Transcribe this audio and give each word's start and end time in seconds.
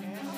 Yeah. 0.00 0.31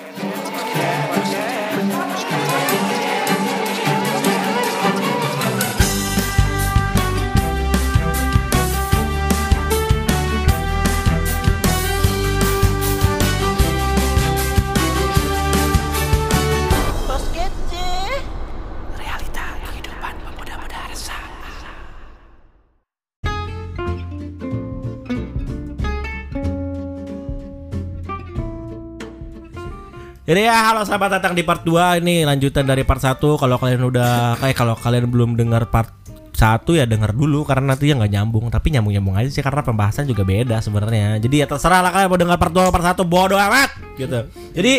Jadi 30.25 30.41
ya 30.49 30.73
halo 30.73 30.81
selamat 30.89 31.21
datang 31.21 31.37
di 31.37 31.45
part 31.45 31.69
2 31.69 32.01
ini 32.01 32.24
lanjutan 32.24 32.65
dari 32.65 32.80
part 32.80 32.96
1 32.96 33.20
Kalau 33.20 33.60
kalian 33.60 33.84
udah 33.84 34.41
kayak 34.41 34.56
kalau 34.56 34.73
kalian 34.73 35.12
belum 35.12 35.37
dengar 35.37 35.69
part 35.69 35.92
1 36.32 36.65
ya 36.80 36.88
denger 36.88 37.12
dulu. 37.12 37.45
Karena 37.45 37.77
nanti 37.77 37.92
ya 37.92 37.95
nggak 38.01 38.09
nyambung. 38.09 38.48
Tapi 38.48 38.73
nyambung 38.73 38.96
nyambung 38.96 39.16
aja 39.20 39.29
sih 39.29 39.45
karena 39.45 39.60
pembahasan 39.60 40.09
juga 40.09 40.24
beda 40.24 40.65
sebenarnya. 40.65 41.20
Jadi 41.20 41.45
ya 41.45 41.46
terserah 41.46 41.84
lah 41.84 41.92
kalian 41.92 42.09
mau 42.09 42.16
dengar 42.16 42.41
part 42.41 42.56
2 42.56 42.73
part 42.73 42.84
1 42.96 43.05
bodoh 43.05 43.37
amat 43.37 43.70
gitu. 44.01 44.20
Jadi 44.56 44.74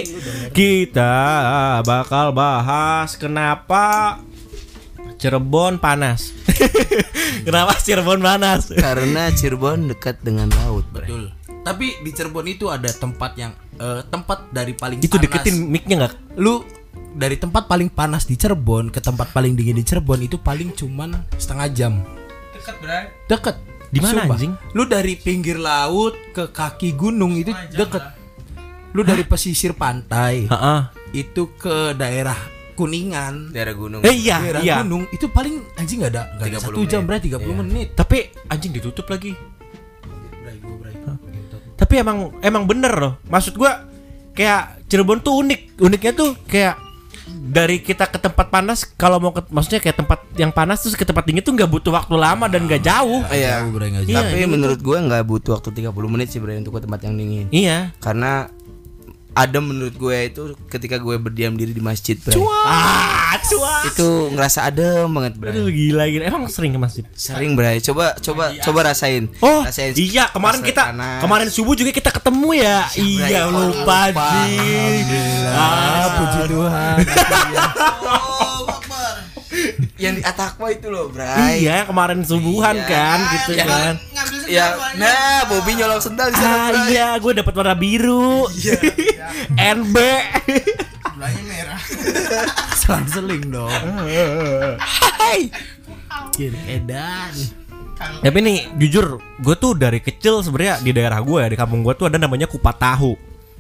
kita 0.50 1.14
bakal 1.86 2.34
bahas 2.34 3.14
kenapa 3.14 4.18
Cirebon 5.22 5.78
panas. 5.80 6.36
Kenapa 7.48 7.80
Cirebon 7.80 8.20
panas? 8.20 8.68
Karena 8.68 9.32
Cirebon 9.32 9.88
dekat 9.88 10.20
dengan 10.22 10.52
laut, 10.52 10.84
Bre. 10.92 11.08
Betul. 11.08 11.26
Tapi 11.66 11.98
di 12.00 12.12
Cirebon 12.12 12.46
itu 12.46 12.70
ada 12.70 12.88
tempat 12.88 13.34
yang 13.34 13.50
eh, 13.76 14.06
tempat 14.06 14.48
dari 14.50 14.72
paling 14.72 15.02
itu 15.02 15.10
panas. 15.10 15.24
deketin 15.26 15.56
micnya 15.66 15.96
nggak 16.00 16.14
Lu 16.38 16.62
dari 17.12 17.36
tempat 17.36 17.66
paling 17.66 17.90
panas 17.90 18.24
di 18.24 18.36
Cirebon 18.36 18.88
ke 18.88 19.00
tempat 19.00 19.32
paling 19.32 19.52
dingin 19.52 19.74
di 19.74 19.82
Cirebon 19.82 20.22
itu 20.22 20.38
paling 20.38 20.72
cuman 20.72 21.10
setengah 21.34 21.68
jam. 21.70 21.94
Dekat 22.54 22.76
bray. 22.78 23.04
Deket. 23.26 23.56
Di 23.88 24.00
mana, 24.00 24.28
anjing? 24.28 24.54
Lu 24.72 24.84
dari 24.84 25.16
pinggir 25.16 25.56
laut 25.56 26.14
ke 26.32 26.50
kaki 26.50 26.94
gunung 26.94 27.34
itu 27.34 27.50
deket. 27.72 28.04
Lu 28.92 29.02
dari 29.02 29.24
pesisir 29.24 29.74
pantai 29.74 30.46
Heeh. 30.46 30.80
itu 31.14 31.50
ke 31.56 31.92
daerah 31.94 32.36
Kuningan. 32.76 33.56
Daerah 33.56 33.72
gunung. 33.72 34.04
eh 34.04 34.12
iya 34.12 34.36
daerah 34.38 34.60
iya 34.60 34.76
gunung 34.80 35.08
itu 35.10 35.32
paling 35.32 35.64
anjing 35.76 36.04
nggak 36.04 36.12
ada 36.12 36.24
nggak 36.36 36.46
ada 36.46 36.58
30 36.60 36.66
satu 36.68 36.80
jam 36.86 37.02
berarti 37.04 37.28
30 37.30 37.40
Iya. 37.40 37.56
menit. 37.56 37.88
tapi 37.96 38.18
anjing 38.46 38.72
ditutup 38.72 39.08
lagi. 39.08 39.32
Tapi 41.76 41.94
emang 42.00 42.32
emang 42.40 42.64
bener 42.64 42.94
loh. 42.96 43.14
Maksud 43.28 43.60
gua 43.60 43.84
kayak 44.36 44.88
Cirebon 44.88 45.20
tuh 45.20 45.44
unik. 45.44 45.80
Uniknya 45.84 46.14
tuh 46.16 46.36
kayak 46.48 46.76
dari 47.26 47.82
kita 47.82 48.06
ke 48.06 48.22
tempat 48.22 48.54
panas 48.54 48.86
kalau 48.86 49.18
mau 49.18 49.34
ke 49.34 49.42
maksudnya 49.50 49.82
kayak 49.82 49.98
tempat 49.98 50.20
yang 50.38 50.54
panas 50.54 50.82
terus 50.86 50.94
ke 50.94 51.06
tempat 51.06 51.26
dingin 51.26 51.42
tuh 51.42 51.58
nggak 51.58 51.70
butuh 51.70 51.94
waktu 51.94 52.14
lama 52.18 52.46
dan 52.46 52.70
nggak 52.70 52.86
jauh. 52.86 53.22
Iya. 53.30 53.66
Jauh, 53.66 53.70
nggak 53.74 54.06
Iya, 54.06 54.18
Tapi 54.22 54.36
ini 54.42 54.48
menurut 54.50 54.80
gue 54.82 54.98
nggak 54.98 55.24
butuh 55.26 55.52
waktu 55.58 55.70
30 55.74 56.14
menit 56.14 56.28
sih 56.30 56.40
Bre 56.42 56.58
untuk 56.62 56.78
ke 56.78 56.86
tempat 56.86 57.00
yang 57.06 57.18
dingin. 57.18 57.46
Iya. 57.50 57.94
Karena 57.98 58.50
ada 59.36 59.60
menurut 59.60 59.96
gue 60.00 60.18
itu 60.32 60.44
ketika 60.72 60.96
gue 60.96 61.20
berdiam 61.20 61.52
diri 61.60 61.76
di 61.76 61.84
masjid, 61.84 62.16
Bre. 62.16 62.40
Ah. 62.64 63.36
Itu 63.92 64.32
ngerasa 64.32 64.64
adem 64.64 65.12
banget, 65.12 65.36
Bre. 65.36 65.52
Aduh 65.52 65.68
gila 65.68 66.08
gila. 66.08 66.24
Emang 66.24 66.48
sering 66.48 66.72
ke 66.72 66.80
masjid? 66.80 67.04
Sering, 67.14 67.54
Bre. 67.54 67.84
Coba 67.84 68.16
coba 68.24 68.56
coba 68.64 68.80
rasain. 68.96 69.28
Oh 69.44 69.68
rasain 69.68 69.92
iya 70.00 70.32
kemarin 70.32 70.64
kita 70.64 70.96
panas. 70.96 71.20
kemarin 71.20 71.48
subuh 71.52 71.76
juga 71.76 71.92
kita 71.92 72.16
ketemu 72.16 72.50
ya. 72.64 72.88
Iya 72.96 73.42
Bray. 73.46 73.52
lupa 73.52 74.00
sih. 74.16 74.56
Ah, 75.52 76.06
puji 76.16 76.40
Tuhan. 76.48 76.96
yang 79.96 80.20
di 80.20 80.24
Atakwa 80.28 80.68
itu 80.72 80.88
loh, 80.92 81.12
Bre. 81.12 81.60
Iya 81.60 81.84
kemarin 81.88 82.24
subuhan 82.24 82.76
kan 82.88 83.20
gitu 83.36 83.52
kan. 83.60 84.00
Sendal 84.46 84.54
Ya, 84.56 84.66
nah, 84.96 85.40
Bobby 85.50 85.72
nyolong 85.74 86.00
sendal 86.00 86.30
di 86.30 86.38
sana, 86.38 86.56
Ah 86.56 86.70
iya 86.88 87.08
gue 87.18 87.32
dapat 87.34 87.54
warna 87.54 87.74
biru. 87.74 88.46
NB. 89.78 89.96
Sebelahnya 91.06 91.44
merah. 91.44 91.80
Selang-seling 92.80 93.44
dong. 93.50 93.72
Hai. 94.78 95.50
Kiri 96.32 96.60
edan. 96.70 97.34
Tapi 97.96 98.38
nih 98.38 98.58
jujur, 98.76 99.18
gue 99.40 99.56
tuh 99.56 99.72
dari 99.74 100.04
kecil 100.04 100.44
sebenarnya 100.44 100.84
di 100.84 100.92
daerah 100.92 101.24
gue 101.24 101.40
ya 101.40 101.48
di 101.48 101.58
kampung 101.58 101.80
gue 101.82 101.96
tuh 101.96 102.12
ada 102.12 102.20
namanya 102.20 102.46
kupat 102.46 102.76
tahu. 102.76 103.16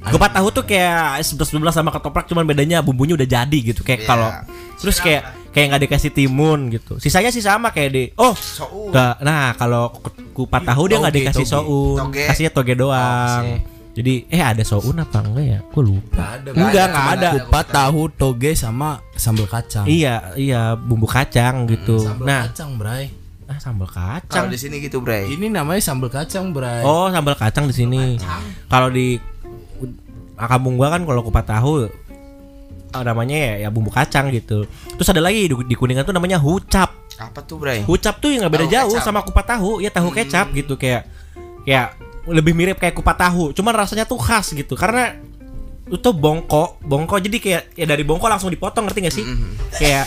Kupat 0.05 0.37
tahu 0.37 0.47
tuh 0.53 0.63
kayak 0.67 1.23
sebelas 1.25 1.49
sebelas 1.49 1.73
sama 1.73 1.89
ketoprak 1.89 2.29
cuman 2.29 2.45
bedanya 2.45 2.83
bumbunya 2.83 3.15
udah 3.15 3.25
jadi 3.25 3.57
gitu 3.63 3.81
kayak 3.81 4.05
Iya. 4.05 4.09
kalau 4.11 4.29
terus 4.77 5.01
kayak 5.01 5.23
kayak 5.55 5.67
nggak 5.71 5.83
dikasih 5.87 6.11
timun 6.11 6.67
gitu. 6.67 6.99
Sisanya 6.99 7.31
sih 7.31 7.39
sama 7.39 7.71
kayak 7.71 7.89
di 7.89 8.03
oh 8.13 8.35
Soun. 8.35 8.91
nggak- 8.91 9.23
nah 9.23 9.55
kalau 9.55 9.87
ku- 9.89 10.11
kupat 10.35 10.67
tahu 10.67 10.91
dia 10.91 10.99
nggak 10.99 11.15
dikasih 11.15 11.47
toge. 11.47 11.55
soun, 11.55 11.97
Toge. 11.97 12.23
kasihnya 12.27 12.51
toge 12.51 12.73
doang. 12.75 13.63
Jadi 13.95 14.27
eh 14.27 14.43
ada 14.43 14.59
soun 14.61 14.99
apa 14.99 15.23
enggak 15.23 15.45
ya? 15.47 15.59
Gue 15.63 15.83
lupa. 15.87 16.35
ada. 16.35 16.51
Enggak 16.51 16.85
nggak 16.91 17.07
ada. 17.15 17.29
Kupat 17.39 17.65
tahu 17.71 18.01
toge 18.11 18.51
sama 18.51 18.99
sambal 19.15 19.47
kacang. 19.47 19.87
Iya 19.87 20.35
iya 20.35 20.75
bumbu 20.75 21.07
kacang 21.07 21.63
gitu. 21.65 22.03
Sambal 22.03 22.27
Nah 22.27 22.41
kacang, 22.51 22.75
Bray. 22.75 23.07
ah 23.47 23.55
sambal 23.55 23.87
Kalau 23.87 24.19
kacang. 24.19 24.45
di 24.51 24.59
sini 24.59 24.83
gitu, 24.83 24.99
Bre. 24.99 25.23
Ini 25.25 25.47
namanya 25.47 25.79
sambal 25.79 26.11
kacang, 26.11 26.51
Bray. 26.51 26.83
Oh, 26.83 27.07
sambal 27.07 27.39
kacang 27.39 27.71
di 27.71 27.75
sini. 27.77 28.19
Kalau 28.67 28.91
di 28.91 29.15
kampung 30.35 30.75
gua 30.75 30.91
kan 30.91 31.07
kalau 31.07 31.23
kupat 31.23 31.47
tahu 31.47 31.87
namanya 33.01 33.35
ya, 33.35 33.53
ya 33.65 33.69
bumbu 33.73 33.91
kacang 33.91 34.29
gitu. 34.31 34.63
Terus 34.95 35.07
ada 35.09 35.19
lagi 35.19 35.49
di, 35.49 35.55
di 35.65 35.75
Kuningan 35.75 36.05
tuh 36.05 36.15
namanya 36.15 36.39
hucap. 36.39 36.93
Apa 37.19 37.43
tuh, 37.43 37.59
Bre? 37.59 37.83
Hucap 37.83 38.21
tuh 38.21 38.31
yang 38.31 38.45
nggak 38.45 38.53
beda 38.53 38.65
Tahu 38.69 38.75
jauh 38.75 38.93
kecap. 38.95 39.05
sama 39.09 39.19
kupat 39.25 39.45
tahu, 39.57 39.69
ya 39.81 39.89
tahu 39.91 40.09
kecap 40.13 40.45
gitu 40.53 40.79
kayak 40.79 41.09
kayak 41.65 41.97
lebih 42.29 42.53
mirip 42.53 42.77
kayak 42.77 42.93
kupat 42.93 43.17
tahu. 43.17 43.51
Cuman 43.51 43.73
rasanya 43.73 44.05
tuh 44.05 44.21
khas 44.21 44.53
gitu 44.53 44.77
karena 44.77 45.17
itu 45.85 46.09
bongko, 46.13 46.81
bongko 46.81 47.15
jadi 47.21 47.37
kayak 47.41 47.63
ya 47.77 47.85
dari 47.85 48.01
bongko 48.05 48.25
langsung 48.25 48.49
dipotong 48.49 48.89
ngerti 48.89 48.99
gak 49.05 49.15
sih? 49.15 49.25
Kayak 49.77 50.05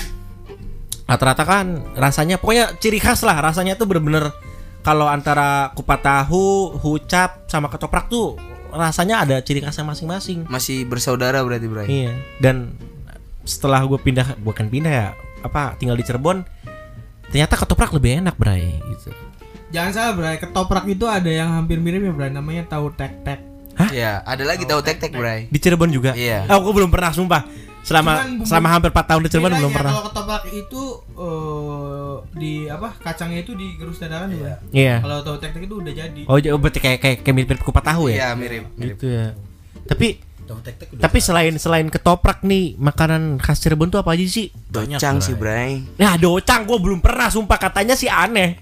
rata-rata 1.08 1.44
kan 1.46 1.66
rasanya 1.96 2.36
pokoknya 2.36 2.76
ciri 2.76 3.00
khas 3.00 3.24
lah 3.24 3.40
rasanya 3.40 3.80
tuh 3.80 3.88
bener-bener 3.88 4.28
kalau 4.84 5.04
antara 5.08 5.72
kupat 5.76 6.00
tahu, 6.00 6.76
hucap 6.80 7.44
sama 7.50 7.68
ketoprak 7.68 8.08
tuh 8.08 8.40
rasanya 8.72 9.24
ada 9.24 9.36
ciri 9.40 9.64
khasnya 9.64 9.86
masing-masing. 9.86 10.48
Masih 10.48 10.84
bersaudara 10.84 11.40
berarti, 11.44 11.66
Bre. 11.68 11.84
Iya. 11.88 12.12
Dan 12.40 12.76
setelah 13.48 13.80
gue 13.88 13.96
pindah, 13.96 14.36
bukan 14.44 14.68
pindah 14.68 14.92
ya, 14.92 15.08
apa 15.40 15.74
tinggal 15.80 15.96
di 15.96 16.04
Cirebon, 16.04 16.44
ternyata 17.32 17.56
ketoprak 17.56 17.92
lebih 17.96 18.20
enak, 18.20 18.36
Bray. 18.36 18.76
Gitu. 18.92 19.10
Jangan 19.68 19.92
salah 19.92 20.12
bray, 20.16 20.40
ketoprak 20.40 20.88
itu 20.88 21.04
ada 21.04 21.28
yang 21.28 21.52
hampir 21.52 21.76
mirip 21.76 22.00
ya 22.00 22.12
bray, 22.16 22.32
namanya 22.32 22.64
tahu 22.64 22.88
tek-tek. 22.96 23.44
Iya, 23.92 24.26
ada 24.26 24.42
lagi 24.42 24.66
tahu 24.66 24.80
tek-tek, 24.82 25.14
Bre. 25.14 25.46
Di 25.52 25.58
Cirebon 25.60 25.92
juga. 25.92 26.16
Iya. 26.16 26.48
Oh, 26.50 26.64
gue 26.64 26.72
belum 26.72 26.90
pernah, 26.90 27.12
sumpah. 27.14 27.67
Selama 27.82 28.12
Cuman 28.14 28.28
bumbu- 28.34 28.46
selama 28.46 28.68
hampir 28.68 28.90
4 28.92 29.06
tahun 29.06 29.20
di 29.24 29.28
Cirebon 29.28 29.44
Bedanya 29.48 29.60
belum 29.60 29.72
pernah. 29.72 29.92
Kalau 29.92 30.04
ketoprak 30.10 30.44
itu 30.50 30.82
eh, 31.18 32.14
di 32.36 32.52
apa 32.68 32.88
kacangnya 33.00 33.40
itu 33.42 33.52
digerus 33.54 33.98
dadakan 33.98 34.28
ya. 34.30 34.38
Bray? 34.38 34.76
Iya. 34.76 34.96
Kalau 35.00 35.16
tahu 35.24 35.36
tek-tek 35.40 35.62
itu 35.64 35.74
udah 35.80 35.92
jadi. 35.94 36.22
Oh, 36.28 36.36
jadi 36.36 36.54
berarti 36.54 36.80
kayak 36.80 36.98
kayak, 37.00 37.16
kayak 37.24 37.34
mirip 37.34 37.60
kupat 37.60 37.84
tahu 37.84 38.12
ya? 38.12 38.16
Iya, 38.16 38.28
mirip. 38.34 38.64
mirip. 38.76 38.96
Gitu 38.96 39.06
ya. 39.08 39.26
Tapi 39.88 40.08
Tahu 40.48 40.64
tek-tek 40.64 40.88
udah 40.96 41.02
tapi 41.04 41.18
selain 41.20 41.54
selain 41.60 41.86
ketoprak 41.92 42.40
nih, 42.40 42.72
makanan 42.80 43.36
khas 43.36 43.60
Cirebon 43.60 43.92
tuh 43.92 44.00
apa 44.00 44.16
aja 44.16 44.24
sih? 44.24 44.48
Docang 44.72 45.20
sih, 45.20 45.36
Bre. 45.36 45.84
Nah, 46.00 46.16
docang 46.16 46.64
gue 46.64 46.78
belum 46.80 47.04
pernah, 47.04 47.28
sumpah 47.28 47.60
katanya 47.60 47.92
sih 47.92 48.08
aneh. 48.08 48.56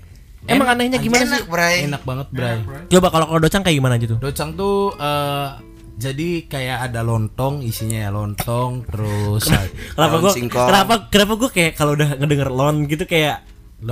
Emang 0.47 0.79
anehnya 0.79 0.99
gimana 0.99 1.27
sih? 1.27 1.43
Enak, 1.43 1.47
Bre. 1.47 1.71
enak 1.87 2.03
banget, 2.07 2.27
Bray. 2.31 2.59
Coba 2.91 3.11
kalau 3.11 3.27
kalau 3.31 3.41
docang 3.43 3.63
kayak 3.63 3.79
gimana 3.79 3.99
gitu? 3.99 4.19
Docang 4.19 4.55
tuh 4.55 4.95
eh, 4.95 5.49
jadi 5.97 6.29
kayak 6.45 6.79
ada 6.87 7.01
lontong 7.01 7.61
isinya 7.61 7.99
ya 7.99 8.11
lontong 8.11 8.85
terus 8.85 9.49
Kenapa 9.91 10.17
gue 10.19 10.33
kenapa 10.47 10.95
kenapa 11.09 11.33
gue 11.37 11.51
kayak 11.51 11.73
kalau 11.73 11.93
udah 11.93 12.15
ngedenger 12.15 12.51
lon 12.51 12.85
gitu 12.85 13.05
kayak 13.05 13.41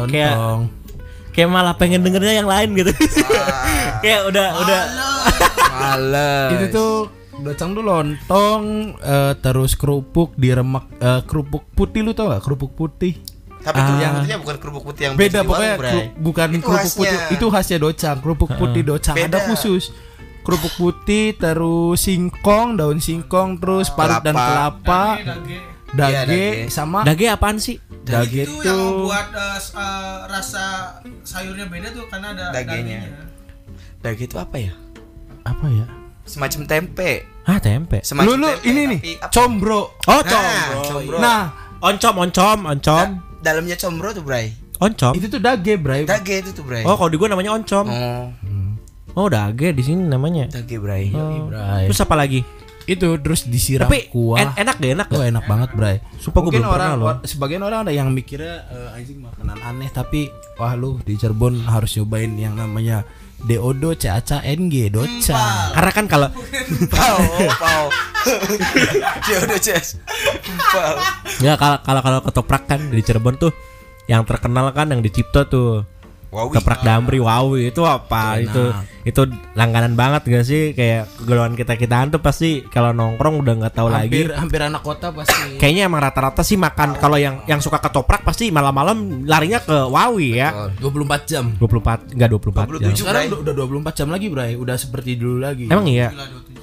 kayak 0.04 0.36
lontong 0.36 0.60
kayak 1.30 1.48
malah 1.48 1.74
pengen 1.74 2.00
dengernya 2.00 2.38
yang 2.38 2.46
lain 2.46 2.72
gitu. 2.74 2.92
kayak 4.04 4.20
udah 4.24 4.46
udah 4.54 4.80
Males. 5.74 6.50
itu 6.54 6.66
tuh 6.70 6.94
docang 7.36 7.72
tuh 7.72 7.82
lontong 7.82 8.62
eh, 8.96 9.32
terus 9.36 9.74
kerupuk 9.74 10.32
diremak 10.34 10.86
eh, 10.96 11.20
kerupuk 11.24 11.66
putih 11.72 12.00
lu 12.00 12.12
tau 12.12 12.30
gak 12.30 12.40
kerupuk 12.40 12.72
putih 12.72 13.18
Tapi 13.58 13.74
itu 13.74 13.90
Ah. 13.90 13.98
yang 13.98 14.12
artinya 14.14 14.38
bukan 14.38 14.56
kerupuk 14.60 14.82
putih 14.84 15.02
yang 15.02 15.14
beda 15.16 15.40
pokoknya 15.40 15.74
bukan 16.14 16.48
Itu 16.52 16.60
kerupuk 16.62 16.84
khasnya. 16.84 17.00
putih 17.00 17.18
itu 17.32 17.46
khasnya 17.48 17.78
docang 17.80 18.16
kerupuk 18.20 18.50
putih 18.52 18.82
docang 18.84 19.16
ada 19.16 19.24
Beda. 19.26 19.38
khusus 19.48 19.88
kerupuk 20.44 20.74
putih 20.74 21.32
terus 21.32 21.98
singkong 21.98 22.76
daun 22.76 23.00
singkong 23.00 23.56
terus 23.56 23.88
parut 23.88 24.20
dan 24.20 24.32
Kelapa. 24.32 24.76
kelapa 24.76 25.02
Dage. 25.18 25.58
dage 25.90 26.14
dage. 26.26 26.44
sama 26.68 27.00
dage 27.02 27.26
apaan 27.26 27.56
sih? 27.56 27.80
dage 28.02 28.44
itu 28.44 28.52
yang 28.60 28.76
tuh 28.76 29.08
membuat 29.08 29.26
s- 29.56 29.72
eh, 29.72 30.18
rasa 30.26 30.64
sayurnya 31.22 31.64
beda 31.64 31.88
tuh 31.90 32.04
karena 32.06 32.30
ada 32.30 32.44
Dagenya. 32.50 33.00
dagingnya. 33.00 33.24
Daging 34.00 34.26
itu 34.26 34.36
apa 34.36 34.56
ya? 34.58 34.72
apa 35.42 35.66
ya 35.66 35.86
semacam 36.24 36.60
tempe. 36.64 37.10
Ah, 37.44 37.56
tempe. 37.58 38.00
Semacam 38.00 38.24
Lu 38.26 38.32
lu 38.38 38.48
tempe, 38.50 38.64
ini 38.66 38.82
nih, 38.86 39.00
combro. 39.28 39.92
Oh, 40.02 40.16
Nah, 40.16 40.24
combro. 40.24 40.80
combro. 40.90 41.16
Nah, 41.18 41.42
Oncom, 41.78 42.14
oncom, 42.18 42.58
oncom. 42.64 43.06
Da- 43.12 43.20
dalamnya 43.44 43.76
combro 43.76 44.08
tuh, 44.10 44.24
Bray. 44.24 44.56
Oncom. 44.78 45.12
itu 45.12 45.28
tuh 45.28 45.36
dage, 45.38 45.76
Bray. 45.76 46.04
Dage 46.04 46.40
itu 46.40 46.50
tuh, 46.50 46.64
Bray. 46.64 46.80
Oh, 46.82 46.96
kalau 46.96 47.06
di 47.06 47.16
gua 47.16 47.28
namanya 47.28 47.52
oncom. 47.52 47.84
Oh, 47.86 48.32
Oh, 49.14 49.26
dage 49.26 49.70
di 49.70 49.80
sini 49.80 50.04
namanya. 50.04 50.46
dage, 50.48 50.76
Bray. 50.76 51.10
Oh. 51.10 51.46
Bray. 51.46 51.86
Terus 51.86 52.00
apa 52.00 52.14
lagi? 52.14 52.42
Itu 52.84 53.16
terus 53.16 53.48
disiram 53.48 53.88
Tapi 53.88 54.12
kuah. 54.12 54.36
en- 54.36 54.56
enak 54.60 54.76
gak 54.76 54.92
enak 54.92 55.08
Oh 55.08 55.16
gak? 55.16 55.32
enak 55.32 55.44
banget 55.48 55.70
Bray 55.72 55.96
Sumpah 56.20 56.44
Mungkin 56.44 56.60
belum 56.60 56.68
orang, 56.68 56.90
pernah 56.92 57.16
loh. 57.16 57.24
Sebagian 57.24 57.62
orang 57.64 57.80
ada 57.80 57.96
yang 57.96 58.12
mikirnya 58.12 58.60
eh, 58.68 58.92
Anjing 58.92 59.24
makanan 59.24 59.56
aneh 59.56 59.88
Tapi 59.88 60.28
Wah 60.54 60.76
lu 60.76 61.00
di 61.00 61.16
Cirebon 61.16 61.64
harus 61.64 61.96
nyobain 61.96 62.28
yang 62.36 62.52
namanya 62.52 63.08
Deodo 63.40 63.96
Caca 63.96 64.44
NG 64.44 64.92
Doca 64.92 65.40
Karena 65.72 65.92
kan 65.92 66.04
kalau 66.04 66.28
Pau, 66.92 67.18
pau. 67.56 67.84
Ces. 69.64 69.96
Pau. 70.68 70.94
ya 71.40 71.56
kalau 71.56 71.80
kalau 71.80 72.00
kalau 72.02 72.18
ketoprak 72.20 72.62
kan 72.66 72.80
di 72.84 73.00
Cirebon 73.00 73.36
tuh 73.36 73.52
yang 74.04 74.28
terkenal 74.28 74.68
kan 74.70 74.92
yang 74.92 75.00
di 75.00 75.08
Cipto 75.08 75.48
tuh. 75.48 75.88
Wow. 76.34 76.50
Ketoprak 76.50 76.82
Damri 76.82 77.22
Wawi 77.22 77.70
itu 77.70 77.86
apa? 77.86 78.42
Itu 78.42 78.74
itu 79.04 79.22
langganan 79.54 79.94
banget 79.94 80.26
gak 80.26 80.44
sih 80.48 80.72
kayak 80.72 81.06
golongan 81.28 81.54
kita-kitaan 81.54 82.08
tuh 82.08 82.18
pasti 82.24 82.64
kalau 82.66 82.90
nongkrong 82.96 83.44
udah 83.44 83.54
nggak 83.60 83.74
tahu 83.76 83.92
hampir, 83.92 84.32
lagi. 84.32 84.40
hampir 84.40 84.60
anak 84.64 84.80
kota 84.82 85.12
pasti 85.12 85.60
Kayaknya 85.60 85.82
emang 85.86 86.00
rata-rata 86.02 86.40
sih 86.40 86.56
makan 86.56 86.96
kalau 86.98 87.20
yang 87.20 87.44
yang 87.44 87.60
suka 87.60 87.78
ketoprak 87.78 88.24
pasti 88.26 88.48
malam-malam 88.48 89.28
larinya 89.28 89.60
ke 89.62 89.76
Wawi 89.86 90.40
ya. 90.40 90.72
24 90.82 91.30
jam 91.30 91.44
24 91.60 92.16
enggak 92.18 92.28
24 92.32 92.66
jam. 92.82 92.96
27. 92.96 92.98
Sekarang 92.98 93.22
Bray. 93.22 93.30
udah, 93.30 93.38
udah 93.44 93.54
24 93.92 93.98
jam 94.02 94.08
lagi 94.10 94.26
Bray 94.32 94.52
Udah 94.58 94.76
seperti 94.80 95.10
dulu 95.20 95.36
lagi 95.38 95.68
Emang 95.70 95.86
iya 95.86 96.10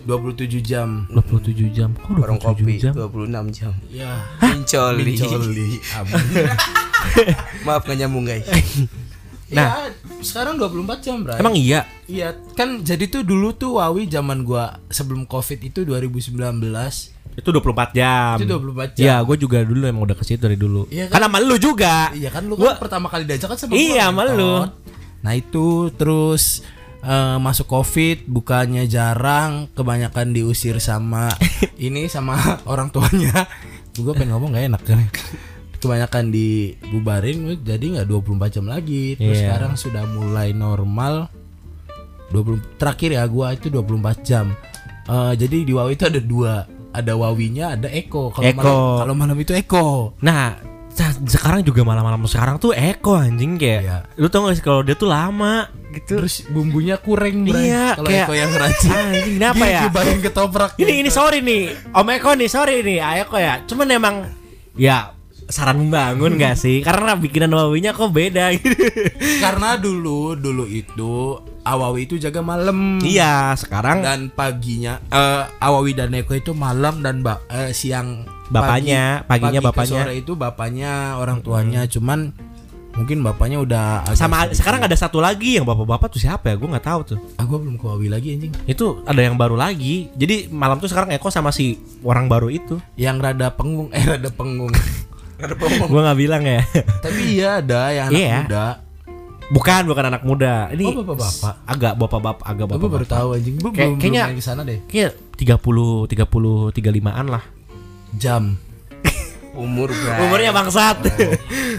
27 0.04 0.50
jam 0.66 1.06
27 1.14 1.72
jam. 1.72 1.94
Kok 1.96 2.10
27 2.10 2.22
Warung 2.26 2.40
kopi 2.42 2.74
jam? 2.82 2.94
26 2.98 3.54
jam. 3.54 3.72
Ya 3.94 4.26
Pincoli. 4.42 5.14
Coli 5.16 5.70
Maaf 7.66 7.86
gak 7.86 7.98
nyambung, 7.98 8.26
guys. 8.26 8.46
Nah. 9.52 9.68
nah 9.68 9.92
sekarang 10.20 10.56
24 10.56 10.72
jam 11.02 11.22
Bray 11.22 11.38
Emang 11.38 11.54
iya. 11.54 11.84
Iya 12.06 12.32
kan 12.56 12.82
jadi 12.82 13.04
tuh 13.06 13.22
dulu 13.22 13.52
tuh 13.52 13.78
Wawi 13.78 14.08
zaman 14.08 14.42
gua 14.42 14.80
sebelum 14.88 15.24
covid 15.24 15.60
itu 15.60 15.84
2019 15.84 16.36
Itu 17.32 17.48
24 17.50 17.96
jam. 17.96 18.36
Itu 18.36 18.60
24 18.60 19.00
jam. 19.00 19.04
Iya, 19.08 19.16
gue 19.24 19.38
juga 19.38 19.64
dulu 19.64 19.88
emang 19.88 20.04
udah 20.04 20.14
ke 20.14 20.24
situ 20.24 20.40
dari 20.42 20.56
dulu. 20.56 20.84
Iya 20.88 21.08
kan? 21.08 21.16
Karena 21.16 21.28
sama 21.32 21.40
lu 21.40 21.56
juga. 21.56 22.12
Iya 22.12 22.28
kan 22.28 22.44
lu 22.44 22.56
Gua- 22.56 22.76
kan 22.76 22.84
pertama 22.84 23.08
kali 23.08 23.24
diajak 23.24 23.48
kan 23.48 23.58
sama 23.58 23.72
Iya, 23.72 24.04
gua, 24.04 24.04
sama 24.04 24.22
Ngentot. 24.22 24.36
lu. 24.36 24.54
Nah 25.22 25.34
itu 25.34 25.66
terus 25.96 26.44
eh, 27.02 27.38
masuk 27.40 27.66
covid 27.66 28.28
bukannya 28.28 28.84
jarang 28.86 29.72
kebanyakan 29.72 30.32
diusir 30.32 30.78
sama 30.78 31.32
ini 31.80 32.08
sama 32.08 32.36
orang 32.64 32.92
tuanya. 32.92 33.48
Gue 33.92 34.12
pengen 34.12 34.36
ngomong 34.36 34.52
gak 34.52 34.68
enak 34.68 34.82
kan. 34.84 35.00
Kebanyakan 35.82 36.30
dibubarin 36.30 37.58
jadi 37.60 37.82
nggak 37.98 38.08
24 38.08 38.54
jam 38.54 38.66
lagi. 38.70 39.18
Terus 39.18 39.34
Iya. 39.34 39.50
sekarang 39.50 39.74
sudah 39.76 40.04
mulai 40.06 40.54
normal 40.54 41.28
20 42.30 42.62
terakhir 42.78 43.18
ya 43.18 43.24
gua 43.26 43.52
itu 43.52 43.68
24 43.68 44.22
jam. 44.22 44.54
Eh, 45.10 45.34
jadi 45.36 45.66
di 45.66 45.74
Wawi 45.74 45.98
itu 45.98 46.06
ada 46.06 46.22
dua, 46.22 46.64
ada 46.94 47.14
Wawinya, 47.18 47.76
ada 47.76 47.90
Eko. 47.90 48.32
Kalau 48.32 48.46
Eko. 48.46 48.62
malam 48.62 49.00
kalau 49.02 49.14
malam 49.18 49.38
itu 49.42 49.52
Eko. 49.52 50.14
Nah, 50.22 50.56
sekarang 51.26 51.64
juga 51.64 51.82
malam-malam 51.82 52.24
sekarang 52.28 52.56
tuh 52.56 52.72
Eko 52.72 53.18
anjing 53.18 53.58
kayak. 53.58 53.82
Iya. 53.82 53.98
Lu 54.16 54.30
tau 54.30 54.48
gak 54.48 54.62
sih 54.62 54.64
kalau 54.64 54.86
dia 54.86 54.96
tuh 54.96 55.10
lama 55.10 55.68
gitu. 55.92 56.22
Terus 56.24 56.46
bumbunya 56.48 56.96
kurang 57.02 57.44
Bray. 57.44 57.68
Iya, 57.68 57.98
kalau 58.00 58.10
Eko 58.14 58.34
yang 58.38 58.52
rajin. 58.54 58.92
Anjing, 58.92 59.36
kenapa 59.42 59.64
ya? 59.66 59.82
Ketoprak. 60.22 60.72
Ini 60.78 60.94
ini 61.04 61.10
sorry 61.10 61.42
nih, 61.42 61.92
Om 61.92 62.08
Eko 62.14 62.32
nih 62.38 62.48
sorry 62.48 62.80
nih, 62.80 63.00
Ayo 63.02 63.24
kok 63.28 63.42
ya. 63.42 63.56
Cuman 63.66 63.88
emang 63.90 64.16
ya 64.78 65.12
saran 65.52 65.78
membangun 65.80 66.36
gak 66.36 66.56
sih? 66.56 66.80
Karena 66.80 67.14
bikinan 67.14 67.48
wawinya 67.50 67.92
kok 67.92 68.10
beda 68.10 68.50
gitu. 68.54 68.72
Karena 69.38 69.76
dulu 69.76 70.34
dulu 70.34 70.64
itu 70.66 71.38
Awawi 71.62 72.06
itu 72.06 72.18
jaga 72.18 72.42
malam. 72.42 72.98
iya, 73.02 73.54
sekarang 73.54 74.02
Dan 74.02 74.20
paginya 74.30 74.98
eh, 75.06 75.44
Awawi 75.60 75.94
dan 75.94 76.10
Eko 76.12 76.34
itu 76.34 76.52
malam 76.52 77.00
dan 77.00 77.22
ba- 77.22 77.44
eh, 77.48 77.70
siang 77.70 78.26
Bapaknya, 78.48 79.24
paginya 79.24 79.62
pagi 79.62 79.68
bapaknya. 79.70 80.02
sore 80.02 80.14
itu 80.18 80.34
bapaknya 80.34 80.92
orang 81.16 81.40
tuanya 81.40 81.86
cuman 81.86 82.36
mungkin 82.92 83.24
bapaknya 83.24 83.56
udah 83.58 83.86
agak 84.04 84.18
sama 84.18 84.44
sedikit- 84.44 84.58
sekarang 84.58 84.82
ada 84.82 84.92
satu 84.94 85.18
lagi 85.18 85.56
yang 85.56 85.64
bapak-bapak 85.64 86.10
tuh 86.10 86.20
siapa 86.20 86.50
ya? 86.50 86.56
Gue 86.58 86.68
nggak 86.68 86.84
tahu 86.84 87.02
tuh. 87.06 87.20
ah 87.38 87.46
gua 87.46 87.56
belum 87.58 87.78
Awawi 87.78 88.10
lagi 88.10 88.34
anjing 88.34 88.52
Itu 88.66 89.06
ada 89.06 89.22
yang 89.22 89.36
baru 89.36 89.56
lagi. 89.56 90.12
Jadi 90.12 90.50
malam 90.50 90.76
tuh 90.78 90.88
sekarang 90.88 91.12
Eko 91.12 91.30
sama 91.30 91.50
si 91.50 91.76
orang 92.02 92.26
baru 92.26 92.50
itu. 92.50 92.76
yang 92.96 93.16
rada 93.18 93.48
pengung 93.50 93.88
eh 93.92 94.04
rada 94.04 94.28
pengung 94.30 94.74
Gue 95.84 96.02
nggak 96.02 96.20
bilang 96.20 96.44
ya. 96.44 96.62
tapi 97.00 97.22
iya 97.34 97.50
ada 97.58 97.82
yang 97.90 98.08
anak 98.08 98.18
Iya. 98.18 98.38
muda 98.44 98.66
Bukan, 99.52 99.84
bukan 99.84 100.06
anak 100.08 100.24
muda. 100.24 100.72
Ini 100.72 100.88
Oh, 100.88 101.04
bapak-bapak. 101.04 101.54
Agak 101.66 101.94
bapak-bapak, 101.96 102.40
agak 102.42 102.66
Gua 102.66 102.72
baru 102.72 103.04
bapak-bapak. 103.04 103.12
tahu 103.12 103.28
anjing 103.36 103.56
Kayak- 103.60 103.68
belum 103.68 104.00
kayaknya- 104.00 104.28
ke 104.32 104.40
sana 104.42 104.62
deh 104.64 104.80
Kayak 104.88 105.12
30 105.36 106.08
30 106.08 106.72
35-an 106.72 107.28
lah. 107.28 107.44
jam 108.14 108.56
Umur, 109.54 109.92
Bray. 109.92 110.20
Umurnya 110.22 110.52
bangsat. 110.54 111.04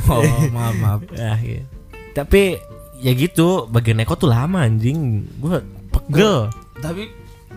oh 0.06 0.20
maaf 0.50 0.74
maaf 0.76 1.00
Ah, 1.14 1.40
iya. 1.48 1.64
Tapi 2.12 2.60
ya 2.98 3.12
gitu, 3.12 3.64
bagian 3.66 3.96
Eko 3.98 4.14
tuh 4.14 4.28
lama 4.28 4.60
anjing. 4.60 5.24
Gue 5.34 5.64
pegel. 5.88 6.52
tapi 6.76 7.08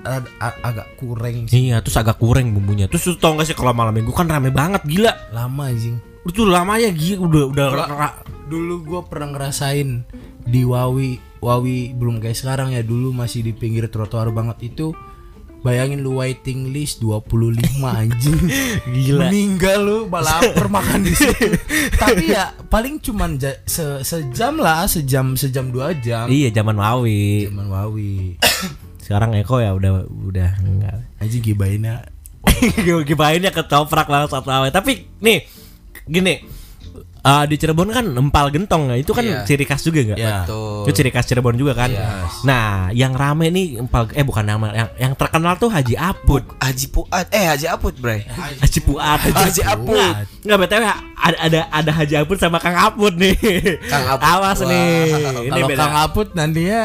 ad- 0.05 0.31
a- 0.37 0.59
agak 0.63 0.87
kurang 0.95 1.45
sih. 1.45 1.67
Iya, 1.67 1.81
terus 1.81 1.97
agak 1.97 2.15
kurang 2.15 2.49
bumbunya. 2.51 2.85
Terus 2.85 3.03
lu 3.05 3.15
tau 3.15 3.33
gak 3.33 3.45
sih 3.45 3.53
kalau 3.53 3.73
malam 3.73 3.91
minggu 3.91 4.09
kan 4.09 4.25
rame 4.25 4.49
banget 4.49 4.85
gila. 4.85 5.11
lama 5.29 5.65
anjing. 5.65 5.97
Itu 6.23 6.41
lamanya 6.43 6.89
gila. 6.89 7.17
Udah 7.21 7.43
udah 7.49 7.67
ra- 7.83 8.17
dulu 8.45 8.81
gue 8.83 9.01
pernah 9.03 9.29
ngerasain 9.31 10.05
di 10.41 10.61
Wawi 10.61 11.17
Wawi 11.37 11.91
belum 11.91 12.17
kayak 12.17 12.33
sekarang 12.35 12.71
ya. 12.71 12.81
Dulu 12.81 13.09
masih 13.11 13.41
di 13.41 13.51
pinggir 13.51 13.85
trotoar 13.87 14.29
banget. 14.29 14.61
Itu 14.67 14.93
bayangin 15.61 15.99
lu 15.99 16.17
waiting 16.17 16.69
list 16.69 17.01
25 17.01 17.57
anjing. 18.01 18.37
Gila. 18.85 19.25
meninggal 19.25 19.79
lu 19.79 19.97
malah 20.05 20.37
lapar 20.45 20.67
makan 20.67 21.01
di 21.01 21.13
situ. 21.13 21.57
Tapi 21.91 22.29
ya 22.31 22.53
paling 22.63 22.97
cuman 22.99 23.37
ja- 23.37 23.61
se- 23.63 24.01
sejam 24.01 24.57
lah 24.57 24.85
sejam 24.85 25.33
sejam 25.33 25.69
dua 25.69 25.93
jam. 25.95 26.25
Iya, 26.25 26.49
zaman 26.51 26.73
Wawi. 26.75 27.49
Cuman 27.49 27.67
Wawi 27.67 28.13
Sekarang 29.05 29.37
Eko 29.37 29.61
ya 29.61 29.69
udah 29.71 30.01
udah 30.09 30.49
enggak. 30.59 30.97
anjing 31.21 31.45
gibainnya 31.45 32.09
Gibainnya 33.05 33.49
ketoprak 33.49 34.09
lah 34.09 34.25
satu 34.25 34.49
awet. 34.49 34.73
Tapi 34.73 35.05
nih 35.19 35.45
gini 36.05 36.41
eh, 37.21 37.43
di 37.45 37.55
Cirebon 37.55 37.89
kan 37.89 38.05
empal 38.05 38.49
gentong 38.49 38.89
ya. 38.89 38.95
itu 38.95 39.09
kan 39.09 39.21
Iya. 39.21 39.41
ciri 39.43 39.65
khas 39.65 39.81
juga 39.81 40.01
nggak? 40.03 40.17
ya 40.17 40.45
Tuh. 40.45 40.85
Itu 40.85 40.93
ciri 40.93 41.09
khas 41.09 41.25
Cirebon 41.25 41.53
juga 41.53 41.73
kan. 41.73 41.89
Nah, 42.41 42.93
yang 42.93 43.13
rame 43.13 43.49
nih 43.49 43.77
empal 43.77 44.09
eh 44.13 44.21
bukan 44.21 44.41
nama 44.41 44.69
yang 44.71 44.89
yang 44.95 45.13
terkenal 45.13 45.57
tuh 45.57 45.69
Haji 45.69 45.97
Aput. 45.97 46.45
Haji 46.57 46.85
Puat. 46.89 47.25
Eh, 47.29 47.45
Haji 47.45 47.65
Aput, 47.65 47.93
Bray. 47.97 48.25
Haji 48.29 48.79
Puat. 48.81 49.19
Haji 49.25 49.61
Aput. 49.65 49.97
Nggak, 49.97 50.45
nggak 50.45 50.57
btw 50.61 50.83
ada 51.15 51.37
ada 51.41 51.59
ada 51.73 51.91
Haji 51.93 52.15
Aput 52.21 52.37
sama 52.37 52.57
Kang 52.57 52.77
Aput 52.77 53.13
nih. 53.13 53.33
Kang 53.85 54.05
Aput. 54.05 54.25
Awas 54.25 54.61
Wah. 54.61 54.69
nih. 54.69 54.93
Ini 55.45 55.49
kalau 55.49 55.67
beda. 55.69 55.77
Kang 55.81 55.95
Aput 55.99 56.27
nantinya 56.33 56.81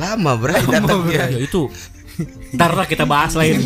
Lama, 0.00 0.32
Bray, 0.40 0.64
datangnya. 0.64 1.28
Ya 1.28 1.40
itu. 1.44 1.68
Ntar 2.56 2.72
lah 2.76 2.84
kita 2.88 3.04
bahas 3.04 3.32
lain. 3.36 3.64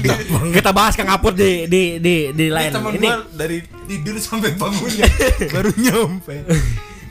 kita 0.55 0.71
bahas 0.75 0.95
Kang 0.99 1.11
Aput 1.11 1.35
di 1.35 1.67
di 1.71 2.03
di 2.03 2.35
di 2.35 2.47
lain. 2.51 2.71
Ini 2.71 3.09
dari 3.35 3.59
tidur 3.87 4.19
sampai 4.19 4.55
bangunnya 4.55 5.07
baru 5.55 5.71
nyampe 5.75 6.35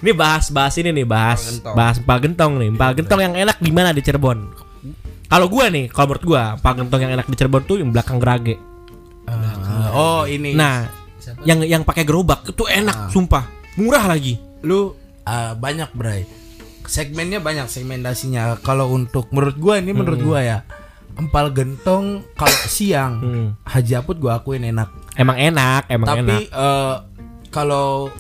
ini 0.03 0.11
bahas 0.11 0.51
bahas 0.51 0.75
ini 0.75 0.91
nih 0.91 1.07
bahas 1.07 1.39
Empal 1.39 1.55
gentong. 1.63 1.75
bahas 1.79 1.95
empal 2.03 2.17
gentong 2.19 2.51
nih. 2.59 2.69
Empal 2.75 2.91
gentong 2.91 3.19
yang 3.23 3.33
enak 3.39 3.57
di 3.63 3.71
mana 3.71 3.95
di 3.95 4.03
Cirebon? 4.03 4.51
Kalau 5.31 5.47
gua 5.47 5.71
nih, 5.71 5.87
kalau 5.87 6.11
menurut 6.11 6.23
gua, 6.27 6.43
empal 6.59 6.73
gentong 6.75 7.01
yang 7.07 7.11
enak 7.15 7.27
di 7.31 7.35
Cirebon 7.39 7.63
tuh 7.63 7.79
yang 7.79 7.89
belakang 7.95 8.19
gerage. 8.19 8.59
oh 9.95 10.27
ini 10.27 10.51
Nah, 10.51 10.91
yang 11.47 11.63
yang 11.63 11.81
pakai 11.87 12.03
gerobak 12.03 12.43
itu 12.43 12.67
enak, 12.67 13.15
sumpah. 13.15 13.47
Murah 13.79 14.05
lagi. 14.11 14.37
lu 14.63 14.95
ah, 15.27 15.51
banyak 15.59 15.91
bray 15.91 16.23
segmennya 16.93 17.41
banyak 17.41 17.65
segmentasinya 17.65 18.61
kalau 18.61 18.93
untuk 18.93 19.25
menurut 19.29 19.57
gua 19.57 19.81
ini 19.81 19.91
menurut 19.91 20.21
gua 20.21 20.39
ya 20.39 20.57
empal 21.15 21.49
gentong 21.49 22.21
kalau 22.33 22.59
siang 22.67 23.13
Hmm. 23.17 23.47
Haji 23.63 23.93
Aput 23.95 24.17
gua 24.17 24.37
akuin 24.37 24.61
enak 24.63 24.93
Emang 25.13 25.37
enak, 25.37 25.85
emang 25.87 26.07
tapi 26.07 26.21
enak. 26.21 26.41
eh, 26.49 26.95
kalau 27.49 28.13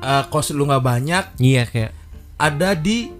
eh, 0.00 0.24
kos 0.26 0.52
lu 0.52 0.64
nggak 0.64 0.80
banyak 0.82 1.24
Iya 1.36 1.64
kayak 1.64 1.92
ada 2.36 2.72
di 2.72 3.12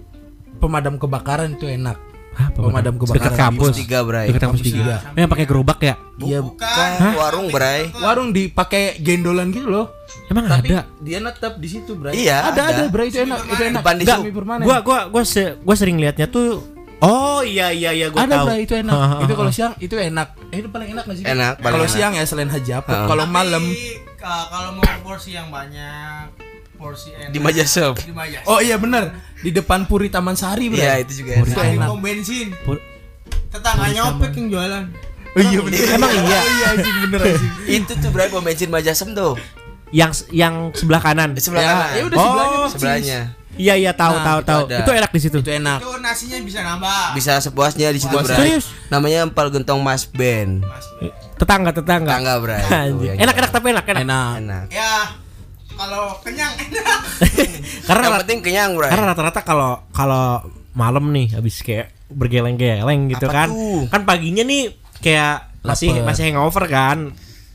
pemadam 0.57 0.97
kebakaran 0.97 1.53
itu 1.53 1.65
enak 1.67 1.97
Hah, 2.31 2.47
pemadam 2.49 2.95
kebakaran 2.95 3.17
Dekat 3.17 3.33
kampus. 3.35 3.75
Tiga, 3.75 3.99
Bray. 4.01 4.27
Dekat 4.27 4.41
kampus 4.45 4.61
tiga. 4.61 5.03
yang 5.13 5.27
pakai 5.27 5.43
gerobak 5.43 5.79
ya? 5.79 5.95
iya 6.17 6.39
Bukan 6.39 6.89
warung, 7.13 7.47
Bray. 7.49 7.91
warung 7.93 8.29
dipakai 8.29 8.95
gendolan 8.97 9.49
gitu 9.49 9.67
loh 9.67 9.89
Emang 10.27 10.45
tapi 10.45 10.69
ada? 10.69 10.85
dia 10.97 11.17
netap 11.17 11.57
di 11.57 11.67
situ 11.67 11.91
bray 11.93 12.13
Iya, 12.13 12.45
ada 12.45 12.61
ada. 12.63 12.77
ada 12.77 12.83
bray 12.87 13.09
itu 13.09 13.19
enak 13.19 13.41
itu 13.43 13.63
enak 13.65 13.81
Depan 13.81 13.95
di 13.95 14.03
Enggak, 14.05 14.19
sini. 14.21 14.31
permanen 14.31 14.63
Gua 14.63 14.77
gua 14.79 14.99
gua 15.07 15.23
se- 15.23 15.57
gua 15.57 15.73
sering 15.73 15.97
liatnya 15.97 16.25
tuh 16.25 16.61
Oh 16.99 17.41
iya 17.41 17.67
iya 17.67 17.89
iya 17.89 18.07
gua 18.07 18.21
ada 18.21 18.35
tahu. 18.37 18.47
bray 18.47 18.61
itu 18.61 18.73
enak. 18.75 18.93
Ha, 18.93 19.01
ha, 19.11 19.15
itu 19.19 19.33
kalau 19.33 19.49
siang 19.49 19.73
itu 19.75 19.95
enak. 19.97 20.27
Eh, 20.53 20.61
itu 20.61 20.69
paling 20.69 20.93
enak 20.93 21.03
nggak 21.03 21.17
sih? 21.17 21.25
Enak, 21.25 21.53
Kalau 21.57 21.87
siang 21.89 22.13
ya 22.13 22.23
selain 22.23 22.45
haji 22.47 22.71
apa? 22.71 22.91
Ha. 22.93 23.05
Kalau 23.07 23.25
malam 23.25 23.63
ka- 24.15 24.47
kalau 24.47 24.71
mau 24.71 24.85
porsi 25.01 25.33
yang 25.33 25.49
banyak, 25.49 26.40
porsi 26.81 27.13
enak. 27.13 27.29
Di 27.29 27.37
Majasop. 27.37 27.93
Di 27.95 28.09
Majasop. 28.11 28.49
Oh 28.49 28.57
iya 28.57 28.75
benar 28.75 29.13
di 29.37 29.49
depan 29.49 29.85
Puri 29.85 30.09
Taman 30.09 30.33
Sari 30.33 30.67
bro. 30.67 30.75
Iya, 30.75 30.99
itu 30.99 31.21
juga 31.21 31.31
enak. 31.37 31.45
Di 31.47 31.53
enak. 31.71 31.87
pom 31.87 31.99
bensin. 31.99 32.47
Pur- 32.59 32.81
Tetangganya 33.47 34.01
Opek 34.09 34.31
yang 34.33 34.47
jualan. 34.49 34.83
Oh 35.31 35.39
iya 35.39 35.59
benar. 35.59 35.79
Emang 35.95 36.11
iya. 36.11 36.39
iya 36.57 36.65
anjing 36.73 36.95
bener 37.05 37.19
anjing. 37.21 37.51
Itu 37.69 37.91
tuh 37.95 38.09
Bray 38.09 38.27
pom 38.27 38.41
bensin 38.41 38.67
Majasem 38.67 39.13
tuh. 39.13 39.37
Yang 39.91 40.25
yang 40.29 40.71
sebelah 40.71 40.99
kanan. 40.99 41.31
Di 41.31 41.39
sebelah 41.39 41.61
Ya, 41.61 41.69
kanan. 41.69 41.89
ya 41.91 42.01
udah 42.03 42.17
Oh, 42.17 42.23
sebelahnya 42.25 42.57
persis. 42.57 42.73
sebelahnya. 42.73 43.19
Iya 43.51 43.75
iya 43.77 43.91
tahu 43.91 44.15
Nah, 44.15 44.23
tahu 44.25 44.39
itu 44.39 44.47
tahu. 44.47 44.61
ada. 44.65 44.77
Itu 44.79 44.91
enak 44.93 45.11
di 45.11 45.19
situ. 45.19 45.37
Itu 45.37 45.51
enak. 45.51 45.79
Itu 45.79 45.91
nasinya 45.99 46.37
bisa 46.39 46.59
nambah. 46.61 47.03
Bisa 47.13 47.33
sepuasnya 47.37 47.91
di 47.91 47.99
situ. 47.99 48.15
Serius? 48.23 48.71
Namanya 48.87 49.27
Empal 49.27 49.51
Gentong 49.51 49.83
Mas 49.83 50.07
Ben. 50.07 50.63
Mas. 50.63 50.87
Tetangga 51.35 51.75
tetangga. 51.75 52.15
Tangga, 52.15 52.39
Bray. 52.39 52.63
Itu 52.63 52.71
Anjing. 52.71 53.07
yang 53.11 53.17
Enak 53.19 53.35
enak 53.35 53.51
tapi 53.51 53.67
enak 53.69 53.83
enak. 53.83 54.01
Enak. 54.01 54.33
Enak. 54.39 54.65
Ya, 54.71 54.93
kalau 55.81 56.05
kenyang 56.21 56.53
enak. 56.61 56.99
Karena 57.89 58.03
Yang 58.07 58.17
penting 58.23 58.39
kenyang, 58.45 58.69
Bray. 58.77 58.89
karena 58.93 59.05
rata-rata 59.11 59.41
kalau 59.41 59.81
kalau 59.91 60.45
malam 60.71 61.09
nih 61.09 61.33
habis 61.33 61.59
kayak 61.65 61.89
bergeleng-geleng 62.13 63.09
gitu 63.09 63.25
Apa 63.25 63.33
kan. 63.33 63.47
tuh? 63.49 63.81
Kan 63.89 64.01
paginya 64.05 64.45
nih 64.45 64.69
kayak 65.01 65.49
masih 65.65 65.89
Lapar. 65.97 66.05
masih 66.13 66.23
hangover 66.29 66.65
kan. 66.69 66.97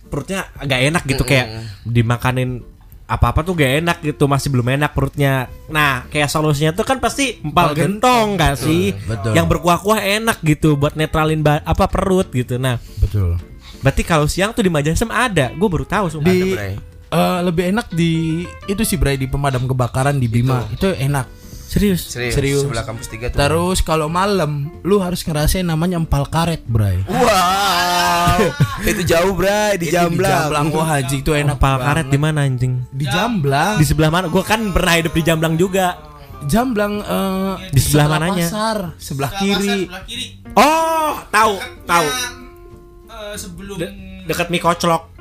Perutnya 0.06 0.50
agak 0.58 0.80
enak 0.82 1.02
gitu 1.06 1.22
kayak 1.22 1.46
dimakanin 1.86 2.62
apa-apa 3.06 3.46
tuh 3.46 3.54
gak 3.54 3.86
enak 3.86 3.98
gitu 4.02 4.26
masih 4.26 4.50
belum 4.50 4.66
enak 4.74 4.90
perutnya. 4.90 5.46
Nah, 5.70 6.10
kayak 6.10 6.26
solusinya 6.26 6.74
tuh 6.74 6.82
kan 6.82 6.98
pasti 6.98 7.38
empal 7.38 7.70
gentong 7.70 8.34
gak 8.34 8.58
sih? 8.58 8.90
betul. 9.06 9.30
Yang 9.30 9.46
berkuah-kuah 9.46 10.02
enak 10.02 10.42
gitu 10.42 10.74
buat 10.74 10.98
netralin 10.98 11.38
apa 11.46 11.86
perut 11.86 12.26
gitu. 12.34 12.58
Nah, 12.58 12.82
Betul. 12.98 13.38
berarti 13.78 14.02
kalau 14.02 14.26
siang 14.26 14.50
tuh 14.50 14.66
di 14.66 14.70
Majasem 14.74 15.06
ada. 15.06 15.54
Gue 15.54 15.68
baru 15.70 15.86
tahu 15.86 16.10
sumpah. 16.10 16.34
Ada, 16.34 16.42
Di 16.42 16.50
Bray. 16.50 16.74
Eh, 17.08 17.40
lebih 17.42 17.70
enak 17.70 17.86
di 17.90 18.42
itu 18.66 18.82
sih 18.82 18.96
Bray 18.96 19.16
di 19.16 19.26
pemadam 19.26 19.64
kebakaran 19.64 20.16
di 20.16 20.26
Bima. 20.26 20.66
Itu, 20.70 20.90
enak. 20.90 21.26
Serius. 21.66 22.06
Serius, 22.14 22.34
Serius. 22.38 22.62
sebelah 22.62 22.86
kampus 22.86 23.10
3 23.10 23.34
tuh. 23.34 23.38
Terus 23.42 23.82
kalau 23.82 24.06
malam 24.06 24.70
lu 24.86 25.02
harus 25.02 25.26
ngerasain 25.26 25.66
namanya 25.66 25.98
empal 25.98 26.22
karet, 26.30 26.62
Bray. 26.62 27.02
Wow. 27.10 28.38
itu 28.90 29.02
jauh, 29.02 29.34
Bray, 29.34 29.74
di 29.74 29.90
Itu 29.90 29.92
Di 29.92 29.96
Jamblang. 29.98 30.46
Jamblang 30.46 30.66
wah 30.70 30.86
haji 30.94 31.16
itu 31.26 31.34
enak 31.34 31.58
Empal 31.58 31.76
karet 31.82 32.06
di 32.06 32.18
mana 32.22 32.46
anjing? 32.46 32.86
Di 32.94 33.04
Jamblang. 33.10 33.82
Di 33.82 33.84
sebelah 33.84 34.10
mana? 34.14 34.30
Gue 34.30 34.46
kan 34.46 34.62
pernah 34.70 34.94
hidup 34.94 35.10
di 35.10 35.22
Jamblang 35.26 35.58
juga. 35.58 35.98
Jamblang 36.46 37.02
eh, 37.02 37.52
Di 37.74 37.80
sebelah 37.82 38.06
mananya? 38.14 38.46
Pasar, 38.46 38.78
sebelah 38.94 39.30
Sebelah 39.34 39.40
kiri. 39.42 39.66
pasar, 39.66 39.82
Sebelah 39.90 40.02
kiri. 40.06 40.26
Oh, 40.54 41.12
tahu, 41.34 41.54
tahu. 41.82 42.06
Eh, 43.10 43.34
sebelum 43.34 43.76
De- 43.82 43.94
dekat 44.30 44.46
mie 44.54 44.62
koclok. 44.62 45.15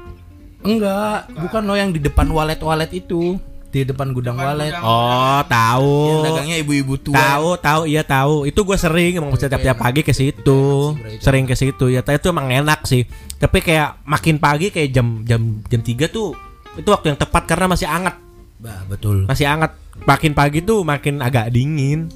Enggak, 0.66 1.30
bukan 1.32 1.62
lo 1.64 1.74
yang 1.78 1.94
di 1.94 2.02
depan 2.02 2.28
walet-walet 2.28 2.92
itu. 2.92 3.38
Di 3.70 3.84
depan 3.84 4.16
gudang 4.16 4.40
Depan 4.40 4.56
walet. 4.56 4.72
gudang. 4.72 4.84
Oh, 4.88 5.40
tahu. 5.46 5.96
Yang 6.08 6.20
dagangnya 6.32 6.58
ibu-ibu 6.64 6.96
tua. 6.96 7.20
Tahu, 7.20 7.48
tahu, 7.60 7.82
iya 7.86 8.04
tahu. 8.08 8.48
Itu 8.48 8.64
gue 8.64 8.78
sering 8.80 9.20
emang 9.20 9.36
setiap 9.36 9.60
tiap 9.60 9.78
pagi 9.78 10.00
ke 10.00 10.16
situ. 10.16 10.96
Sering 11.20 11.44
ke 11.44 11.60
situ. 11.60 11.92
Ya, 11.92 12.00
tapi 12.00 12.18
itu 12.18 12.32
emang 12.32 12.48
enak 12.48 12.88
sih. 12.88 13.04
Tapi 13.36 13.60
kayak 13.60 14.00
makin 14.08 14.40
pagi 14.40 14.72
kayak 14.72 14.96
jam 14.96 15.28
jam 15.28 15.60
jam 15.68 15.82
3 15.84 16.08
tuh 16.08 16.32
itu 16.76 16.88
waktu 16.88 17.12
yang 17.12 17.20
tepat 17.20 17.44
karena 17.48 17.68
masih 17.68 17.88
anget. 17.88 18.16
Bah, 18.64 18.80
betul. 18.88 19.28
Masih 19.28 19.44
anget. 19.44 19.76
Makin 20.08 20.32
pagi 20.32 20.64
tuh 20.64 20.88
makin 20.88 21.20
agak 21.20 21.52
dingin 21.52 22.08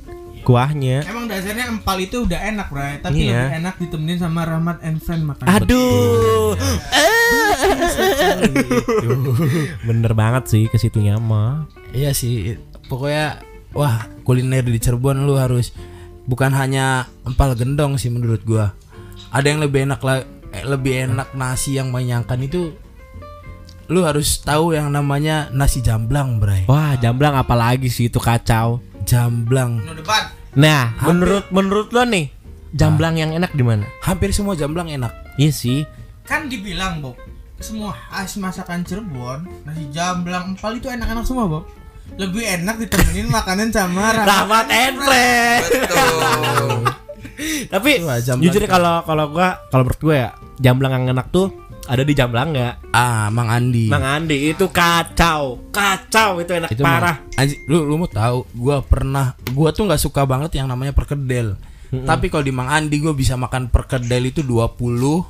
kuahnya. 0.44 1.04
Emang 1.06 1.28
dasarnya 1.28 1.70
empal 1.70 1.98
itu 2.02 2.26
udah 2.26 2.40
enak, 2.40 2.68
Bray. 2.72 2.98
Tapi 3.00 3.28
Iya. 3.28 3.50
lebih 3.50 3.56
enak 3.64 3.76
ditemenin 3.80 4.20
sama 4.20 4.46
Rahmat 4.48 4.78
and 4.82 5.00
Friend 5.04 5.24
makan. 5.26 5.46
Aduh. 5.46 6.56
Bener 9.88 10.12
banget 10.18 10.44
sih 10.50 10.64
ke 10.72 10.78
situnya 10.80 11.20
mah. 11.20 11.68
Iya 11.94 12.14
sih, 12.14 12.58
pokoknya 12.88 13.42
wah 13.74 14.10
kuliner 14.26 14.66
di 14.66 14.80
Cirebon 14.82 15.26
lu 15.26 15.38
harus 15.38 15.74
bukan 16.26 16.54
hanya 16.54 17.10
empal 17.26 17.54
gendong 17.58 17.98
sih 17.98 18.10
menurut 18.10 18.42
gua. 18.46 18.74
Ada 19.30 19.54
yang 19.54 19.62
lebih 19.62 19.86
enak 19.86 20.02
lah, 20.02 20.26
eh, 20.54 20.66
lebih 20.66 21.10
enak 21.10 21.38
nasi 21.38 21.78
yang 21.78 21.94
menyangkan 21.94 22.42
itu 22.42 22.74
lu 23.90 24.06
harus 24.06 24.38
tahu 24.46 24.78
yang 24.78 24.94
namanya 24.94 25.50
nasi 25.50 25.82
jamblang, 25.82 26.38
Bray. 26.38 26.70
Wah, 26.70 26.94
jamblang 27.02 27.34
apalagi 27.34 27.90
sih 27.90 28.10
itu 28.10 28.22
kacau. 28.22 28.78
Jamblang. 29.10 29.82
Nah, 30.54 30.94
menurut 31.02 31.50
menurut 31.50 31.90
lo 31.90 32.06
nih, 32.06 32.30
jamblang 32.78 33.18
yang 33.18 33.34
enak 33.34 33.50
di 33.58 33.66
mana? 33.66 33.90
Hampir 34.06 34.30
semua 34.30 34.54
jamblang 34.54 34.86
enak. 34.86 35.10
Iya 35.42 35.50
sih. 35.50 35.82
Kan 36.30 36.46
dibilang, 36.46 37.02
Bob. 37.02 37.18
Semua 37.58 37.90
khas 37.92 38.38
masakan 38.38 38.86
Cirebon, 38.86 39.50
nasi 39.66 39.90
jamblang 39.90 40.54
empal 40.54 40.78
itu 40.78 40.94
enak-enak 40.94 41.26
semua, 41.26 41.50
Bob. 41.50 41.66
Lebih 42.22 42.62
enak 42.62 42.86
ditemenin 42.86 43.34
makanan 43.38 43.74
sama 43.74 44.14
Rahmat 44.14 44.70
Friend. 44.70 45.64
Betul. 45.74 46.70
Tapi 47.74 47.92
jujur 48.46 48.64
kalau 48.70 49.02
kalau 49.10 49.26
gua 49.34 49.58
kalau 49.74 49.90
menurut 49.90 50.02
gua 50.06 50.16
ya, 50.16 50.30
jamblang 50.62 51.02
yang 51.02 51.18
enak 51.18 51.34
tuh 51.34 51.50
ada 51.90 52.02
di 52.02 52.14
jamblang 52.14 52.54
nggak? 52.54 52.74
Ah, 52.92 53.28
Mang 53.28 53.50
Andi. 53.50 53.90
Mang 53.90 54.06
Andi 54.06 54.54
itu 54.54 54.70
kacau, 54.70 55.58
kacau 55.70 56.38
itu 56.38 56.54
enak 56.54 56.70
itu 56.70 56.80
parah. 56.80 57.18
Mang- 57.18 57.34
Anji- 57.36 57.62
lu 57.66 57.82
lu 57.82 57.98
mau 57.98 58.06
tahu 58.06 58.46
gua 58.54 58.80
pernah 58.80 59.34
gua 59.50 59.70
tuh 59.70 59.84
nggak 59.84 59.98
suka 60.00 60.22
banget 60.24 60.54
yang 60.54 60.66
namanya 60.66 60.92
perkedel. 60.92 61.58
Tapi 61.90 62.30
kalau 62.30 62.46
di 62.46 62.54
Mang 62.54 62.70
Andi 62.70 62.98
gua 62.98 63.12
bisa 63.12 63.34
makan 63.34 63.68
perkedel 63.68 64.22
itu 64.24 64.40
20 64.40 65.26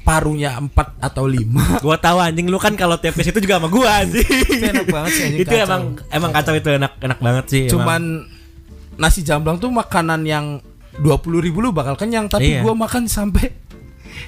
parunya 0.00 0.58
4 0.58 0.74
atau 0.98 1.24
5. 1.24 1.78
Gua 1.84 1.94
tahu 1.94 2.18
anjing 2.18 2.48
lu 2.48 2.56
kan 2.56 2.74
kalau 2.74 2.96
tiap 2.96 3.14
ke 3.14 3.22
situ 3.22 3.38
juga 3.38 3.56
sama 3.56 3.68
gua 3.68 4.02
anjing. 4.02 4.26
Itu 4.26 4.64
enak 4.66 4.86
banget 4.88 5.10
sih, 5.12 5.22
anjing, 5.24 5.40
itu 5.40 5.52
kacau. 5.52 5.62
emang 5.62 5.82
emang 6.10 6.30
kacau 6.32 6.54
itu 6.54 6.68
enak 6.72 6.92
enak 6.98 7.18
banget 7.20 7.44
sih. 7.46 7.62
emang. 7.62 7.72
Cuman 7.76 8.02
nasi 8.96 9.20
jamblang 9.22 9.56
tuh 9.56 9.70
makanan 9.70 10.24
yang 10.24 10.58
20 10.96 11.06
ribu 11.40 11.60
lu 11.60 11.70
bakal 11.70 11.94
kenyang 11.94 12.26
tapi 12.26 12.58
Iya. 12.58 12.60
gua 12.60 12.74
makan 12.74 13.06
sampai 13.06 13.54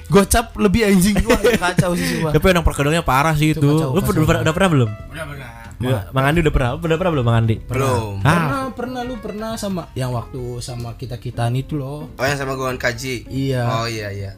gocap 0.07 0.53
lebih 0.55 0.85
anjing 0.85 1.15
gua 1.19 1.35
kacau 1.37 1.93
sih 1.93 2.07
semua. 2.09 2.29
Tapi 2.29 2.45
emang 2.47 2.61
perkedelnya 2.61 3.01
parah 3.01 3.33
sih 3.33 3.51
itu. 3.51 3.61
kacau, 3.61 3.91
lu 3.91 3.99
kacau. 3.99 4.11
udah, 4.13 4.23
pernah- 4.23 4.41
udah 4.41 4.53
pernah 4.53 4.69
belum? 4.69 4.89
Udah 5.09 5.25
benar. 5.25 5.49
Udah, 5.75 6.01
Mang 6.11 6.25
Andi 6.25 6.39
udah 6.39 6.53
pernah? 6.53 6.69
Udah 6.73 6.95
pernah 6.95 7.11
belum 7.11 7.25
Mang 7.25 7.37
Andi? 7.37 7.55
Belum. 7.59 8.13
Ah, 8.19 8.31
Pernah, 8.31 8.61
pernah 8.71 9.01
lu 9.01 9.15
pernah 9.17 9.51
sama 9.53 9.91
yang 9.93 10.11
waktu 10.11 10.39
sama 10.57 10.95
kita-kitaan 10.95 11.51
itu 11.53 11.75
loh. 11.75 12.07
Oh, 12.09 12.23
yang 12.23 12.37
sama 12.37 12.53
Gowan 12.53 12.77
Kaji. 12.77 13.27
Iya. 13.27 13.63
Oh 13.65 13.85
iya 13.85 14.07
iya. 14.09 14.31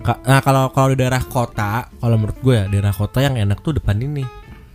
Ka- 0.00 0.20
Nah 0.22 0.38
kalau 0.38 0.70
kalau 0.70 0.92
di 0.92 1.00
daerah 1.00 1.18
kota, 1.20 1.90
kalau 1.90 2.14
menurut 2.14 2.38
gue 2.38 2.54
ya 2.54 2.64
daerah 2.68 2.92
kota 2.92 3.18
yang 3.18 3.34
enak 3.34 3.58
tuh 3.60 3.72
depan 3.72 3.96
ini, 3.96 4.22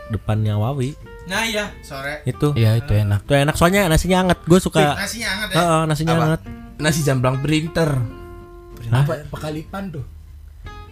depannya 0.08 0.58
Wawi 0.58 0.98
Nah, 1.25 1.46
iya, 1.46 1.69
sore. 1.79 2.25
itu. 2.25 2.58
Iya, 2.58 2.75
itu 2.75 2.89
enak. 2.91 3.22
Tuh 3.24 3.38
enak 3.38 3.53
soalnya 3.53 3.86
nasinya 3.86 4.17
hangat. 4.19 4.41
Gue 4.43 4.58
suka. 4.58 4.98
Nasinya 4.98 5.29
hangat 5.29 5.48
ya. 5.48 5.55
Heeh, 5.55 5.81
nasinya 5.86 6.12
Apa? 6.12 6.24
hangat. 6.25 6.41
Nasi 6.75 7.00
jamblang 7.01 7.38
printer. 7.38 7.89
Apa 8.88 9.27
pekalipan 9.27 9.91
tuh? 9.91 10.05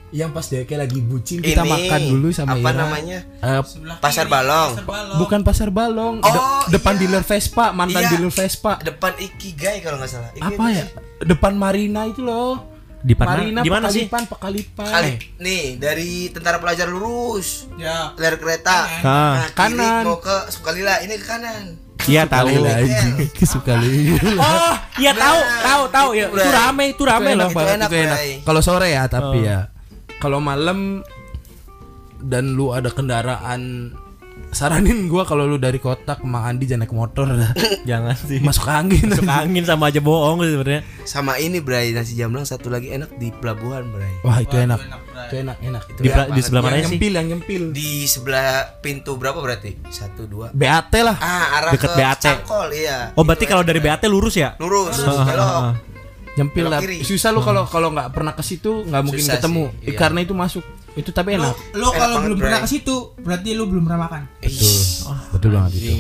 Yang 0.08 0.30
pas 0.32 0.46
dia 0.46 0.64
kayak 0.64 0.82
lagi 0.84 1.00
bucin 1.00 1.40
kita 1.40 1.62
Ini, 1.62 1.70
makan 1.70 2.00
dulu 2.08 2.28
sama 2.32 2.56
apa 2.56 2.64
Ira. 2.66 2.80
namanya? 2.80 3.20
Sebelah 3.62 3.98
Pasar 4.00 4.26
Balong. 4.26 4.72
Pasar 4.74 4.86
Balong. 4.86 5.18
bukan 5.18 5.40
pasar 5.44 5.70
balong, 5.70 6.16
Oh, 6.18 6.32
De- 6.32 6.44
depan 6.74 6.96
iya. 6.96 7.00
dealer 7.02 7.24
Vespa, 7.24 7.66
mantan 7.72 8.02
Iya. 8.02 8.10
dealer 8.14 8.32
Vespa. 8.32 8.80
Depan 8.80 9.14
Ikigai 9.18 9.78
kalau 9.80 10.00
nggak 10.00 10.08
salah. 10.10 10.32
Ikigai 10.32 10.48
Apa 10.50 10.64
ya? 10.70 10.86
Depan 11.22 11.54
Marina 11.54 12.08
itu 12.08 12.24
loh. 12.24 12.72
Di 12.98 13.14
mana? 13.14 13.28
Marina 13.30 13.60
Di 13.62 13.70
mana 13.70 13.88
sih? 13.88 14.08
Pekalipan, 14.08 14.24
Pekalipan. 14.28 14.90
Kali 14.90 15.12
nih 15.38 15.64
dari 15.76 16.12
tentara 16.28 16.58
pelajar 16.58 16.88
lurus. 16.88 17.68
Ya. 17.76 18.16
Ler 18.16 18.36
kereta. 18.36 18.88
Ah, 19.04 19.04
Nah, 19.04 19.48
kiri 19.48 19.76
kanan. 19.76 20.04
mau 20.04 20.18
ke 20.18 20.36
Sukalila, 20.50 21.00
ini 21.00 21.14
ke 21.14 21.26
kanan. 21.26 21.76
Iya 22.06 22.24
tahu. 22.24 22.54
Suka. 23.42 23.74
Oh, 23.76 24.76
iya 24.98 25.12
tahu, 25.12 25.40
tahu, 25.60 25.84
tahu 25.90 26.10
ya. 26.14 26.30
itu, 26.30 26.38
rame, 26.48 26.84
itu 26.94 27.04
rame 27.04 27.30
Itu 27.32 27.40
loh. 27.40 27.50
itu 27.50 27.66
enak. 27.66 27.90
Kalau 28.46 28.62
sore 28.62 28.94
ya, 28.94 29.10
tapi 29.10 29.42
Oh. 29.42 29.44
ya. 29.44 29.60
Kalau 30.18 30.38
malam 30.38 31.02
dan 32.20 32.54
lu 32.54 32.70
ada 32.70 32.90
kendaraan 32.90 33.94
saranin 34.48 35.06
gua 35.06 35.22
kalau 35.22 35.44
lu 35.44 35.56
dari 35.56 35.78
kota 35.78 36.14
ke 36.14 36.24
Mang 36.24 36.44
Andi 36.44 36.64
jangan 36.64 36.84
naik 36.84 36.92
motor 36.92 37.28
dah. 37.28 37.52
Jangan 37.90 38.16
sih. 38.18 38.40
Masuk 38.40 38.66
angin. 38.66 39.06
Masuk 39.06 39.26
angin 39.26 39.64
sama 39.64 39.88
aja 39.88 40.00
bohong 40.00 40.42
sih 40.42 40.52
sebenarnya. 40.52 40.82
Sama 41.04 41.36
ini 41.36 41.58
Bray, 41.58 41.92
nasi 41.92 42.14
jamblang 42.14 42.44
satu 42.44 42.68
lagi 42.68 42.90
enak 42.90 43.16
di 43.16 43.30
pelabuhan 43.30 43.88
Bray. 43.88 44.14
Wah, 44.22 44.40
itu 44.40 44.56
enak. 44.56 44.80
enak, 44.80 45.02
Bray. 45.04 45.24
Itu 45.24 45.36
enak, 45.38 45.58
enak. 45.62 45.84
Itu 45.86 46.00
Di, 46.00 46.10
enak. 46.10 46.26
di 46.30 46.42
sebelah 46.42 46.62
mana 46.62 46.76
sih? 46.78 46.84
nyempil, 46.90 47.12
yang 47.14 47.28
nyempil. 47.28 47.64
Di 47.72 47.92
sebelah 48.04 48.48
pintu 48.78 49.16
berapa 49.16 49.38
berarti? 49.38 49.78
Satu 49.88 50.26
dua. 50.26 50.50
BAT 50.50 50.94
lah. 50.98 51.18
Ah, 51.18 51.46
arah 51.58 51.72
Deket 51.72 51.88
ke 51.88 51.98
BAT. 51.98 52.20
Cangkol, 52.22 52.68
iya. 52.74 53.12
Oh, 53.14 53.24
berarti 53.24 53.46
kalau 53.46 53.62
enak, 53.62 53.70
dari. 53.70 53.80
BAT 53.80 54.02
lurus 54.08 54.36
ya? 54.36 54.56
lurus, 54.58 54.96
Ah, 54.98 55.12
ah, 55.12 55.26
belok. 55.26 55.44
ah. 55.44 55.74
Nyempil 56.38 56.66
lah. 56.68 56.80
kiri. 56.80 57.02
Susah 57.02 57.34
lu 57.34 57.42
kalau 57.42 57.66
kalau 57.66 57.90
nggak 57.90 58.14
pernah 58.14 58.32
ke 58.32 58.42
situ 58.42 58.86
nggak 58.86 59.02
mungkin 59.02 59.22
Susah 59.22 59.42
ketemu. 59.42 59.66
sih, 59.76 59.90
iya. 59.90 59.98
Karena 59.98 60.20
itu 60.22 60.34
masuk. 60.34 60.62
Itu 60.98 61.14
tapi 61.14 61.38
enak. 61.38 61.54
lu 61.78 61.86
Enak 61.86 61.94
kalau 61.94 62.18
belum 62.26 62.38
pernah 62.38 62.60
ke 62.60 62.68
situ, 62.68 62.96
berarti 63.22 63.54
lu 63.54 63.70
belum 63.70 63.86
pernah 63.86 64.10
makan. 64.10 64.22
Ih, 64.42 64.52
Betul 65.30 65.50
banget 65.54 65.72
itu. 65.78 65.94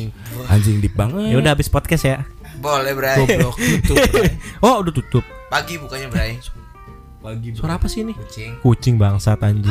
Anjing 0.49 0.81
deep 0.81 0.97
banget. 0.97 1.29
Ya 1.29 1.37
udah 1.37 1.51
habis 1.53 1.69
podcast 1.69 2.03
ya. 2.03 2.17
Boleh, 2.57 2.97
Bray. 2.97 3.21
Goblok 3.21 3.53
tutup. 3.85 3.97
Bray. 4.09 4.33
Oh, 4.65 4.81
udah 4.81 4.89
tutup. 4.89 5.21
Pagi 5.47 5.77
bukannya, 5.77 6.09
Bray. 6.09 6.41
Pagi. 7.21 7.53
Suara 7.53 7.77
apa 7.77 7.85
sih 7.85 8.01
ini? 8.01 8.11
Kucing 8.11 8.57
Kucing 8.59 8.97
bangsat 8.97 9.37
anjing. 9.39 9.69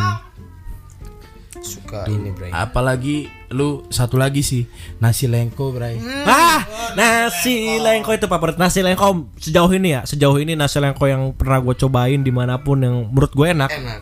suka 1.57 2.07
ini, 2.07 2.31
Bray. 2.31 2.55
Apalagi 2.55 3.27
lu 3.51 3.83
satu 3.91 4.15
lagi 4.15 4.39
sih 4.39 4.71
nasi 4.97 5.27
lengko, 5.27 5.75
Bray. 5.75 5.99
Ah, 6.23 6.63
nasi 6.95 7.83
lengko 7.83 8.15
itu 8.15 8.31
favorit 8.31 8.55
nasi 8.55 8.87
lengko 8.87 9.27
sejauh 9.35 9.75
ini 9.75 9.99
ya, 9.99 10.07
sejauh 10.07 10.39
ini 10.39 10.55
nasi 10.55 10.79
lengko 10.79 11.11
yang 11.11 11.35
pernah 11.35 11.59
gue 11.59 11.75
cobain 11.75 12.23
di 12.23 12.31
mana 12.31 12.63
pun 12.63 12.79
yang 12.79 13.11
menurut 13.11 13.35
gue 13.35 13.47
enak 13.51 13.67
Enak. 13.67 14.01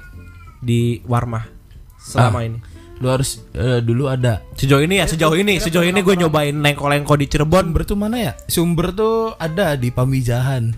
Di 0.64 1.04
Warmah 1.04 1.44
selama 2.00 2.40
Ah. 2.40 2.46
ini. 2.46 2.58
Lu 2.94 3.10
harus 3.10 3.42
eh, 3.52 3.82
dulu 3.82 4.06
ada 4.06 4.38
Sejauh 4.54 4.78
ini 4.80 5.02
ya, 5.02 5.06
sejauh 5.06 5.34
ini, 5.34 5.58
sejauh 5.58 5.82
ini 5.82 5.98
gue 5.98 6.14
nyobain 6.16 6.54
lengko-lengko 6.54 7.14
di 7.14 7.26
Cirebon. 7.26 7.68
Sumber 7.68 7.82
tuh 7.84 7.98
mana 7.98 8.16
ya? 8.16 8.32
Sumber 8.46 8.90
tuh 8.90 9.34
ada 9.36 9.74
di 9.74 9.90
Pamijahan. 9.90 10.72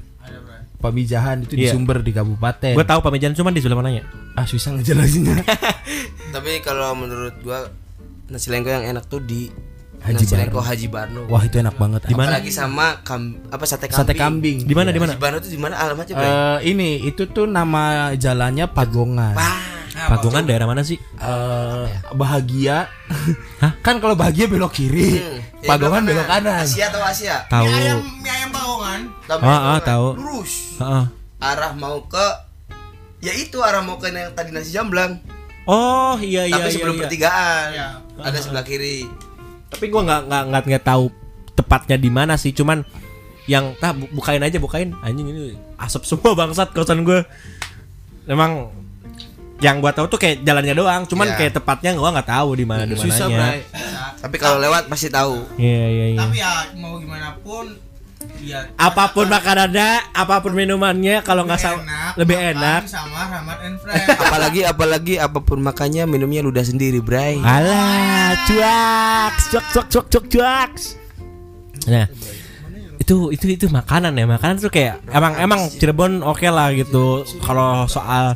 Pamijahan 0.76 1.40
itu 1.42 1.56
di 1.56 1.64
Iya. 1.64 1.72
Sumber 1.72 2.00
di 2.00 2.12
kabupaten. 2.12 2.76
Gue 2.76 2.84
tahu 2.84 3.00
pamijahan 3.00 3.32
cuman 3.32 3.52
di 3.52 3.60
sebelah 3.60 3.80
mananya. 3.80 4.04
ah 4.34 4.44
susah 4.44 4.76
ngejelasinnya. 4.76 5.40
Tapi 6.36 6.60
kalau 6.60 6.92
menurut 6.92 7.32
gua 7.40 7.72
nasi 8.28 8.52
lengko 8.52 8.68
yang 8.68 8.84
enak 8.86 9.08
tuh 9.08 9.20
di 9.20 9.48
Haji 10.06 10.22
nasi 10.22 10.34
Barno. 10.38 10.60
Haji 10.62 10.86
Barno. 10.86 11.20
Wah 11.26 11.42
itu 11.42 11.56
enak 11.58 11.74
banget. 11.74 12.00
Di 12.06 12.14
mana? 12.14 12.28
Apalagi 12.30 12.50
sama 12.54 12.86
kam, 13.02 13.42
apa 13.50 13.64
sate 13.66 13.90
kambing. 13.90 13.98
Sate 13.98 14.14
kambing. 14.14 14.56
Di 14.62 14.74
mana 14.78 14.88
di 14.94 15.00
mana? 15.02 15.12
Haji 15.18 15.22
Barno 15.22 15.38
tuh 15.42 15.50
di 15.50 15.58
mana 15.58 15.74
alamatnya, 15.82 16.14
Bray? 16.14 16.30
Eh 16.30 16.58
ini 16.70 16.90
itu 17.02 17.26
tuh 17.26 17.50
nama 17.50 18.14
jalannya 18.14 18.70
Pagongan. 18.70 19.34
Wah. 19.34 19.76
Pagungan 19.96 20.44
daerah 20.44 20.68
mana 20.68 20.84
sih? 20.86 21.00
Eh 21.18 21.86
bahagia. 22.14 22.86
kan 23.86 23.98
kalau 23.98 24.14
bahagia 24.14 24.46
belok 24.46 24.76
kiri. 24.76 25.18
Hmm. 25.18 25.40
Ya, 25.64 25.68
Pagongan 25.74 26.04
belok 26.04 26.22
belok 26.22 26.28
kanan. 26.30 26.62
Asia 26.62 26.84
atau 26.92 27.02
Asia? 27.02 27.36
Tahu. 27.48 27.64
Mie 27.66 27.74
ayam, 27.74 27.98
mie 28.22 28.30
ayam 28.30 28.50
bagongan. 28.52 29.00
Tahu 29.26 29.38
Ah, 29.42 29.60
ah, 29.74 29.78
tahu. 29.82 30.06
Lurus. 30.20 30.52
Heeh. 30.78 31.04
Arah 31.40 31.72
mau 31.74 32.04
ke 32.06 32.26
ya 33.24 33.32
itu 33.32 33.58
arah 33.64 33.82
mau 33.82 33.96
ke 33.98 34.12
yang 34.12 34.30
tadi 34.36 34.52
nasi 34.52 34.70
jamblang. 34.70 35.18
Oh 35.66 36.14
iya 36.22 36.46
iya 36.46 36.62
Tapi 36.62 36.68
iya. 36.70 36.74
sebelum 36.78 36.94
iya. 36.94 37.02
pertigaan. 37.02 37.66
Iya. 37.74 37.88
Ada 38.22 38.38
sebelah 38.38 38.64
kiri. 38.64 39.08
Tapi 39.68 39.84
gue 39.86 40.02
nggak 40.02 40.20
nggak 40.26 40.42
nggak 40.46 40.62
nggak 40.66 40.84
tahu 40.84 41.04
tepatnya 41.52 41.96
di 41.96 42.08
mana 42.08 42.34
sih. 42.34 42.50
Cuman 42.50 42.82
yang 43.46 43.74
tah 43.76 43.90
bu- 43.90 44.10
bukain 44.12 44.42
aja 44.42 44.58
bukain 44.58 44.90
anjing 45.00 45.26
ini 45.26 45.54
asap 45.76 46.02
semua 46.04 46.34
bangsat 46.38 46.70
kosan 46.70 47.02
gue. 47.02 47.22
Emang 48.26 48.74
yang 49.56 49.80
gua 49.80 49.88
tahu 49.88 50.04
tuh 50.06 50.18
kayak 50.18 50.42
jalannya 50.42 50.74
doang. 50.74 51.02
Cuman 51.04 51.26
Iya. 51.26 51.36
kayak 51.38 51.52
tepatnya 51.54 51.90
gua 51.94 52.12
nggak 52.12 52.28
tahu 52.28 52.48
di 52.52 52.64
mana 52.64 52.84
di 52.84 52.92
mananya. 52.92 53.56
Tapi 54.20 54.36
kalau 54.36 54.58
lewat 54.58 54.84
pasti 54.86 55.08
tahu. 55.08 55.40
Iya 55.56 55.86
iya 55.88 56.06
iya. 56.12 56.18
Tapi 56.18 56.36
ya 56.36 56.52
mau 56.76 56.98
gimana 56.98 57.32
pun 57.40 57.72
ya 58.42 58.70
Apa 58.78 59.10
pun 59.10 59.26
makanannya, 59.26 60.12
apa 60.14 60.38
pun 60.42 60.52
minumannya, 60.54 61.22
kalau 61.26 61.44
nggak 61.44 61.60
salah 61.60 61.82
lebih 62.14 62.36
makan 62.36 62.52
enak. 62.56 62.80
sama 62.86 63.26
Rahmat 63.26 63.58
and 63.66 63.76
Friend. 63.82 64.06
apalagi 64.22 64.60
apalagi 64.62 65.14
apa 65.18 65.38
pun 65.42 65.58
makannya 65.60 66.04
minumnya 66.06 66.42
ludah 66.46 66.62
sendiri, 66.62 66.98
Bray. 67.02 67.38
Alah, 67.40 68.34
cuaks, 68.46 69.42
cuak, 69.50 69.66
cuak, 69.74 69.86
cuak, 69.90 70.06
cuak, 70.12 70.26
cuaks. 70.30 70.82
Nah, 71.86 72.06
itu 72.98 73.30
itu 73.30 73.44
itu 73.46 73.66
makanan 73.70 74.12
ya, 74.18 74.26
makanan 74.26 74.58
tuh 74.58 74.70
kayak 74.72 75.02
emang 75.14 75.38
emang 75.38 75.60
Cirebon 75.70 76.22
oke 76.26 76.46
lah 76.50 76.74
gitu. 76.74 77.22
Kalau 77.42 77.86
soal 77.86 78.34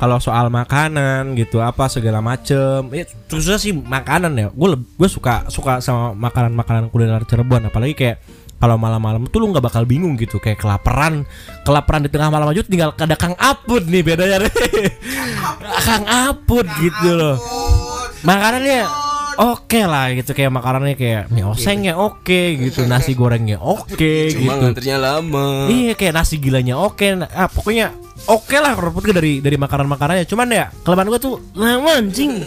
kalau 0.00 0.16
soal 0.16 0.48
makanan 0.48 1.36
gitu 1.36 1.60
apa 1.60 1.84
segala 1.92 2.24
macem 2.24 2.88
ya 2.88 3.04
terusnya 3.28 3.60
sih 3.60 3.76
makanan 3.76 4.32
ya 4.32 4.48
gue 4.48 4.68
gue 4.80 5.08
suka 5.12 5.44
suka 5.52 5.84
sama 5.84 6.16
makanan 6.16 6.56
makanan 6.56 6.84
kuliner 6.88 7.20
Cirebon 7.28 7.68
apalagi 7.68 7.92
kayak 7.92 8.16
kalau 8.60 8.76
malam-malam 8.76 9.24
tuh 9.32 9.40
lu 9.40 9.48
nggak 9.56 9.64
bakal 9.64 9.88
bingung 9.88 10.20
gitu 10.20 10.36
kayak 10.36 10.60
kelaparan. 10.60 11.24
Kelaparan 11.64 12.04
di 12.04 12.12
tengah 12.12 12.28
malam 12.28 12.52
aja 12.52 12.60
tinggal 12.60 12.92
ada 12.92 13.16
Kang 13.16 13.32
Apud 13.40 13.88
nih 13.88 14.04
bedanya. 14.04 14.44
Nih 14.44 14.52
Kang 15.88 16.04
Apud 16.04 16.68
gitu 16.76 17.16
loh. 17.16 17.40
Makanannya 18.20 18.84
oke 19.40 19.80
lah 19.88 20.12
gitu 20.12 20.36
kayak 20.36 20.52
makanannya 20.52 20.92
kayak 21.00 21.32
mie 21.32 21.48
osengnya 21.48 21.96
oke 21.96 22.40
gitu 22.60 22.84
nasi 22.90 23.16
gorengnya 23.16 23.56
oke 23.56 24.12
Cuma 24.36 24.60
gitu. 24.60 24.60
ngantrinya 24.60 24.98
lama. 25.00 25.72
Iya 25.72 25.96
kayak 25.96 26.14
nasi 26.20 26.36
gilanya 26.36 26.76
oke, 26.76 27.16
nah, 27.16 27.32
ah, 27.32 27.48
pokoknya 27.48 27.96
oke 28.28 28.56
lah 28.60 28.76
kalau 28.76 28.92
menurut 28.92 29.04
gue 29.08 29.16
dari 29.16 29.32
dari 29.40 29.56
makanan 29.56 29.88
makanannya. 29.88 30.28
Cuman 30.28 30.52
ya 30.52 30.68
kelemahan 30.84 31.08
gue 31.08 31.20
tuh 31.20 31.34
lama 31.56 31.90
anjing. 31.96 32.44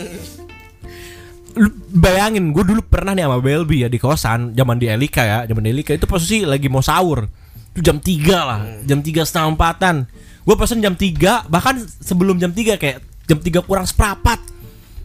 Lu 1.54 1.70
bayangin 1.94 2.50
gue 2.50 2.66
dulu 2.66 2.82
pernah 2.82 3.14
nih 3.14 3.30
sama 3.30 3.38
Belby 3.38 3.86
ya 3.86 3.90
di 3.90 4.02
kosan 4.02 4.58
zaman 4.58 4.82
di 4.82 4.90
Elika 4.90 5.22
ya 5.22 5.40
zaman 5.46 5.62
di 5.62 5.70
Elika 5.70 5.94
itu 5.94 6.10
posisi 6.10 6.42
lagi 6.46 6.66
mau 6.70 6.82
sahur. 6.82 7.30
Itu 7.74 7.82
jam 7.82 7.98
3 8.02 8.10
lah 8.34 8.62
jam 8.86 9.06
tiga 9.06 9.22
setengah 9.26 9.54
empatan. 9.54 9.96
Gue 10.44 10.56
pesen 10.58 10.82
jam 10.82 10.98
3 10.98 11.50
bahkan 11.50 11.78
sebelum 11.80 12.42
jam 12.42 12.50
3 12.50 12.82
kayak 12.82 12.98
jam 13.30 13.38
3 13.38 13.66
kurang 13.66 13.86
seperempat. 13.86 14.42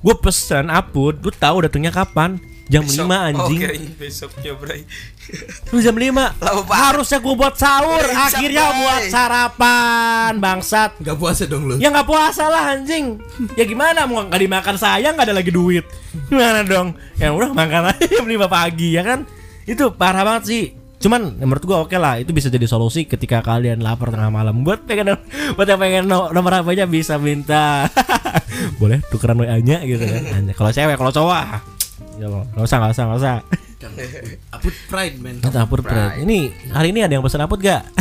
Gue 0.00 0.14
pesen 0.16 0.72
aput 0.72 1.16
lu 1.20 1.30
tahu 1.34 1.68
datangnya 1.68 1.92
kapan 1.92 2.40
jam 2.68 2.84
5 2.84 3.00
anjing. 3.00 3.40
Oh, 3.40 3.48
kirain 3.50 3.84
besoknya, 3.94 4.52
Bray. 4.52 4.84
Lu 5.72 5.78
jam 5.78 5.92
5 5.92 6.08
Lama 6.08 6.32
banget. 6.62 6.80
Harusnya 6.80 7.18
gue 7.18 7.34
buat 7.34 7.54
sahur 7.54 8.00
Brengsek, 8.00 8.28
Akhirnya 8.32 8.64
Bray. 8.64 8.78
buat 8.78 9.02
sarapan 9.08 10.32
Bangsat. 10.36 10.90
Gak 10.98 11.16
puasa 11.16 11.44
dong 11.44 11.64
lu. 11.64 11.74
Ya 11.76 11.88
nggak 11.88 12.04
puasa 12.04 12.44
lah 12.46 12.72
anjing. 12.72 13.20
Ya 13.54 13.64
gimana? 13.64 14.04
Mau 14.04 14.20
nggak 14.22 14.38
dimakan 14.38 14.76
sayang 14.76 15.14
nggak 15.14 15.28
ada 15.28 15.36
lagi 15.36 15.48
duit. 15.48 15.84
Gimana 16.28 16.60
dong? 16.62 16.92
Ya 17.14 17.28
udah 17.30 17.50
makan 17.50 17.92
aja 17.92 18.04
jam 18.04 18.24
5 18.24 18.36
pagi 18.46 18.92
ya 18.92 19.02
kan? 19.02 19.24
Itu 19.64 19.92
parah 19.92 20.24
banget 20.24 20.44
sih. 20.44 20.64
Cuman 20.98 21.38
ya 21.38 21.44
menurut 21.44 21.62
gue 21.62 21.76
oke 21.78 21.96
lah. 21.96 22.18
Itu 22.18 22.32
bisa 22.32 22.48
jadi 22.48 22.64
solusi 22.64 23.04
ketika 23.04 23.38
kalian 23.38 23.78
lapar 23.78 24.10
tengah 24.10 24.28
malam. 24.28 24.60
Buat 24.60 24.84
pengen 24.84 25.14
Buat 25.54 25.68
yang 25.68 25.78
pengen 25.78 26.04
no- 26.04 26.32
nomor 26.32 26.52
HP-nya 26.56 26.84
bisa 26.84 27.16
minta. 27.16 27.86
Boleh 28.80 28.98
tukeran 29.06 29.38
WA-nya 29.38 29.84
gitu 29.84 30.02
kan 30.02 30.22
Anjay, 30.34 30.52
Kalau 30.52 30.70
cewek 30.70 30.96
kalau 30.96 31.12
cowok. 31.14 31.77
Ya 32.18 32.26
Allah, 32.30 32.44
nggak 32.54 32.64
usah 32.66 32.76
nggak 32.78 32.92
usah 32.94 33.04
nggak 33.04 33.20
usah 33.20 33.36
Aput 34.54 34.74
pride 34.90 35.16
man. 35.22 35.38
Nanti 35.38 35.58
apur 35.58 35.80
Fred. 35.86 36.22
Ini 36.26 36.50
hari 36.74 36.90
ini 36.90 37.00
ada 37.06 37.14
yang 37.14 37.24
pesan 37.24 37.42
aput 37.42 37.62
gak? 37.62 37.86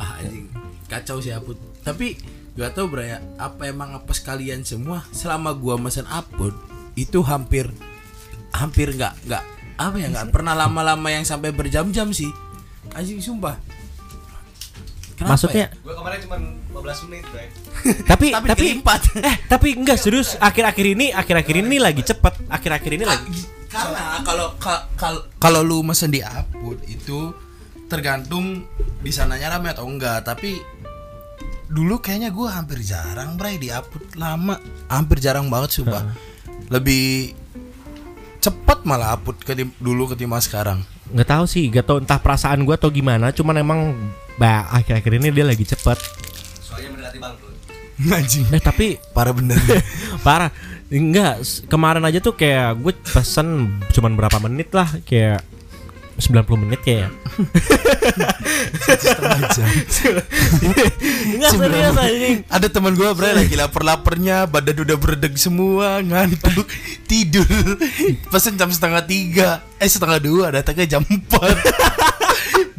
Ah 0.00 0.16
anjing 0.16 0.48
kacau 0.88 1.20
sih 1.20 1.28
Aput. 1.28 1.60
Tapi 1.84 2.16
gak 2.56 2.72
tau 2.72 2.88
bro 2.88 3.04
ya 3.04 3.20
apa 3.36 3.68
emang 3.68 3.92
apa 3.92 4.10
sekalian 4.16 4.64
semua 4.64 5.04
selama 5.12 5.52
gua 5.52 5.76
mesen 5.76 6.08
Aput 6.08 6.56
itu 6.96 7.20
hampir 7.20 7.68
hampir 8.50 8.96
nggak 8.96 9.14
nggak 9.28 9.44
apa 9.78 9.96
ya 9.96 10.08
nggak 10.10 10.28
pernah 10.34 10.56
lama-lama 10.56 11.08
yang 11.12 11.22
sampai 11.22 11.52
berjam-jam 11.52 12.10
sih. 12.10 12.32
Anjing 12.96 13.22
sumpah. 13.22 13.60
Kenapa 15.20 15.36
Maksudnya 15.36 15.68
ya? 15.68 15.76
Gue 15.78 15.92
kemarin 15.92 16.18
cuma 16.24 16.36
15 16.80 17.04
menit, 17.06 17.24
Bray. 17.28 17.46
tapi 18.10 18.26
Tapi 18.30 18.46
tapi 18.46 18.60
kelimpat. 18.72 19.00
eh 19.20 19.36
tapi 19.44 19.68
enggak 19.74 19.98
serius 19.98 20.40
akhir-akhir 20.40 20.86
ini 20.90 21.12
akhir-akhir 21.12 21.54
ini 21.60 21.76
lagi 21.76 22.00
cepet 22.02 22.48
akhir-akhir 22.48 22.92
ini 22.94 23.04
lagi 23.04 23.28
Karena 23.66 24.18
kalau 24.20 24.56
ka- 24.56 24.88
kal- 24.94 25.28
kalau 25.36 25.60
lu 25.60 25.78
mesen 25.80 26.08
di 26.08 26.18
Aput 26.20 26.80
itu 26.86 27.30
tergantung 27.86 28.64
di 28.98 29.10
sananya 29.10 29.52
rame 29.52 29.68
atau 29.68 29.84
enggak, 29.84 30.24
tapi 30.24 30.56
dulu 31.66 31.98
kayaknya 31.98 32.30
gua 32.30 32.56
hampir 32.56 32.80
jarang 32.80 33.36
bray 33.36 33.54
di 33.56 33.68
Aput 33.68 34.02
lama, 34.14 34.56
hampir 34.86 35.18
jarang 35.18 35.46
banget 35.46 35.70
sumpah. 35.72 36.02
Lebih 36.66 37.34
cepet 38.38 38.78
malah 38.82 39.14
Aput 39.14 39.36
ketim- 39.38 39.76
dulu 39.76 40.08
ketimbang 40.08 40.40
sekarang. 40.40 40.80
nggak 41.08 41.26
tahu 41.28 41.44
sih 41.44 41.66
nggak 41.68 41.82
tahu 41.84 41.98
entah 42.00 42.16
perasaan 42.16 42.62
gua 42.62 42.74
atau 42.74 42.86
gimana 42.88 43.30
cuman 43.30 43.56
emang 43.56 43.80
bah 44.40 44.72
akhir-akhir 44.72 45.20
ini 45.20 45.28
dia 45.30 45.44
lagi 45.44 45.62
cepet 45.62 46.00
Soalnya 46.58 46.88
mendekati 46.96 47.18
bangkrut. 47.20 47.54
Anjing. 48.00 48.46
eh 48.48 48.62
tapi 48.64 48.86
Parah 49.12 49.36
bener. 49.36 49.60
parah 50.26 50.48
enggak 50.88 51.38
kemarin 51.68 52.00
aja 52.02 52.18
tuh 52.18 52.32
kayak 52.32 52.80
gue 52.80 52.96
pesen 53.04 53.68
cuman 53.92 54.16
berapa 54.16 54.40
menit 54.40 54.72
lah 54.72 54.88
kayak 55.04 55.44
90 56.16 56.36
menit 56.58 56.80
kayak 56.80 57.08
Enggak 61.30 61.50
serius 61.54 61.96
anjing 61.96 62.36
Ada 62.44 62.66
teman 62.68 62.92
gua 62.92 63.16
bray 63.16 63.32
lagi 63.32 63.56
lapar-laparnya, 63.56 64.44
badan 64.44 64.84
udah 64.84 64.96
beredeg 65.00 65.32
semua, 65.36 66.00
ngantuk, 66.00 66.68
tidur. 67.06 67.46
Pesen 68.28 68.56
jam 68.56 68.68
setengah 68.68 69.00
tiga, 69.04 69.48
eh 69.80 69.88
setengah 69.88 70.18
dua, 70.20 70.52
datangnya 70.52 70.98
jam 70.98 71.02
empat. 71.04 71.56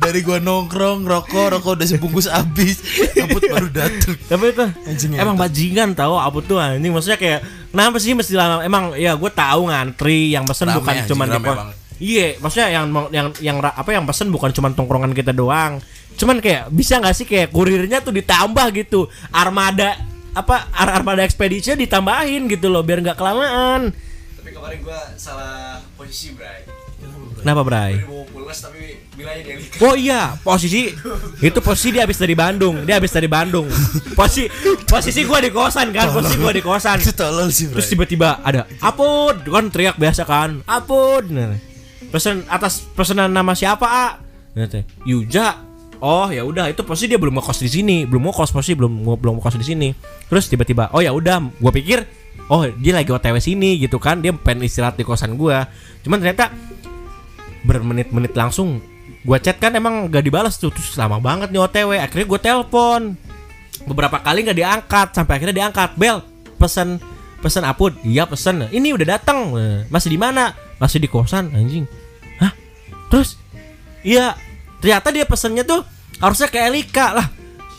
Dari 0.02 0.26
gua 0.26 0.42
nongkrong, 0.42 1.06
rokok, 1.06 1.62
rokok 1.62 1.78
udah 1.78 1.88
sebungkus 1.88 2.26
habis, 2.26 2.82
Aput 3.22 3.46
baru 3.46 3.70
datang. 3.70 4.18
Tapi 4.18 4.46
itu 4.50 4.66
Anjing 4.90 5.12
emang 5.14 5.38
bajingan 5.38 5.94
tahu 5.94 6.18
apa 6.18 6.38
tuh 6.42 6.58
anjing 6.58 6.90
maksudnya 6.90 7.22
kayak 7.22 7.40
kenapa 7.70 8.02
sih 8.02 8.18
mesti 8.18 8.34
lama 8.34 8.66
emang 8.66 8.98
ya 8.98 9.14
gue 9.14 9.30
tahu 9.30 9.70
ngantri 9.70 10.34
yang 10.34 10.50
pesen 10.50 10.74
Rame, 10.74 10.82
bukan 10.82 10.94
cuman 11.06 11.28
di. 11.30 11.40
Iya, 12.02 12.42
maksudnya 12.42 12.68
yang 12.74 12.86
yang 13.14 13.28
yang 13.38 13.58
apa 13.62 13.90
yang 13.94 14.10
pesen 14.10 14.34
bukan 14.34 14.50
cuman 14.50 14.74
tongkrongan 14.74 15.14
kita 15.14 15.38
doang. 15.38 15.78
Cuman 16.18 16.42
kayak 16.42 16.74
bisa 16.74 16.98
nggak 16.98 17.14
sih 17.14 17.30
kayak 17.30 17.54
kurirnya 17.54 18.02
tuh 18.02 18.10
ditambah 18.10 18.74
gitu. 18.74 19.06
Armada 19.30 20.02
apa 20.34 20.66
ar- 20.74 20.98
armada 20.98 21.22
ekspedisinya 21.22 21.78
ditambahin 21.78 22.50
gitu 22.50 22.74
loh 22.74 22.82
biar 22.82 23.06
nggak 23.06 23.22
kelamaan. 23.22 23.94
Tapi 24.34 24.50
kemarin 24.50 24.82
gue 24.82 25.00
salah 25.22 25.78
posisi, 25.94 26.34
Bray. 26.34 26.71
Kenapa 27.42 27.62
Bray? 27.66 28.06
Tapi 28.52 29.00
bilangnya 29.16 29.44
Delika. 29.48 29.80
Oh 29.80 29.96
iya, 29.96 30.36
posisi 30.44 30.92
itu 31.40 31.60
posisi 31.64 31.96
dia 31.96 32.04
habis 32.04 32.20
dari 32.20 32.36
Bandung, 32.36 32.84
dia 32.84 33.00
habis 33.00 33.16
dari 33.16 33.32
Bandung. 33.32 33.64
Posisi 34.12 34.52
posisi 34.84 35.24
gua 35.24 35.40
di 35.40 35.48
kosan 35.48 35.96
kan, 35.96 36.12
posisi 36.12 36.36
gua 36.36 36.52
di 36.52 36.60
kosan. 36.60 37.00
Itu 37.04 37.16
tolol 37.16 37.48
sih, 37.48 37.72
bro. 37.72 37.80
Terus 37.80 37.88
tiba-tiba 37.96 38.44
ada 38.44 38.68
Apud 38.84 39.48
kan 39.48 39.72
teriak 39.72 39.96
biasa 39.96 40.28
kan 40.28 40.60
Apud 40.68 41.32
nah. 41.32 41.56
Pesen 42.12 42.44
atas 42.52 42.84
pesanan 42.92 43.32
nama 43.32 43.56
siapa 43.56 43.88
A 43.88 44.08
Nah, 44.52 44.68
teh, 44.68 44.84
Yuja 45.08 45.72
Oh 46.02 46.28
ya 46.34 46.42
udah 46.42 46.66
itu 46.68 46.82
posisi 46.82 47.14
dia 47.14 47.22
belum 47.22 47.38
ngekos 47.38 47.62
di 47.62 47.70
sini 47.70 48.10
belum 48.10 48.26
mau 48.26 48.34
kos 48.34 48.50
posisi 48.50 48.74
belum 48.74 49.06
belum 49.06 49.38
ngekos 49.38 49.62
di 49.62 49.68
sini 49.70 49.94
terus 50.26 50.50
tiba-tiba 50.50 50.90
oh 50.98 51.00
ya 51.00 51.14
udah 51.14 51.62
gua 51.62 51.70
pikir 51.70 52.02
oh 52.50 52.66
dia 52.74 52.98
lagi 52.98 53.14
otw 53.14 53.38
sini 53.38 53.78
gitu 53.78 54.02
kan 54.02 54.18
dia 54.18 54.34
pengen 54.34 54.66
istirahat 54.66 54.98
di 54.98 55.06
kosan 55.06 55.38
gua 55.38 55.70
cuman 56.02 56.18
ternyata 56.18 56.50
bermenit-menit 57.62 58.34
langsung 58.34 58.82
gua 59.22 59.38
chat 59.38 59.62
kan 59.62 59.74
emang 59.78 60.10
gak 60.10 60.26
dibalas 60.26 60.58
tuh 60.58 60.74
terus 60.74 60.98
lama 60.98 61.22
banget 61.22 61.54
nih 61.54 61.62
otw 61.62 61.94
akhirnya 61.94 62.28
gua 62.28 62.42
telepon. 62.42 63.02
Beberapa 63.82 64.22
kali 64.22 64.46
nggak 64.46 64.60
diangkat 64.62 65.08
sampai 65.18 65.34
akhirnya 65.42 65.56
diangkat. 65.58 65.98
Bel 65.98 66.22
pesan 66.62 67.02
pesan 67.42 67.66
apud? 67.66 67.98
Iya 68.06 68.30
pesan 68.30 68.70
ini 68.70 68.94
udah 68.94 69.18
datang 69.18 69.58
masih 69.90 70.14
di 70.14 70.20
mana? 70.22 70.54
Masih 70.78 71.02
di 71.02 71.10
kosan 71.10 71.50
anjing. 71.50 71.90
Hah? 72.38 72.54
Terus? 73.10 73.42
Iya. 74.06 74.38
Ternyata 74.82 75.10
dia 75.10 75.26
pesannya 75.26 75.66
tuh 75.66 75.82
harusnya 76.22 76.50
ke 76.50 76.62
Elika 76.62 77.18
lah. 77.18 77.26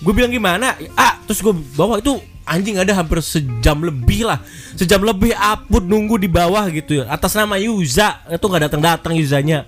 Gue 0.02 0.10
bilang 0.10 0.34
gimana? 0.34 0.74
Ah 0.98 1.22
terus 1.22 1.38
gue 1.38 1.54
bawa 1.78 2.02
itu 2.02 2.18
anjing 2.46 2.78
ada 2.78 2.92
hampir 2.94 3.18
sejam 3.22 3.78
lebih 3.82 4.26
lah 4.26 4.38
sejam 4.74 5.02
lebih 5.02 5.32
apud 5.34 5.84
nunggu 5.84 6.18
di 6.18 6.28
bawah 6.30 6.66
gitu 6.70 7.02
ya 7.02 7.04
atas 7.10 7.34
nama 7.34 7.58
Yuza 7.58 8.22
itu 8.30 8.42
nggak 8.42 8.62
datang 8.70 8.82
datang 8.82 9.12
Yuzanya 9.14 9.66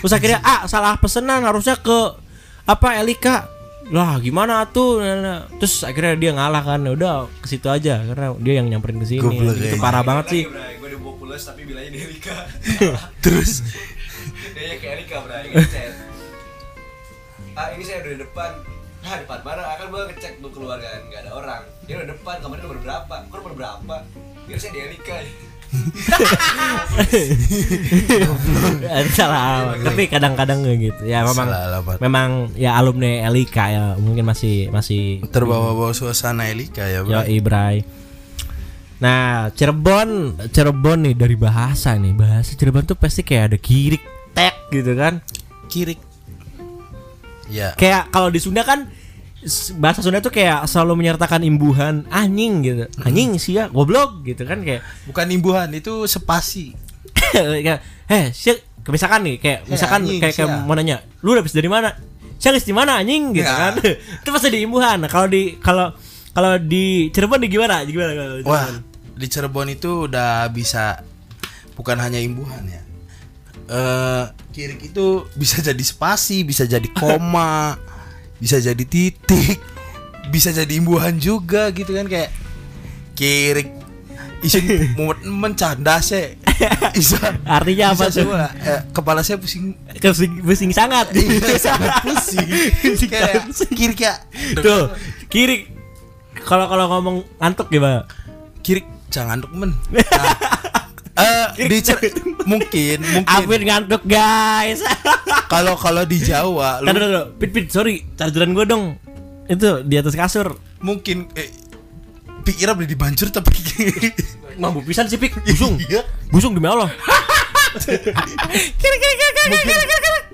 terus 0.00 0.12
akhirnya 0.16 0.40
ah 0.40 0.64
salah 0.64 0.96
pesanan 0.96 1.44
harusnya 1.44 1.76
ke 1.76 1.98
apa 2.64 3.00
Elika 3.00 3.48
lah 3.90 4.22
gimana 4.22 4.62
tuh 4.70 5.02
Nah, 5.02 5.18
nah. 5.18 5.40
terus 5.58 5.82
akhirnya 5.82 6.14
dia 6.14 6.30
ngalah 6.30 6.62
kan 6.62 6.78
Ya 6.78 6.94
udah 6.94 7.26
ke 7.42 7.50
situ 7.50 7.66
aja 7.66 7.98
karena 8.06 8.38
dia 8.38 8.62
yang 8.62 8.70
nyamperin 8.70 9.02
ke 9.02 9.06
sini 9.10 9.18
itu 9.18 9.74
ya. 9.74 9.82
parah 9.82 10.06
banget 10.06 10.26
sih 10.30 10.42
Gue 10.46 10.88
dibawa 10.94 11.18
pulas 11.18 11.42
tapi 11.42 11.62
bilangnya 11.66 11.94
Delika. 11.94 12.46
Terus 13.24 13.62
Dia 14.54 14.78
kayak. 14.78 15.06
Ngechat. 15.54 15.94
Ah, 17.58 17.74
ini 17.74 17.82
saya 17.82 18.00
udah 18.00 18.12
di 18.14 18.20
depan. 18.22 18.50
Nah, 19.00 19.16
depan 19.16 19.40
mana? 19.40 19.62
Akan 19.76 19.86
gue 19.88 20.02
ngecek 20.12 20.44
tuh 20.44 20.50
keluar 20.52 20.76
kan, 20.76 21.00
nggak 21.08 21.20
ada 21.24 21.30
orang. 21.32 21.62
Dia 21.88 21.94
udah 22.00 22.08
depan, 22.12 22.34
kamarnya 22.44 22.64
nomor 22.68 22.78
berapa? 22.84 23.14
Kok 23.28 23.36
nomor 23.40 23.54
berapa? 23.56 23.96
Dia 24.44 24.56
saya 24.60 24.72
Delika. 24.76 25.18
salah 29.14 29.78
tapi 29.86 30.10
kadang-kadang 30.10 30.66
nggak 30.66 30.76
gitu 30.82 31.02
ya 31.06 31.22
memang 31.22 31.46
memang 32.02 32.50
ya 32.58 32.74
alumni 32.74 33.30
Elika 33.30 33.70
ya 33.70 33.94
mungkin 33.94 34.26
masih 34.26 34.66
masih 34.74 35.22
terbawa-bawa 35.30 35.94
suasana 35.94 36.50
Elika 36.50 36.90
ya, 36.90 37.06
bro. 37.06 37.22
Yo 37.22 37.38
Ibrai. 37.38 37.86
Nah, 39.00 39.48
Cirebon, 39.56 40.36
Cirebon 40.52 41.08
nih 41.08 41.14
dari 41.16 41.32
bahasa 41.32 41.96
nih. 41.96 42.12
Bahasa 42.12 42.52
Cirebon 42.52 42.84
tuh 42.84 43.00
pasti 43.00 43.24
kayak 43.24 43.54
ada 43.54 43.58
kirik, 43.58 44.04
tek 44.36 44.52
gitu 44.68 44.92
kan. 44.92 45.24
Kirik. 45.72 46.09
Ya. 47.50 47.74
Kayak 47.74 48.08
kalau 48.08 48.30
di 48.30 48.38
Sunda 48.38 48.62
kan 48.62 48.86
bahasa 49.76 50.00
Sunda 50.00 50.20
tuh 50.20 50.28
kayak 50.28 50.64
selalu 50.64 51.00
menyertakan 51.00 51.42
imbuhan 51.42 52.04
anjing 52.08 52.60
gitu. 52.60 52.84
Anjing 53.00 53.36
sih 53.36 53.56
ya, 53.56 53.66
goblok 53.66 54.22
gitu 54.22 54.44
kan 54.44 54.60
kayak 54.60 54.84
Bukan 55.04 55.26
imbuhan, 55.28 55.68
itu 55.72 56.04
spasi. 56.04 56.76
kayak 57.34 57.80
eh 58.06 58.30
sih 58.30 58.56
misalkan 58.86 59.22
nih 59.22 59.36
kayak 59.38 59.58
Eh, 59.64 59.70
misalkan 59.70 60.02
anjing, 60.02 60.20
kayak, 60.20 60.34
kayak 60.34 60.48
sia. 60.50 60.64
mau 60.66 60.74
nanya, 60.74 61.00
lu 61.20 61.32
udah 61.32 61.40
habis 61.40 61.52
dari 61.52 61.68
mana? 61.68 61.94
Habis 62.40 62.64
di 62.64 62.72
mana 62.72 62.96
anjing 62.96 63.32
gitu 63.32 63.44
Ya. 63.44 63.70
kan. 63.70 63.74
itu 64.24 64.28
pasti 64.28 64.48
di 64.48 64.64
imbuhan. 64.64 64.96
Nah, 65.00 65.08
kalau 65.08 65.28
di 65.28 65.56
kalau 65.60 65.92
kalau 66.32 66.56
di 66.56 67.08
Cirebon 67.10 67.40
di 67.40 67.48
gimana? 67.48 67.84
Gimana 67.84 68.12
kalau 68.12 68.36
di 68.40 68.44
Wah, 68.44 68.66
di 69.12 69.26
Cirebon 69.26 69.68
itu 69.68 70.08
udah 70.08 70.48
bisa 70.48 71.00
bukan 71.76 71.96
hanya 71.96 72.16
imbuhan 72.16 72.64
ya. 72.64 72.80
Eh, 73.70 74.24
kirik 74.50 74.82
itu 74.82 75.30
bisa 75.38 75.62
jadi 75.62 75.78
spasi, 75.86 76.42
bisa 76.42 76.66
jadi 76.66 76.90
koma, 76.90 77.78
bisa 78.42 78.58
jadi 78.58 78.82
titik, 78.82 79.62
bisa 80.34 80.50
jadi 80.50 80.72
imbuhan 80.74 81.14
juga 81.22 81.70
gitu 81.70 81.94
kan 81.94 82.10
kayak 82.10 82.34
kirik 83.14 83.70
isin 84.42 84.66
mumet 84.98 85.22
mencanda 85.22 86.02
sih. 86.02 86.34
Bisa. 86.96 87.20
Artinya 87.46 87.94
apa 87.94 88.10
tuh? 88.10 88.26
semua. 88.26 88.50
Eh, 88.58 88.80
kepala 88.90 89.22
saya 89.22 89.38
pusing 89.38 89.78
Pusing, 90.02 90.42
pusing 90.42 90.72
sangat. 90.74 91.12
Iya, 91.14 91.54
sangat 91.60 92.02
pusing. 92.02 92.48
kayak 93.06 93.46
Pusing. 93.46 93.70
kirik 93.70 94.00
ya. 94.02 94.18
Tuh, 94.58 94.90
kiri. 95.30 95.70
Kalau 96.42 96.66
kalau 96.66 96.90
ngomong 96.90 97.16
ngantuk 97.38 97.70
gimana? 97.70 98.02
Kirik 98.66 98.88
jangan 99.12 99.38
ngantuk 99.38 99.52
men. 99.54 99.70
Nah, 99.92 100.02
eh, 101.12 101.66
di 101.66 101.78
Cer- 101.80 102.00
mungkin 102.50 102.98
mungkin 103.02 103.26
Afin 103.26 103.62
ngantuk 103.62 104.02
guys. 104.04 104.80
kalau 105.52 105.74
kalau 105.74 106.02
di 106.02 106.18
Jawa 106.18 106.78
lu 106.78 106.88
Tadi 106.88 106.98
dulu, 107.00 107.22
pit 107.36 107.50
pit 107.50 107.66
sorry, 107.68 108.06
chargeran 108.14 108.52
gue 108.52 108.64
dong. 108.64 108.84
Itu 109.46 109.82
di 109.82 109.94
atas 109.94 110.14
kasur. 110.14 110.54
mungkin 110.80 111.28
eh, 111.34 111.52
pikirnya 112.40 112.72
beli 112.72 112.88
dibancur 112.88 113.28
tapi 113.28 113.52
Mampu 114.60 114.80
pisan 114.82 115.04
sih 115.06 115.16
pik, 115.16 115.44
busung. 115.44 115.76
Iya. 115.78 116.04
Busung 116.28 116.52
demi 116.52 116.68
Allah. 116.68 116.88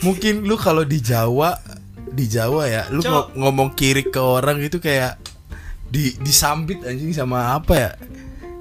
mungkin 0.01 0.45
lu 0.45 0.57
kalau 0.57 0.83
di 0.83 1.01
Jawa 1.01 1.57
di 2.07 2.25
Jawa 2.27 2.63
ya 2.65 2.83
lu 2.89 3.03
ngo- 3.03 3.33
ngomong 3.35 3.75
kiri 3.75 4.07
ke 4.07 4.17
orang 4.17 4.57
itu 4.59 4.79
kayak 4.79 5.19
di 5.87 6.17
disambit 6.19 6.83
anjing 6.83 7.13
sama 7.13 7.55
apa 7.55 7.75
ya 7.75 7.91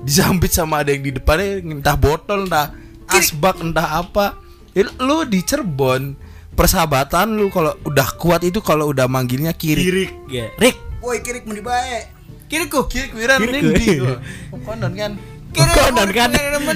disambit 0.05 0.53
sama 0.53 0.85
ada 0.85 0.93
yang 0.93 1.01
di 1.01 1.11
depannya 1.17 1.65
entah 1.65 1.97
botol 1.97 2.45
entah 2.45 2.71
asbak 3.09 3.57
entah 3.59 4.05
apa 4.05 4.45
Ya, 4.75 4.91
lu 4.99 5.23
di 5.23 5.39
Cirebon 5.39 6.19
persahabatan 6.51 7.39
lu 7.39 7.47
kalau 7.47 7.79
udah 7.87 8.11
kuat 8.19 8.43
itu 8.43 8.59
kalau 8.59 8.91
udah 8.91 9.07
manggilnya 9.07 9.55
kiri 9.55 9.87
Kirik 9.87 10.11
ya. 10.27 10.51
Rik, 10.59 10.75
woi 10.99 11.23
kirik 11.23 11.47
mau 11.47 11.55
dibae 11.55 12.11
Kiriku. 12.51 12.83
kirik 12.91 13.15
wiran 13.15 13.39
Kiriku. 13.39 13.71
nindi 13.71 13.85
gua. 14.03 14.19
konon 14.67 14.91
kan 14.91 15.11
Konon 15.55 16.09
kan 16.11 16.29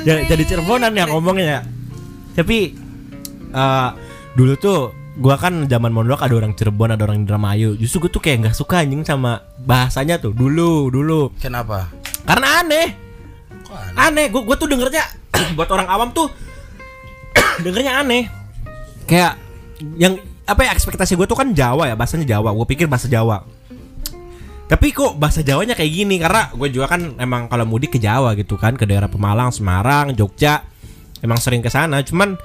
jadi, 0.07 0.43
Cirebonan 0.47 0.95
yang 0.95 1.11
ngomongnya 1.11 1.45
ya. 1.45 1.61
Tapi 2.39 2.71
eh, 3.51 3.89
dulu 4.39 4.55
tuh 4.55 4.95
gua 5.19 5.35
kan 5.35 5.67
zaman 5.67 5.91
mondok 5.91 6.23
ada 6.23 6.39
orang 6.39 6.55
Cirebon 6.55 6.95
ada 6.95 7.03
orang 7.03 7.27
Indramayu. 7.27 7.75
Justru 7.75 8.07
gue 8.07 8.11
tuh 8.15 8.23
kayak 8.23 8.47
nggak 8.47 8.55
suka 8.55 8.79
anjing 8.79 9.03
sama 9.03 9.43
bahasanya 9.59 10.23
tuh 10.23 10.31
dulu 10.31 10.87
dulu. 10.87 11.35
kenapa 11.35 11.91
Karena 12.23 12.63
aneh. 12.63 13.08
Kok 13.69 13.77
aneh? 13.77 13.93
Aneh, 14.01 14.25
gue 14.33 14.55
tuh 14.57 14.67
dengernya 14.67 15.03
buat 15.57 15.69
orang 15.69 15.85
awam 15.85 16.09
tuh 16.09 16.33
dengernya 17.63 18.01
aneh. 18.01 18.25
Kayak 19.05 19.37
yang 19.95 20.17
apa 20.49 20.65
ya 20.65 20.73
ekspektasi 20.73 21.13
gue 21.13 21.29
tuh 21.29 21.37
kan 21.37 21.53
Jawa 21.53 21.85
ya 21.85 21.93
bahasanya 21.93 22.25
Jawa. 22.25 22.49
Gue 22.57 22.65
pikir 22.65 22.89
bahasa 22.89 23.05
Jawa. 23.05 23.45
Tapi 24.69 24.93
kok 24.93 25.17
bahasa 25.17 25.41
Jawanya 25.41 25.73
kayak 25.73 25.91
gini 25.93 26.21
karena 26.21 26.53
gue 26.53 26.69
juga 26.69 26.93
kan 26.93 27.17
emang 27.17 27.49
kalau 27.49 27.65
mudik 27.65 27.97
ke 27.97 27.99
Jawa 28.01 28.37
gitu 28.37 28.53
kan 28.53 28.77
ke 28.77 28.85
daerah 28.85 29.09
Pemalang, 29.09 29.49
Semarang, 29.49 30.13
Jogja 30.13 30.65
emang 31.21 31.37
sering 31.37 31.61
ke 31.61 31.69
sana. 31.73 32.01
Cuman 32.05 32.37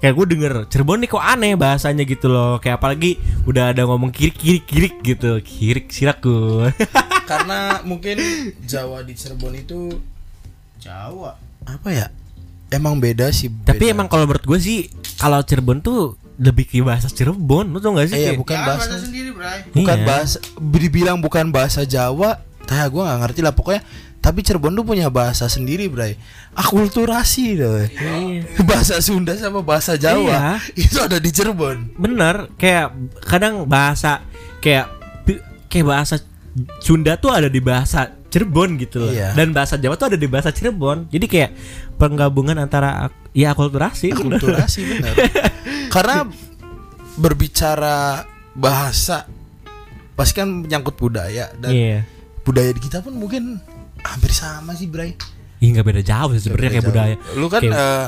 kayak 0.00 0.12
gue 0.16 0.26
denger 0.32 0.52
Cirebon 0.68 1.04
nih 1.04 1.08
kok 1.08 1.24
aneh 1.24 1.56
bahasanya 1.56 2.04
gitu 2.04 2.28
loh. 2.28 2.60
Kayak 2.60 2.80
apalagi 2.80 3.20
udah 3.48 3.72
ada 3.76 3.84
ngomong 3.84 4.12
kirik 4.12 4.36
kirik 4.36 4.64
kirik 4.68 4.94
gitu. 5.00 5.40
Kirik 5.44 5.88
siraku. 5.88 6.68
karena 7.30 7.80
mungkin 7.86 8.20
Jawa 8.64 9.00
di 9.00 9.16
Cirebon 9.16 9.54
itu 9.56 9.96
Jawa. 10.80 11.36
apa 11.62 11.88
ya 11.88 12.06
emang 12.70 12.96
beda 12.96 13.28
sih 13.30 13.52
Tapi 13.52 13.84
beda. 13.86 13.92
emang 13.92 14.06
kalau 14.08 14.24
menurut 14.24 14.42
gue 14.42 14.58
sih 14.58 14.78
kalau 15.16 15.38
Cirebon 15.40 15.78
tuh 15.80 16.16
lebih 16.40 16.64
ke 16.64 16.80
bahasa 16.80 17.06
Cirebon, 17.06 17.68
lu 17.68 17.76
tau 17.78 17.92
gak 17.92 18.08
sih? 18.08 18.16
Eh, 18.16 18.22
iya, 18.24 18.32
bukan 18.32 18.56
Jangan 18.56 18.68
bahasa 18.72 18.88
bahasa 18.88 19.04
sendiri, 19.04 19.28
Bray. 19.30 19.58
bukan 19.76 19.96
Iya. 20.00 20.06
bahasa 20.08 20.36
dibilang 20.72 21.18
bukan 21.20 21.44
bahasa 21.52 21.80
Jawa 21.84 22.40
tah 22.64 22.86
gue 22.86 23.02
nggak 23.02 23.18
ngerti 23.20 23.40
lah 23.42 23.52
pokoknya 23.52 23.82
tapi 24.20 24.40
Cirebon 24.40 24.72
tuh 24.72 24.84
punya 24.84 25.08
bahasa 25.08 25.48
sendiri 25.48 25.88
bray 25.88 26.14
akulturasi 26.54 27.56
doh 27.56 27.82
bahasa 28.62 29.00
Sunda 29.00 29.32
sama 29.34 29.60
bahasa 29.60 29.96
Jawa 29.96 30.60
itu 30.76 30.96
ada 30.96 31.16
di 31.16 31.28
Cirebon 31.28 31.96
Bener, 31.96 32.52
kayak 32.54 32.94
kadang 33.20 33.66
bahasa 33.66 34.22
kayak 34.60 34.86
kayak 35.66 35.86
bahasa 35.88 36.20
Sunda 36.78 37.16
tuh 37.16 37.32
ada 37.32 37.48
di 37.48 37.58
bahasa 37.58 38.12
Cirebon 38.30 38.78
gitu 38.78 38.96
loh. 39.00 39.10
Iya. 39.10 39.34
Dan 39.34 39.50
bahasa 39.50 39.74
Jawa 39.74 39.94
tuh 39.94 40.06
ada 40.06 40.16
di 40.16 40.24
bahasa 40.24 40.48
Cirebon. 40.48 41.06
Jadi 41.06 41.26
kayak 41.26 41.50
penggabungan 41.94 42.56
antara 42.56 43.04
ak- 43.04 43.30
ya 43.30 43.50
akulturasi. 43.50 44.10
akulturasi 44.10 44.80
bener 44.90 45.14
karena 45.88 46.26
berbicara 47.14 48.24
bahasa 48.52 49.26
pasti 50.14 50.32
kan 50.36 50.62
menyangkut 50.62 50.94
budaya 50.94 51.50
dan 51.54 51.70
Iya. 51.70 51.98
budaya 52.40 52.70
di 52.70 52.80
kita 52.80 53.00
pun 53.00 53.14
mungkin 53.14 53.58
hampir 54.00 54.30
sama 54.30 54.72
sih 54.72 54.86
bray 54.86 55.14
Ih 55.58 55.70
nggak 55.70 55.84
beda 55.84 56.00
jauh 56.00 56.32
sih 56.32 56.40
sebenarnya 56.40 56.70
kayak 56.70 56.80
Jauh. 56.80 56.90
budaya. 56.90 57.14
lu 57.34 57.46
kan 57.46 57.60
Kayak- 57.60 57.76
eh, 57.76 58.06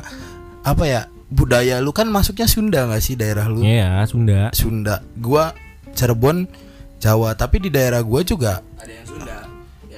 apa 0.62 0.84
ya 0.84 1.00
budaya 1.28 1.76
lu 1.78 1.90
kan 1.90 2.06
masuknya 2.06 2.46
Sunda 2.46 2.86
nggak 2.86 3.00
sih 3.00 3.12
daerah 3.12 3.44
lu? 3.44 3.60
Iya, 3.60 4.00
Sunda. 4.04 4.48
Sunda. 4.52 5.00
Gua 5.14 5.52
Cirebon 5.92 6.48
Jawa, 6.96 7.34
tapi 7.34 7.58
di 7.58 7.68
daerah 7.68 8.00
gua 8.00 8.22
juga 8.22 8.64
Ada 8.76 8.88
yang 8.90 9.06
Sunda. 9.06 9.36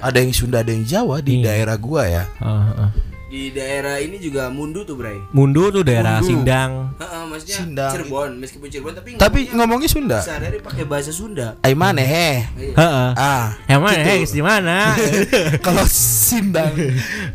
Ada 0.05 0.17
yang 0.17 0.31
Sunda, 0.31 0.61
ada 0.61 0.69
yang 0.69 0.83
Jawa 0.83 1.19
di 1.19 1.39
Iya. 1.39 1.49
daerah 1.49 1.75
gua 1.75 2.05
ya. 2.05 2.23
Heeh, 2.37 2.63
heeh. 2.69 2.89
Di 3.25 3.51
daerah 3.51 3.99
ini 3.99 4.15
juga 4.15 4.47
Mundu 4.47 4.81
tuh, 4.81 4.95
Bray. 4.95 5.17
Mundu 5.29 5.67
tuh 5.67 5.83
daerah 5.83 6.21
Mundu. 6.21 6.29
Sindang. 6.31 6.93
Heeh, 6.95 7.23
maksudnya 7.27 7.55
Sindang. 7.57 7.91
Cirebon, 7.91 8.29
meskipun 8.37 8.67
Cirebon 8.69 8.93
tapi 8.93 9.09
Tapi 9.17 9.39
ngomongnya 9.51 9.89
Sunda. 9.89 10.19
sehari-hari 10.21 10.61
pakai 10.61 10.83
bahasa 10.85 11.11
Sunda. 11.11 11.59
Aimane 11.59 11.99
he. 11.99 12.29
Heeh. 12.71 13.09
Ah, 13.11 13.59
Emang 13.67 13.91
gitu. 13.91 14.07
hey, 14.07 14.19
di 14.23 14.39
mana? 14.39 14.95
kalau 15.65 15.83
Sindang 15.85 16.71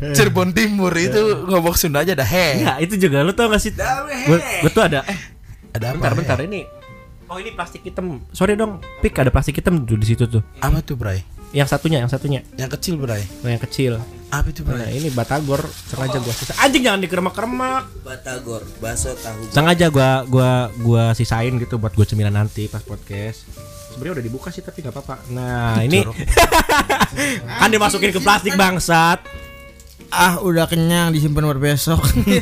Cirebon 0.09 0.49
Timur 0.51 0.89
itu 0.91 1.21
ngomong 1.45 1.75
Sunda 1.75 2.01
aja 2.01 2.11
dah 2.11 2.25
he. 2.25 2.47
Enggak, 2.57 2.77
itu 2.81 2.95
juga 2.97 3.21
lu 3.21 3.31
tau 3.31 3.45
gak 3.47 3.61
sih? 3.61 3.69
Gue 3.69 4.71
tuh 4.71 4.81
ada 4.81 5.05
eh 5.05 5.19
Ada 5.71 5.91
apa? 5.91 6.01
bentar 6.01 6.13
bentar 6.15 6.37
ini. 6.41 6.65
Oh 7.27 7.37
ini 7.37 7.53
plastik 7.53 7.79
hitam. 7.81 8.25
Sorry 8.31 8.55
dong, 8.55 8.81
pik 8.99 9.15
ada 9.15 9.29
plastik 9.29 9.55
hitam 9.55 9.79
tuh 9.81 9.95
di 9.95 10.03
situ 10.05 10.25
tuh. 10.25 10.41
Apa 10.57 10.81
tuh, 10.81 10.97
Bray? 10.97 11.21
Yang 11.51 11.67
satunya, 11.69 11.99
yang 11.99 12.07
satunya, 12.07 12.41
Yang 12.55 12.79
kecil, 12.79 12.95
Bray. 12.95 13.23
Oh, 13.43 13.49
yang 13.49 13.59
kecil. 13.59 13.99
Apa 14.27 14.47
itu, 14.47 14.63
Nah, 14.63 14.79
Bray? 14.79 14.95
ini 14.95 15.11
batagor 15.11 15.59
sengaja 15.85 16.17
gua 16.17 16.31
sisa. 16.31 16.55
Anjing 16.57 16.79
jangan 16.81 16.99
dikeremak-keremak. 16.99 17.83
Batagor, 18.01 18.63
bakso 18.79 19.11
tahu. 19.15 19.51
Sengaja 19.51 19.87
gua 19.87 20.23
gua 20.23 20.49
gua 20.77 21.03
sisain 21.11 21.51
gitu 21.53 21.75
buat 21.75 21.91
gua 21.91 22.05
cemilan 22.05 22.31
nanti 22.31 22.65
pas 22.65 22.79
podcast. 22.79 23.43
Sebenarnya 23.91 24.15
udah 24.15 24.25
dibuka 24.25 24.47
sih 24.47 24.63
tapi 24.63 24.79
nggak 24.79 24.95
apa-apa. 24.95 25.15
Nah, 25.29 25.83
ini 25.83 26.07
kan 27.59 27.67
dimasukin 27.67 28.09
ke 28.09 28.19
plastik 28.19 28.55
bangsat. 28.55 29.19
Ah, 30.07 30.39
udah 30.39 30.63
kenyang 30.65 31.11
disimpan 31.11 31.43
buat 31.45 31.59
besok. 31.59 31.99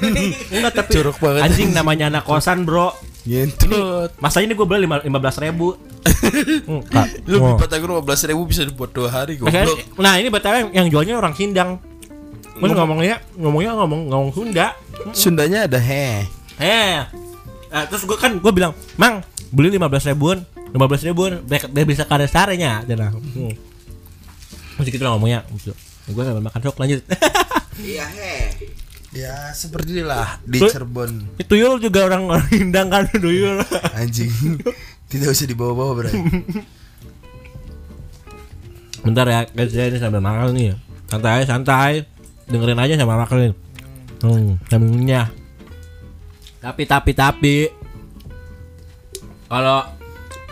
Enggak 0.53 0.73
tapi 0.75 0.89
Curug 0.91 1.17
banget. 1.17 1.41
anjing 1.43 1.69
namanya 1.69 2.09
anak 2.09 2.25
kosan, 2.25 2.65
Bro. 2.65 2.93
Ngentut. 3.25 4.13
Masanya 4.17 4.45
ini 4.49 4.55
gue 4.55 4.65
beli 4.65 4.85
lima 4.85 5.17
belas 5.17 5.37
ribu. 5.37 5.73
Enggak. 6.65 7.05
Lu 7.25 7.35
Oh. 7.37 7.41
beli 7.51 7.61
batagor 7.61 7.89
15 7.97 8.29
ribu 8.29 8.41
bisa 8.45 8.61
dibuat 8.63 8.91
dua 8.91 9.09
hari 9.09 9.37
Makanya- 9.37 9.65
goblok. 9.67 9.97
Nah 9.97 10.13
ini 10.15 10.27
btw 10.27 10.55
yang 10.71 10.87
jualnya 10.87 11.15
orang 11.15 11.33
Sindang. 11.33 11.77
Ngomongnya 12.59 13.23
ngomongnya 13.33 13.71
ngomong 13.73 14.01
ngomong 14.07 14.31
Sunda. 14.31 14.75
Sundanya 15.11 15.63
ada 15.63 15.79
he. 15.79 16.27
Eh, 16.59 16.99
eh, 17.69 17.83
terus 17.87 18.03
gue 18.03 18.15
kan 18.15 18.35
gue 18.35 18.51
bilang, 18.51 18.75
Mang 18.95 19.23
beli 19.49 19.71
lima 19.71 19.87
belas 19.87 20.03
ribuan, 20.03 20.43
lima 20.69 20.85
belas 20.85 20.99
ribuan, 21.01 21.39
biar, 21.41 21.71
bisa 21.87 22.03
kada 22.03 22.27
sarenya, 22.27 22.83
cina. 22.83 23.15
Hmm. 23.15 23.55
Masih 24.75 24.91
gitu 24.91 25.03
lah 25.03 25.15
ngomongnya. 25.15 25.47
Gue 26.05 26.23
sambil 26.23 26.43
makan 26.43 26.59
sok 26.61 26.77
lanjut. 26.77 27.01
Iya, 27.79 28.03
he. 28.11 28.35
Ya, 29.15 29.55
seperti 29.55 30.03
itulah 30.03 30.35
di 30.43 30.59
Cirebon. 30.59 31.39
Itu 31.39 31.55
Yul 31.55 31.79
juga 31.79 32.03
orang 32.05 32.27
orang 32.27 32.43
Sindang 32.51 32.91
kan, 32.91 33.07
Duyul. 33.23 33.63
Anjing. 33.95 34.59
Tidak 35.09 35.25
usah 35.25 35.49
dibawa-bawa, 35.49 35.91
Bray. 35.97 36.13
Bentar 39.05 39.25
ya, 39.25 39.41
guys, 39.49 39.73
saya 39.73 39.89
ini 39.89 39.97
sambil 39.97 40.21
makan 40.21 40.53
nih. 40.53 40.77
Santai, 41.09 41.49
santai. 41.49 41.93
Dengerin 42.45 42.77
aja 42.77 42.93
sama 42.93 43.17
makan. 43.17 43.57
Hmm, 44.21 44.61
sambilnya. 44.69 45.33
Tapi 46.59 46.83
tapi 46.83 47.11
tapi 47.15 47.55
kalau 49.47 49.81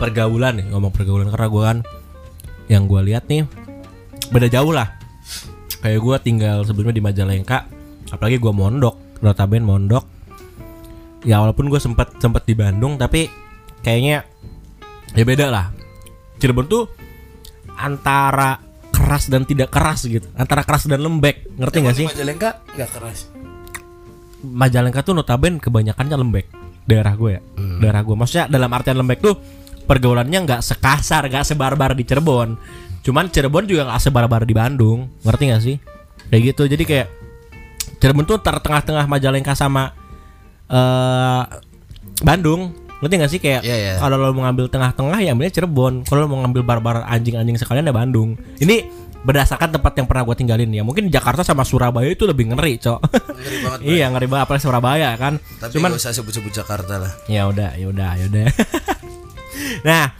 pergaulan 0.00 0.56
nih 0.56 0.66
ngomong 0.72 0.88
pergaulan 0.88 1.28
karena 1.28 1.48
gue 1.52 1.62
kan 1.62 1.78
yang 2.72 2.88
gue 2.88 3.00
lihat 3.12 3.28
nih 3.28 3.44
beda 4.32 4.48
jauh 4.48 4.72
lah. 4.72 4.96
Kayak 5.78 6.00
gue 6.02 6.16
tinggal 6.24 6.66
sebelumnya 6.66 6.98
di 6.98 7.04
Majalengka, 7.04 7.70
apalagi 8.10 8.42
gue 8.42 8.50
mondok, 8.50 9.22
notabene 9.22 9.62
mondok. 9.62 10.04
Ya 11.22 11.38
walaupun 11.38 11.70
gue 11.70 11.78
sempat 11.78 12.18
sempat 12.18 12.42
di 12.48 12.58
Bandung, 12.58 12.98
tapi 12.98 13.30
kayaknya 13.84 14.26
ya 15.14 15.24
beda 15.24 15.46
lah. 15.48 15.70
Cirebon 16.38 16.66
tuh 16.68 16.88
antara 17.78 18.58
keras 18.90 19.30
dan 19.30 19.46
tidak 19.46 19.70
keras 19.70 20.02
gitu, 20.04 20.26
antara 20.34 20.66
keras 20.66 20.90
dan 20.90 20.98
lembek, 20.98 21.46
ngerti 21.54 21.76
nggak 21.80 21.96
sih? 21.96 22.06
Majalengka 22.10 22.50
enggak 22.74 22.90
keras. 22.90 23.18
Majalengka 24.42 25.00
tuh 25.02 25.14
notaben 25.14 25.58
kebanyakannya 25.58 26.16
lembek. 26.18 26.46
Daerah 26.88 27.14
gue 27.18 27.30
ya. 27.38 27.42
Daerah 27.82 28.00
gue. 28.06 28.16
Maksudnya 28.16 28.46
dalam 28.48 28.70
artian 28.72 28.96
lembek 28.96 29.20
tuh 29.20 29.34
pergaulannya 29.84 30.38
nggak 30.46 30.60
sekasar 30.62 31.26
nggak 31.28 31.44
sebarbar 31.46 31.92
di 31.92 32.06
Cirebon. 32.06 32.56
Cuman 33.04 33.28
Cirebon 33.28 33.66
juga 33.66 33.86
nggak 33.86 34.02
sebarbar 34.02 34.46
di 34.48 34.54
Bandung. 34.56 35.10
Ngerti 35.20 35.42
nggak 35.52 35.62
sih? 35.62 35.76
Kayak 36.30 36.42
gitu. 36.54 36.62
Jadi 36.64 36.84
kayak 36.86 37.08
Cirebon 37.98 38.24
tuh 38.24 38.38
ter 38.40 38.56
tengah-tengah 38.62 39.04
Majalengka 39.04 39.52
sama 39.58 39.92
eh 40.70 41.42
Bandung 42.22 42.74
ngerti 42.98 43.14
nggak 43.14 43.30
sih? 43.30 43.40
Kayak 43.40 43.62
Iya, 43.62 43.76
iya. 43.76 43.92
kalau 43.98 44.18
lo 44.18 44.34
mau 44.34 44.46
ngambil 44.46 44.66
tengah-tengah 44.68 45.18
ya 45.22 45.30
ambilnya 45.32 45.54
Cirebon. 45.54 46.02
Kalau 46.02 46.24
lo 46.24 46.26
mau 46.26 46.38
ngambil 46.42 46.62
barbar 46.66 46.96
anjing-anjing 47.06 47.54
sekalian 47.56 47.86
ya 47.86 47.94
Bandung. 47.94 48.34
Ini 48.58 48.76
berdasarkan 49.18 49.74
tempat 49.74 49.98
yang 49.98 50.06
pernah 50.06 50.22
gue 50.26 50.36
tinggalin 50.38 50.70
ya. 50.70 50.82
Mungkin 50.86 51.10
Jakarta 51.10 51.42
sama 51.42 51.66
Surabaya 51.66 52.06
itu 52.06 52.22
lebih 52.22 52.54
ngeri 52.54 52.78
cok. 52.78 53.00
Ngeri 53.34 53.56
banget. 53.66 53.78
Iya 53.98 54.06
ngeri 54.14 54.26
banget 54.30 54.44
apalagi 54.46 54.62
Surabaya 54.62 55.10
kan. 55.18 55.34
Tapi 55.58 55.72
cuman 55.74 55.90
gak 55.94 56.00
usah 56.02 56.12
sebut-sebut 56.14 56.52
Jakarta 56.54 57.02
lah. 57.02 57.12
ya 57.26 57.46
udah 57.50 57.74
ya 57.74 57.86
udah 57.90 58.10
ya 58.14 58.24
udah. 58.30 58.44
Nah 59.88 60.14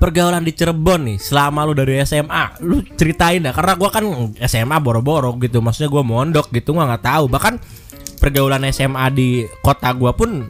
pergaulan 0.00 0.44
di 0.44 0.52
Cirebon 0.52 1.00
nih 1.08 1.18
selama 1.20 1.64
lu 1.64 1.72
dari 1.76 2.00
SMA 2.04 2.64
lu 2.64 2.80
ceritain 2.96 3.44
dah. 3.44 3.52
Karena 3.52 3.76
gua 3.76 3.88
kan 3.92 4.04
SMA 4.40 4.76
boro-boro 4.80 5.36
gitu 5.40 5.60
maksudnya 5.60 5.92
gua 5.92 6.00
mondok 6.04 6.48
gitu 6.52 6.72
gua 6.72 6.88
nggak 6.88 7.04
tahu. 7.04 7.24
Bahkan 7.28 7.54
pergaulan 8.20 8.64
SMA 8.72 9.04
di 9.12 9.28
kota 9.60 9.92
gua 9.92 10.16
pun 10.16 10.48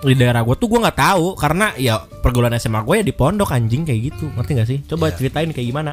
di 0.00 0.14
daerah 0.14 0.40
gua 0.40 0.54
tuh 0.54 0.66
gua 0.66 0.84
nggak 0.84 0.98
tahu 1.00 1.26
karena 1.34 1.74
ya 1.74 1.98
pergaulan 1.98 2.54
SMA 2.54 2.80
gue 2.80 2.94
ya 2.94 3.04
di 3.04 3.10
pondok 3.10 3.50
anjing 3.50 3.82
kayak 3.82 4.00
gitu 4.08 4.30
ngerti 4.30 4.52
gak 4.54 4.68
sih 4.68 4.78
coba 4.84 5.08
Iya. 5.08 5.14
ceritain 5.16 5.50
kayak 5.50 5.66
gimana 5.66 5.92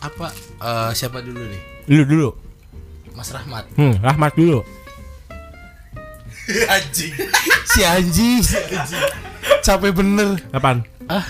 Apa 0.00 0.34
eh, 0.58 0.90
siapa 0.92 1.18
dulu 1.18 1.38
nih? 1.40 1.62
dulu 1.86 2.02
dulu 2.04 2.28
Mas 3.12 3.30
Rahmat. 3.30 3.64
hmm 3.72 3.94
Rahmat 4.00 4.32
dulu 4.34 4.58
anjing. 6.74 7.14
si 7.64 7.80
anjing. 7.80 8.40
si 8.40 8.58
anjing. 8.58 9.04
Capek 9.60 9.92
bener. 9.92 10.36
kapan 10.50 10.82
Ah, 11.06 11.24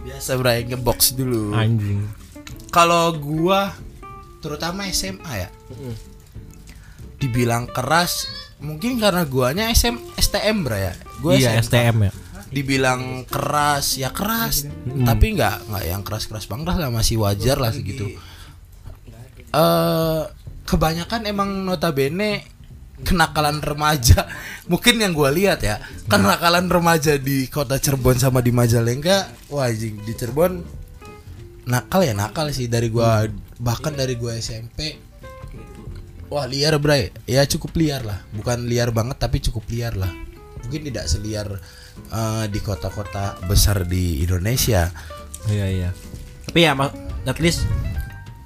biasa 0.00 0.34
Bray 0.34 0.64
ngebox 0.64 1.12
dulu. 1.12 1.52
anjing 1.52 2.02
Kalau 2.68 3.14
gua 3.14 3.72
terutama 4.38 4.84
SMA 4.86 5.32
ya. 5.36 5.48
Dibilang 7.16 7.64
keras 7.66 8.28
mungkin 8.60 8.96
karena 8.96 9.28
guanya 9.28 9.68
SM 9.68 10.16
STM 10.16 10.64
Bray 10.64 10.90
ya. 10.90 10.92
Gua 11.20 11.32
iya 11.36 11.50
SMK. 11.60 11.68
STM 11.68 11.96
ya. 12.08 12.12
Dibilang 12.48 13.26
keras 13.28 14.00
ya 14.00 14.10
keras. 14.12 14.64
Tapi 14.84 15.36
nggak 15.36 15.68
nggak 15.68 15.84
yang 15.84 16.02
keras 16.06 16.24
keras 16.30 16.48
banget 16.48 16.76
lah 16.78 16.88
masih 16.88 17.20
wajar 17.20 17.60
lah 17.60 17.72
segitu. 17.72 18.16
Eh 19.52 20.22
kebanyakan 20.66 21.28
emang 21.28 21.50
notabene 21.64 22.46
kenakalan 23.04 23.60
remaja. 23.60 24.24
Mungkin 24.72 24.98
yang 24.98 25.12
gua 25.12 25.28
lihat 25.28 25.60
ya. 25.60 25.82
Kenakalan 26.08 26.72
remaja 26.72 27.20
di 27.20 27.46
kota 27.52 27.76
Cirebon 27.76 28.16
sama 28.16 28.40
di 28.40 28.50
Majalengka 28.54 29.30
wah 29.52 29.68
di 29.68 30.12
Cirebon 30.16 30.64
nakal 31.66 32.06
ya 32.06 32.14
nakal 32.14 32.54
sih 32.54 32.70
dari 32.70 32.88
gua 32.94 33.26
bahkan 33.58 33.90
dari 33.90 34.14
gua 34.14 34.38
SMP 34.38 35.02
wah 36.30 36.46
liar 36.46 36.76
bray. 36.82 37.14
Ya 37.26 37.46
cukup 37.46 37.74
liar 37.78 38.02
lah. 38.02 38.22
Bukan 38.34 38.66
liar 38.66 38.90
banget 38.90 39.16
tapi 39.20 39.38
cukup 39.42 39.66
liar 39.70 39.94
lah. 39.94 40.10
Mungkin 40.66 40.90
tidak 40.90 41.06
seliar 41.06 41.46
eh, 42.10 42.44
di 42.50 42.60
kota-kota 42.62 43.38
besar 43.46 43.86
di 43.86 44.22
Indonesia. 44.22 44.90
Iya 45.46 45.66
iya. 45.70 45.90
Tapi 46.46 46.58
ya 46.62 46.72
at 47.26 47.38
least 47.42 47.66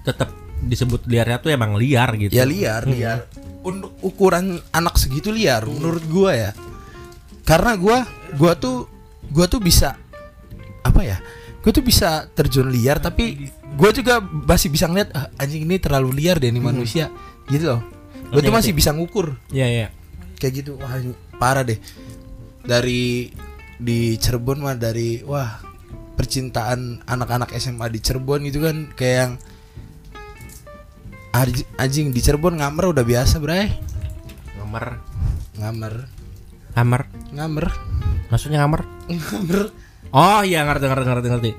tetap 0.05 0.33
disebut 0.61 1.09
liarnya 1.09 1.41
tuh 1.41 1.53
emang 1.53 1.77
liar 1.77 2.17
gitu. 2.21 2.33
ya 2.33 2.45
liar 2.45 2.85
liar. 2.85 3.29
Untuk 3.61 3.93
ukuran 4.01 4.57
anak 4.73 4.97
segitu 4.97 5.29
liar 5.29 5.65
menurut 5.69 6.05
gua 6.09 6.33
ya. 6.33 6.51
Karena 7.45 7.77
gua 7.77 8.05
gua 8.37 8.57
tuh 8.57 8.89
gua 9.33 9.47
tuh 9.49 9.61
bisa 9.61 9.97
apa 10.81 11.01
ya 11.05 11.21
gua 11.61 11.73
tuh 11.77 11.85
bisa 11.85 12.25
terjun 12.33 12.73
liar 12.73 12.99
tapi 13.05 13.53
gua 13.77 13.93
juga 13.93 14.19
masih 14.25 14.73
bisa 14.73 14.89
ngeliat 14.89 15.13
"Ah, 15.13 15.29
anjing 15.37 15.69
ini 15.69 15.77
terlalu 15.77 16.25
liar 16.25 16.41
deh 16.41 16.49
ini 16.49 16.59
manusia 16.61 17.13
gitu 17.51 17.77
loh 17.77 17.81
gua 18.31 18.41
tuh 18.41 18.55
masih 18.55 18.73
bisa 18.73 18.95
ngukur 18.95 19.35
Iya 19.51 19.67
iya. 19.67 19.87
kayak 20.39 20.63
gitu 20.65 20.79
wah 20.79 20.95
parah 21.37 21.67
deh 21.67 21.77
dari 22.63 23.35
di 23.81 24.15
Cirebon 24.21 24.61
mah 24.63 24.77
dari 24.77 25.25
wah 25.27 25.59
percintaan 26.15 27.03
anak-anak 27.09 27.51
SMA 27.57 27.89
di 27.91 27.99
Cirebon 27.99 28.45
itu 28.47 28.61
kan 28.63 28.93
kayak 28.95 29.17
yang 29.19 29.33
anjing 31.81 32.13
di 32.15 32.21
Cirebon 32.21 32.61
ngamer 32.61 32.93
udah 32.93 33.05
biasa 33.07 33.41
bray 33.41 33.73
Ngamer. 34.61 34.87
ngamer 35.59 35.95
Ngamer. 36.77 37.03
ngamer 37.35 37.67
Maksudnya 38.31 38.63
ngamer? 38.63 38.87
ngamer 39.11 39.61
Oh 40.11 40.43
iya 40.43 40.67
ngerti 40.67 40.91
ngerti 40.91 41.07
ngerti 41.07 41.29
ngerti. 41.31 41.51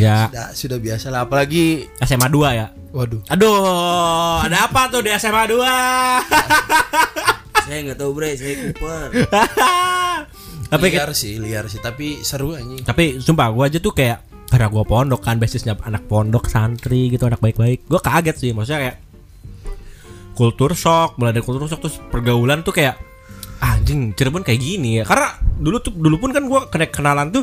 Ya. 0.00 0.32
Sudah 0.32 0.48
sudah 0.56 0.78
biasa 0.80 1.06
lah 1.12 1.28
apalagi 1.28 1.84
SMA 2.00 2.32
2 2.32 2.56
ya. 2.56 2.66
waduh. 2.90 3.20
Aduh, 3.28 4.40
ada 4.42 4.66
apa 4.66 4.88
tuh 4.88 5.04
di 5.04 5.12
SMA 5.14 5.44
2? 5.46 5.60
saya 7.68 7.78
nggak 7.86 7.98
tahu 8.00 8.10
bre. 8.16 8.34
Saya 8.34 8.54
Cooper. 8.56 9.08
Tapi 10.72 10.86
liar 10.94 11.10
sih, 11.12 11.34
liar 11.42 11.66
sih, 11.66 11.82
tapi 11.82 12.22
seru 12.22 12.54
anjing. 12.54 12.86
tapi 12.86 13.18
sumpah 13.18 13.50
gue 13.50 13.64
aja 13.66 13.78
tuh 13.82 13.90
kayak 13.90 14.22
karena 14.46 14.70
gue 14.70 14.84
pondok 14.86 15.18
kan 15.18 15.42
basisnya 15.42 15.74
anak 15.82 16.06
pondok 16.06 16.46
santri 16.46 17.10
gitu 17.10 17.26
anak 17.26 17.42
baik-baik. 17.42 17.90
Gue 17.90 17.98
kaget 17.98 18.36
sih 18.38 18.50
maksudnya 18.54 18.86
kayak 18.86 18.96
kultur 20.38 20.78
shock 20.78 21.18
mulai 21.18 21.34
dari 21.34 21.42
kultur 21.42 21.66
shock 21.66 21.82
terus 21.82 21.98
pergaulan 22.14 22.62
tuh 22.62 22.70
kayak 22.70 22.94
anjing 23.58 24.14
Cirebon 24.14 24.46
kayak 24.46 24.62
gini 24.62 25.02
ya. 25.02 25.04
Karena 25.06 25.34
dulu 25.58 25.82
tuh 25.82 25.90
dulu 25.90 26.22
pun 26.22 26.30
kan 26.30 26.46
gue 26.46 26.60
kena 26.70 26.86
kenalan 26.86 27.34
tuh 27.34 27.42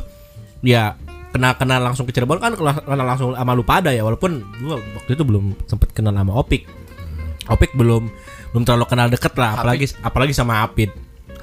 ya 0.63 0.96
kenal 1.38 1.54
kenal 1.54 1.80
langsung 1.80 2.10
ke 2.10 2.12
Cirebon 2.12 2.41
kan 2.41 2.58
kenal, 2.58 3.06
langsung 3.06 3.38
sama 3.38 3.54
lu 3.54 3.62
pada 3.62 3.93
ya 3.93 4.02
walaupun 4.02 4.41
gue 4.41 4.76
waktu 4.97 5.12
itu 5.13 5.21
belum 5.21 5.54
sempet 5.69 5.93
kenal 5.93 6.12
sama 6.12 6.34
Opik. 6.34 6.65
Opik 7.47 7.78
belum 7.78 8.10
belum 8.52 8.63
terlalu 8.65 8.86
kenal 8.89 9.08
deket 9.08 9.38
lah 9.38 9.54
apalagi 9.56 9.86
apalagi 10.02 10.34
sama 10.34 10.65
Apit 10.65 10.89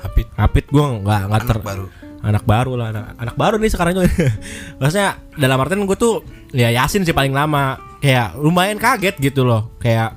Hapit. 0.02 0.26
Apit 0.36 0.66
gue 0.68 0.82
nggak 0.82 1.20
nggak 1.30 1.42
ter 1.46 1.58
baru. 1.62 1.86
anak 2.24 2.44
baru 2.44 2.72
lah 2.76 2.88
anak, 2.88 3.06
anak 3.20 3.36
baru 3.36 3.56
nih 3.56 3.70
sekarang 3.72 3.92
juga. 3.96 4.08
Maksudnya 4.80 5.20
dalam 5.36 5.60
artian 5.60 5.84
gue 5.84 5.96
tuh 5.96 6.20
ya 6.52 6.68
Yasin 6.72 7.04
sih 7.04 7.12
paling 7.12 7.32
lama. 7.32 7.80
Kayak 8.00 8.36
lumayan 8.36 8.76
kaget 8.76 9.16
gitu 9.16 9.48
loh 9.48 9.72
kayak 9.80 10.12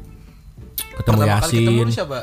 ketemu 0.99 1.23
Pertama 1.23 1.39
kali 1.39 1.55
ketemu 1.55 1.79
Yasin. 1.83 1.87
siapa? 1.93 2.19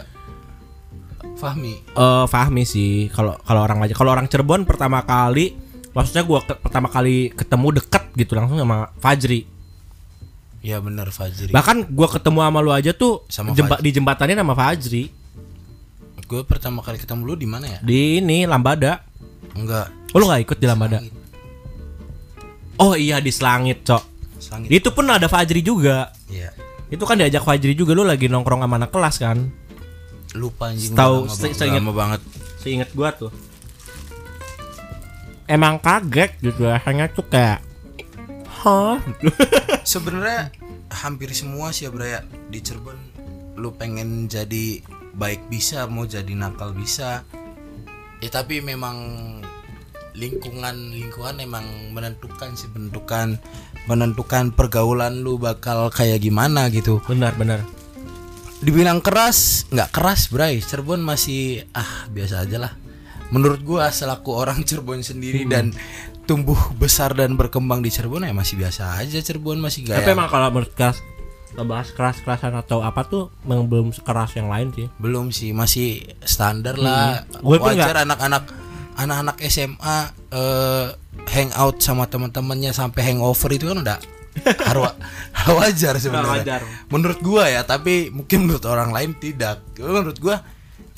Fahmi. 1.34 1.72
eh 1.80 2.24
Fahmi 2.28 2.62
sih 2.64 3.08
kalau 3.08 3.36
kalau 3.42 3.60
orang 3.64 3.80
aja 3.84 3.96
kalau 3.96 4.12
orang 4.12 4.28
Cirebon 4.28 4.68
pertama 4.68 5.00
kali 5.04 5.56
maksudnya 5.94 6.22
gue 6.22 6.38
pertama 6.58 6.86
kali 6.86 7.30
ketemu 7.30 7.78
deket 7.78 8.04
gitu 8.14 8.34
langsung 8.34 8.58
sama 8.58 8.90
Fajri 8.96 9.46
Ya 10.60 10.80
benar 10.80 11.08
Fajri. 11.08 11.48
bahkan 11.48 11.84
gue 11.84 12.08
ketemu 12.10 12.38
sama 12.40 12.58
lu 12.58 12.70
aja 12.70 12.90
tuh 12.90 13.20
Sama 13.26 13.52
jemba, 13.52 13.76
Fajri. 13.76 13.84
di 13.84 13.90
jembatannya 13.92 14.36
sama 14.36 14.54
Fajri 14.54 15.04
Gue 16.24 16.40
pertama 16.42 16.80
kali 16.80 16.96
ketemu 16.96 17.20
lu 17.22 17.34
di 17.34 17.44
mana 17.44 17.68
ya? 17.68 17.78
di 17.78 18.18
ini 18.18 18.42
Lambada 18.42 19.04
Enggak. 19.52 19.92
oh 20.10 20.18
lu 20.18 20.24
nggak 20.24 20.42
ikut 20.42 20.56
di 20.56 20.66
Lambada 20.66 20.98
Selangit. 20.98 21.14
oh 22.76 22.94
iya 22.94 23.16
di 23.18 23.28
Selangit 23.28 23.78
cok 23.82 24.04
Selangit. 24.38 24.68
itu 24.72 24.88
pun 24.88 25.04
ada 25.06 25.26
Fajri 25.26 25.60
juga 25.60 26.10
Iya. 26.26 26.50
Itu 26.86 27.04
kan 27.04 27.16
diajak 27.16 27.42
Fajri 27.42 27.72
juga 27.72 27.92
lu 27.92 28.02
lagi 28.02 28.26
nongkrong 28.26 28.60
sama 28.60 28.76
anak 28.76 28.88
kelas 28.88 29.16
kan. 29.16 29.38
Lupa 30.32 30.68
anjing. 30.68 30.92
Tahu, 30.92 31.14
udah 31.22 31.26
lama, 31.26 31.32
se- 31.32 31.42
banget. 31.42 31.56
seinget- 31.56 31.80
lama 31.80 31.92
banget. 31.92 32.20
Seinget 32.56 32.90
gua 32.92 33.08
tuh. 33.10 33.30
Emang 35.44 35.76
kaget 35.76 36.40
gitu 36.40 36.64
rasanya 36.64 37.12
tuh 37.12 37.28
kayak 37.28 37.60
Hah? 38.64 38.96
Sebenarnya 39.84 40.48
hampir 40.88 41.28
semua 41.36 41.68
sih 41.68 41.84
ya 41.84 41.92
Bra 41.92 42.06
ya 42.08 42.20
di 42.48 42.64
Cirebon. 42.64 42.96
Lu 43.60 43.76
pengen 43.76 44.24
jadi 44.24 44.80
baik 45.12 45.52
bisa 45.52 45.84
mau 45.84 46.08
jadi 46.08 46.32
nakal 46.32 46.72
bisa. 46.72 47.28
Ya 48.24 48.28
tapi 48.32 48.64
memang 48.64 48.96
lingkungan 50.16 50.96
lingkungan 50.96 51.44
emang 51.44 51.66
menentukan 51.92 52.56
sih 52.56 52.70
menentukan 52.72 53.36
menentukan 53.84 54.54
pergaulan 54.54 55.20
lu 55.20 55.36
bakal 55.36 55.92
kayak 55.92 56.24
gimana 56.24 56.72
gitu. 56.72 57.04
Benar 57.04 57.36
benar. 57.36 57.60
dibilang 58.64 59.04
keras 59.04 59.68
nggak 59.68 59.92
keras 59.92 60.32
Bray 60.32 60.56
Cirebon 60.56 61.04
masih 61.04 61.68
ah 61.76 62.08
biasa 62.08 62.48
aja 62.48 62.56
lah 62.56 62.72
menurut 63.34 63.60
gua 63.66 63.90
selaku 63.90 64.30
orang 64.30 64.62
Cirebon 64.68 65.02
sendiri 65.02 65.42
dan 65.50 65.74
tumbuh 66.24 66.56
besar 66.78 67.12
dan 67.12 67.34
berkembang 67.34 67.82
di 67.82 67.90
Cirebon 67.90 68.22
ya 68.22 68.30
masih 68.30 68.54
biasa 68.62 69.02
aja 69.02 69.18
Cirebon 69.18 69.58
masih 69.58 69.90
gak 69.90 70.06
Tapi 70.06 70.14
emang 70.14 70.30
kalau 70.30 70.48
menurut 70.54 70.70
kelas 70.72 71.02
ngebahas 71.54 71.88
keras-kerasan 71.94 72.54
atau 72.58 72.82
apa 72.82 73.06
tuh 73.06 73.30
memang 73.46 73.70
belum 73.70 73.88
sekeras 73.94 74.34
yang 74.34 74.50
lain 74.50 74.74
sih. 74.74 74.86
belum 74.98 75.30
sih 75.30 75.54
masih 75.54 76.02
standar 76.26 76.74
lah. 76.74 77.22
Gue 77.30 77.62
pun 77.62 77.74
wajar 77.78 78.02
anak-anak 78.02 78.42
anak-anak 78.98 79.36
SMA 79.46 79.98
eh, 80.34 80.86
hangout 81.30 81.78
sama 81.78 82.10
teman-temannya 82.10 82.74
sampai 82.74 83.06
hangover 83.06 83.50
itu 83.54 83.70
kan 83.70 83.86
udah 83.86 83.98
harwa 84.66 84.90
wajar 85.62 85.94
sebenarnya. 86.02 86.58
menurut 86.90 87.22
gua 87.22 87.46
ya 87.46 87.62
tapi 87.62 88.10
mungkin 88.10 88.50
menurut 88.50 88.66
orang 88.66 88.90
lain 88.90 89.14
tidak. 89.14 89.62
Menurut 89.78 90.18
gua 90.18 90.42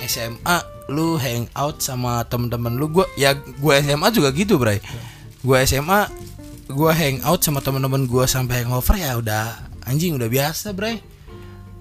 SMA 0.01 0.76
lu 0.87 1.18
hangout 1.18 1.83
sama 1.83 2.22
teman-teman 2.27 2.75
lu. 2.75 2.90
Gua 2.90 3.07
ya 3.18 3.35
gua 3.59 3.79
SMA 3.83 4.09
juga 4.14 4.29
gitu 4.35 4.59
bray. 4.59 4.79
Gua 5.42 5.62
SMA 5.66 6.11
gua 6.70 6.90
hangout 6.94 7.40
sama 7.42 7.62
teman-teman 7.62 8.07
gua 8.07 8.27
sampai 8.27 8.62
hangover 8.66 8.99
ya 8.99 9.18
udah 9.18 9.70
anjing 9.87 10.14
udah 10.14 10.31
biasa 10.31 10.75
bray. 10.75 11.03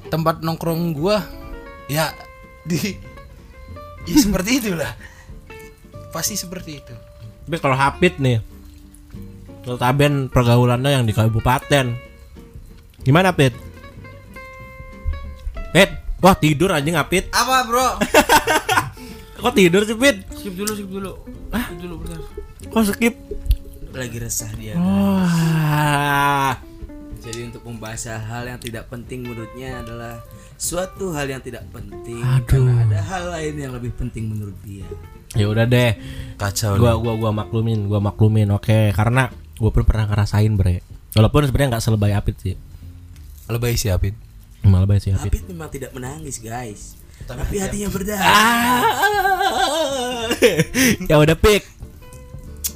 Tempat 0.10 0.42
nongkrong 0.42 0.94
gua 0.94 1.22
ya 1.90 2.14
di 2.66 2.98
ya 4.06 4.16
seperti 4.18 4.62
itulah 4.62 4.94
pasti 6.14 6.38
seperti 6.38 6.72
itu. 6.82 6.96
Tapi 7.46 7.58
kalau 7.62 7.78
Hapit 7.78 8.18
nih 8.18 8.42
Taben 9.66 10.30
pergaulannya 10.30 11.02
yang 11.02 11.06
di 11.10 11.14
kabupaten. 11.18 11.98
Gimana 13.02 13.34
Pit? 13.34 13.58
Pit 15.74 15.90
Wah 16.22 16.38
tidur 16.38 16.74
anjing 16.74 16.94
Apit 16.98 17.30
Apa 17.34 17.66
bro? 17.66 17.88
Kok 19.36 19.52
tidur 19.52 19.84
sih 19.84 19.98
Pit? 20.00 20.24
skip 20.32 20.54
dulu 20.56 20.72
skip 20.78 20.90
dulu. 20.90 21.12
Ah 21.52 21.68
dulu 21.76 21.94
bentar. 22.06 22.22
Kok 22.72 22.84
skip? 22.88 23.16
lagi 23.96 24.20
resah 24.20 24.52
dia. 24.60 24.76
Wah. 24.76 26.60
Jadi 27.24 27.48
untuk 27.48 27.64
membahas 27.64 28.12
hal 28.12 28.44
yang 28.44 28.60
tidak 28.60 28.92
penting 28.92 29.24
menurutnya 29.24 29.80
adalah 29.80 30.20
suatu 30.60 31.16
hal 31.16 31.32
yang 31.32 31.40
tidak 31.40 31.64
penting. 31.72 32.20
Aduh. 32.20 32.68
karena 32.68 32.84
ada 32.92 33.02
hal 33.02 33.24
lain 33.32 33.56
yang 33.56 33.72
lebih 33.72 33.96
penting 33.96 34.28
menurut 34.30 34.56
dia. 34.68 34.84
Ya 35.32 35.48
udah 35.48 35.64
deh. 35.64 35.96
Kacau 36.36 36.76
gua 36.76 37.00
gua 37.00 37.16
gua 37.16 37.32
maklumin 37.32 37.88
gua 37.88 38.04
maklumin 38.04 38.52
oke. 38.52 38.92
Karena 38.92 39.32
gua 39.58 39.72
pun 39.72 39.88
pernah 39.88 40.12
ngerasain 40.12 40.52
bre. 40.60 40.84
Walaupun 41.16 41.48
sebenarnya 41.48 41.80
nggak 41.80 41.84
selebay 41.88 42.12
apit 42.12 42.36
sih. 42.44 42.56
Lebay 43.48 43.80
sih 43.80 43.96
Apit. 43.96 44.12
Emang 44.60 44.84
lebay 44.84 45.00
sih 45.00 45.16
apit. 45.16 45.32
Apit 45.32 45.48
memang 45.48 45.72
tidak 45.72 45.96
menangis 45.96 46.44
guys 46.44 47.05
tapi 47.26 47.56
hatinya 47.58 47.90
berdarah. 47.90 48.26
Ah. 48.26 48.82
ya 51.10 51.16
udah 51.18 51.38
pik 51.38 51.64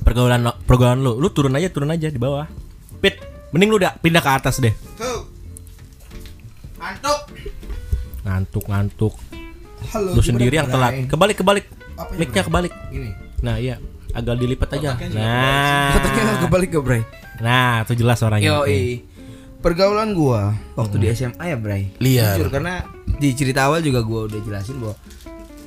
pergaulan 0.01 0.41
lo- 0.41 0.57
pergaulan 0.65 0.99
lu 1.05 1.21
lu 1.21 1.29
turun 1.29 1.53
aja 1.53 1.69
turun 1.69 1.93
aja 1.93 2.09
di 2.09 2.17
bawah. 2.17 2.49
Pit 2.99 3.21
mending 3.53 3.69
lu 3.69 3.77
udah 3.77 3.95
pindah 4.01 4.21
ke 4.21 4.31
atas 4.33 4.57
deh. 4.57 4.73
Tuh. 4.97 5.29
Mantuk. 6.81 7.19
ngantuk 8.25 8.65
ngantuk. 8.67 9.13
Halo. 9.95 10.13
lu 10.17 10.21
sendiri 10.21 10.59
yang 10.59 10.69
telat. 10.69 11.07
kebalik 11.07 11.39
kebalik. 11.39 11.65
Micnya 12.15 12.43
kebalik? 12.43 12.73
Ini. 12.91 13.09
nah 13.45 13.55
iya. 13.59 13.77
Agak 14.09 14.41
dilipat 14.41 14.81
aja. 14.81 14.97
Nah. 15.13 15.93
kebalik 16.41 16.73
ke 16.73 16.81
Bray 16.81 17.03
nah 17.39 17.87
itu 17.87 18.03
jelas 18.03 18.19
orangnya. 18.19 18.51
Yoi 18.51 19.03
Pergaulan 19.59 20.15
gua 20.15 20.55
waktu 20.73 20.95
di 20.97 21.07
SMA 21.11 21.43
ya 21.45 21.57
Bray. 21.59 21.91
Liar. 21.99 22.35
Jujur 22.35 22.47
karena 22.49 22.87
di 23.19 23.35
cerita 23.35 23.67
awal 23.67 23.79
juga 23.79 23.99
gua 23.99 24.25
udah 24.25 24.39
jelasin 24.39 24.79
bahwa 24.79 24.95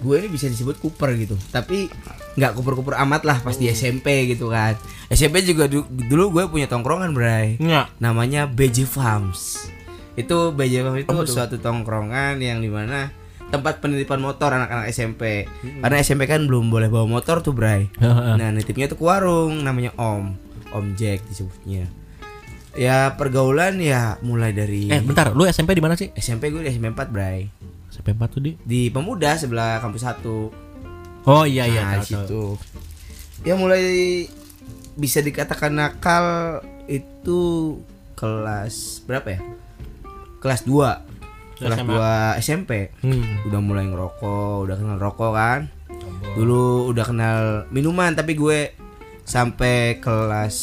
gue 0.03 0.15
ini 0.17 0.29
bisa 0.29 0.49
disebut 0.49 0.81
Cooper 0.81 1.15
gitu. 1.15 1.37
Tapi 1.49 1.87
nggak 2.33 2.57
kuper-kuper 2.57 2.97
amat 2.99 3.23
lah 3.23 3.39
pas 3.39 3.55
di 3.55 3.69
SMP 3.69 4.27
gitu 4.27 4.49
kan. 4.49 4.75
SMP 5.07 5.45
juga 5.45 5.69
du- 5.69 5.87
dulu 5.87 6.33
gue 6.33 6.45
punya 6.49 6.67
tongkrongan 6.67 7.13
Bray. 7.13 7.55
Nggak. 7.57 8.01
namanya 8.01 8.49
BJ 8.49 8.83
Farms. 8.83 9.69
Itu 10.13 10.51
BJ 10.51 10.83
Farms 10.83 11.01
itu 11.03 11.15
suatu 11.29 11.57
tongkrongan 11.57 12.41
yang 12.41 12.59
di 12.59 12.67
mana 12.67 13.13
tempat 13.47 13.79
penitipan 13.79 14.19
motor 14.19 14.49
anak-anak 14.51 14.89
SMP 14.89 15.45
karena 15.79 16.01
SMP 16.01 16.25
kan 16.25 16.49
belum 16.49 16.67
boleh 16.67 16.89
bawa 16.89 17.05
motor 17.07 17.39
tuh 17.39 17.53
Bray. 17.53 17.93
Nah 18.01 18.49
nitipnya 18.51 18.89
tuh 18.89 18.97
ke 18.97 19.05
warung 19.05 19.61
namanya 19.61 19.93
Om. 19.95 20.33
Om 20.73 20.87
Jack 20.97 21.29
disebutnya 21.29 21.85
ya 22.73 23.13
pergaulan 23.13 23.77
ya 23.77 24.17
mulai 24.21 24.51
dari 24.51 24.89
eh 24.89 24.99
bentar 24.99 25.31
lu 25.31 25.45
SMP 25.45 25.73
di 25.73 25.83
mana 25.83 25.93
sih? 25.93 26.09
SMP 26.13 26.49
gue 26.49 26.61
di 26.61 26.71
SMP 26.71 26.89
4 26.89 27.09
Bray. 27.09 27.49
SMP 27.89 28.13
4 28.13 28.25
tuh 28.29 28.41
di? 28.41 28.53
Di 28.59 28.89
Pemuda 28.89 29.37
sebelah 29.37 29.77
kampus 29.79 30.03
1 30.03 30.25
oh 31.23 31.45
iya 31.45 31.65
iya 31.65 31.83
nah, 31.85 31.93
tahu, 31.93 32.01
di 32.01 32.09
tahu. 32.09 32.21
situ. 32.25 32.45
Ya 33.43 33.55
mulai 33.55 33.85
bisa 34.95 35.19
dikatakan 35.19 35.73
nakal 35.73 36.27
itu 36.85 37.77
kelas 38.15 39.03
berapa 39.03 39.29
ya? 39.31 39.41
Kelas 40.39 40.65
2 40.65 41.13
kelas 41.59 41.79
SMA. 41.79 41.95
2 42.35 42.43
SMP 42.43 42.71
Hmm. 43.01 43.47
udah 43.47 43.61
mulai 43.61 43.85
ngerokok 43.87 44.57
udah 44.65 44.77
kenal 44.77 44.99
rokok 44.99 45.33
kan? 45.33 45.61
Dulu 46.33 46.89
udah 46.89 47.05
kenal 47.05 47.39
minuman 47.69 48.13
tapi 48.13 48.33
gue 48.33 48.73
sampai 49.23 50.01
kelas 50.01 50.57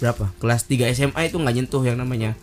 berapa? 0.00 0.32
Kelas 0.40 0.64
3 0.66 0.90
SMA 0.96 1.20
itu 1.28 1.36
nggak 1.36 1.54
nyentuh 1.54 1.82
yang 1.84 2.00
namanya 2.00 2.34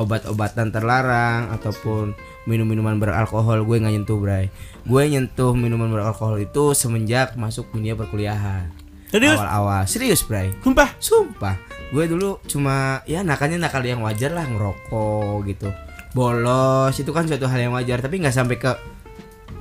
obat-obatan 0.00 0.72
terlarang 0.72 1.52
ataupun 1.52 2.16
minum-minuman 2.48 2.96
beralkohol. 2.96 3.62
Gue 3.68 3.76
nggak 3.78 3.94
nyentuh 4.02 4.16
bray. 4.16 4.48
Gue 4.88 5.06
nyentuh 5.06 5.52
minuman 5.52 5.92
beralkohol 5.92 6.40
itu 6.40 6.72
semenjak 6.72 7.36
masuk 7.36 7.68
dunia 7.70 7.92
perkuliahan. 7.92 8.72
Serius? 9.12 9.38
awal-awal. 9.38 9.84
Serius 9.86 10.24
bray. 10.24 10.50
Sumpah? 10.64 10.90
Sumpah, 10.98 11.54
gue 11.94 12.04
dulu 12.10 12.42
cuma 12.50 13.06
ya 13.06 13.22
nakalnya 13.22 13.68
nakal 13.68 13.84
yang 13.86 14.02
wajar 14.02 14.34
lah 14.34 14.48
ngerokok 14.48 15.46
gitu. 15.46 15.70
Bolos 16.16 16.96
itu 16.96 17.12
kan 17.12 17.28
suatu 17.28 17.44
hal 17.44 17.60
yang 17.68 17.76
wajar, 17.76 18.00
tapi 18.00 18.16
nggak 18.18 18.32
sampai 18.32 18.56
ke 18.56 18.72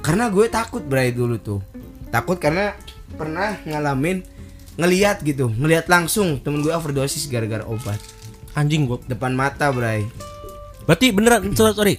karena 0.06 0.30
gue 0.30 0.46
takut 0.48 0.86
Bray 0.86 1.10
dulu 1.10 1.36
tuh. 1.42 1.60
Takut 2.14 2.38
karena 2.38 2.78
pernah 3.18 3.58
ngalamin 3.66 4.22
ngelihat 4.76 5.24
gitu 5.24 5.52
ngelihat 5.56 5.88
langsung 5.88 6.40
temen 6.44 6.60
gue 6.64 6.72
overdosis 6.72 7.28
gara-gara 7.32 7.64
obat. 7.64 8.00
Anjing 8.56 8.88
gua. 8.88 9.00
depan 9.04 9.36
mata 9.36 9.68
Bray. 9.72 10.08
Berarti 10.88 11.12
beneran 11.12 11.52
sorry, 11.56 11.74
sorry. 11.76 11.96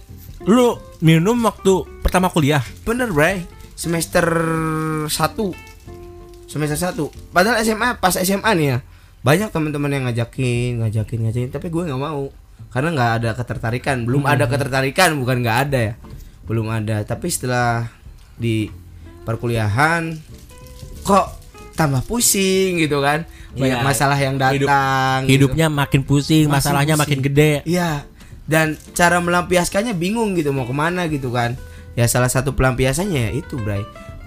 Lu 0.48 0.80
minum 1.04 1.36
waktu 1.44 1.84
pertama 2.00 2.32
kuliah. 2.32 2.64
bener 2.84 3.12
Bray. 3.12 3.44
Semester 3.76 4.24
1 5.04 5.12
semester 6.48 6.96
1 6.96 6.96
padahal 7.36 7.60
SMA 7.60 8.00
pas 8.00 8.16
SMA 8.16 8.48
nih 8.56 8.66
ya 8.72 8.78
banyak 9.20 9.52
teman-teman 9.52 9.90
yang 9.90 10.04
ngajakin 10.06 10.80
ngajakin 10.86 11.18
ngajakin. 11.26 11.50
Tapi 11.50 11.66
gue 11.66 11.82
nggak 11.90 11.98
mau 11.98 12.30
karena 12.70 12.88
nggak 12.94 13.12
ada 13.20 13.30
ketertarikan. 13.34 14.06
Belum 14.06 14.22
ada 14.22 14.46
ketertarikan 14.46 15.18
bukan 15.18 15.42
nggak 15.42 15.58
ada 15.66 15.78
ya. 15.82 15.94
Belum 16.46 16.70
ada. 16.70 17.02
Tapi 17.02 17.26
setelah 17.26 17.90
di 18.38 18.70
perkuliahan 19.26 20.14
kok 21.02 21.45
tambah 21.76 22.00
pusing 22.02 22.80
gitu 22.80 22.98
kan 22.98 23.28
banyak 23.52 23.78
Iya. 23.78 23.84
masalah 23.84 24.16
yang 24.16 24.34
Hidup- 24.34 24.64
datang 24.64 25.18
gitu. 25.24 25.32
Hidupnya 25.32 25.66
makin 25.68 26.02
pusing, 26.02 26.44
Masih 26.44 26.54
masalahnya 26.56 26.94
pusing. 26.94 27.02
makin 27.04 27.18
gede. 27.22 27.52
Iya. 27.62 27.90
Dan 28.44 28.66
cara 28.92 29.18
melampiaskannya 29.18 29.92
bingung 29.92 30.32
gitu 30.32 30.50
mau 30.50 30.64
ke 30.64 30.72
mana 30.72 31.04
gitu 31.06 31.28
kan. 31.28 31.56
Ya 31.92 32.04
salah 32.06 32.28
satu 32.28 32.52
pelampiasannya 32.52 33.20
ya 33.22 33.32
itu, 33.32 33.56
Bray. 33.56 33.82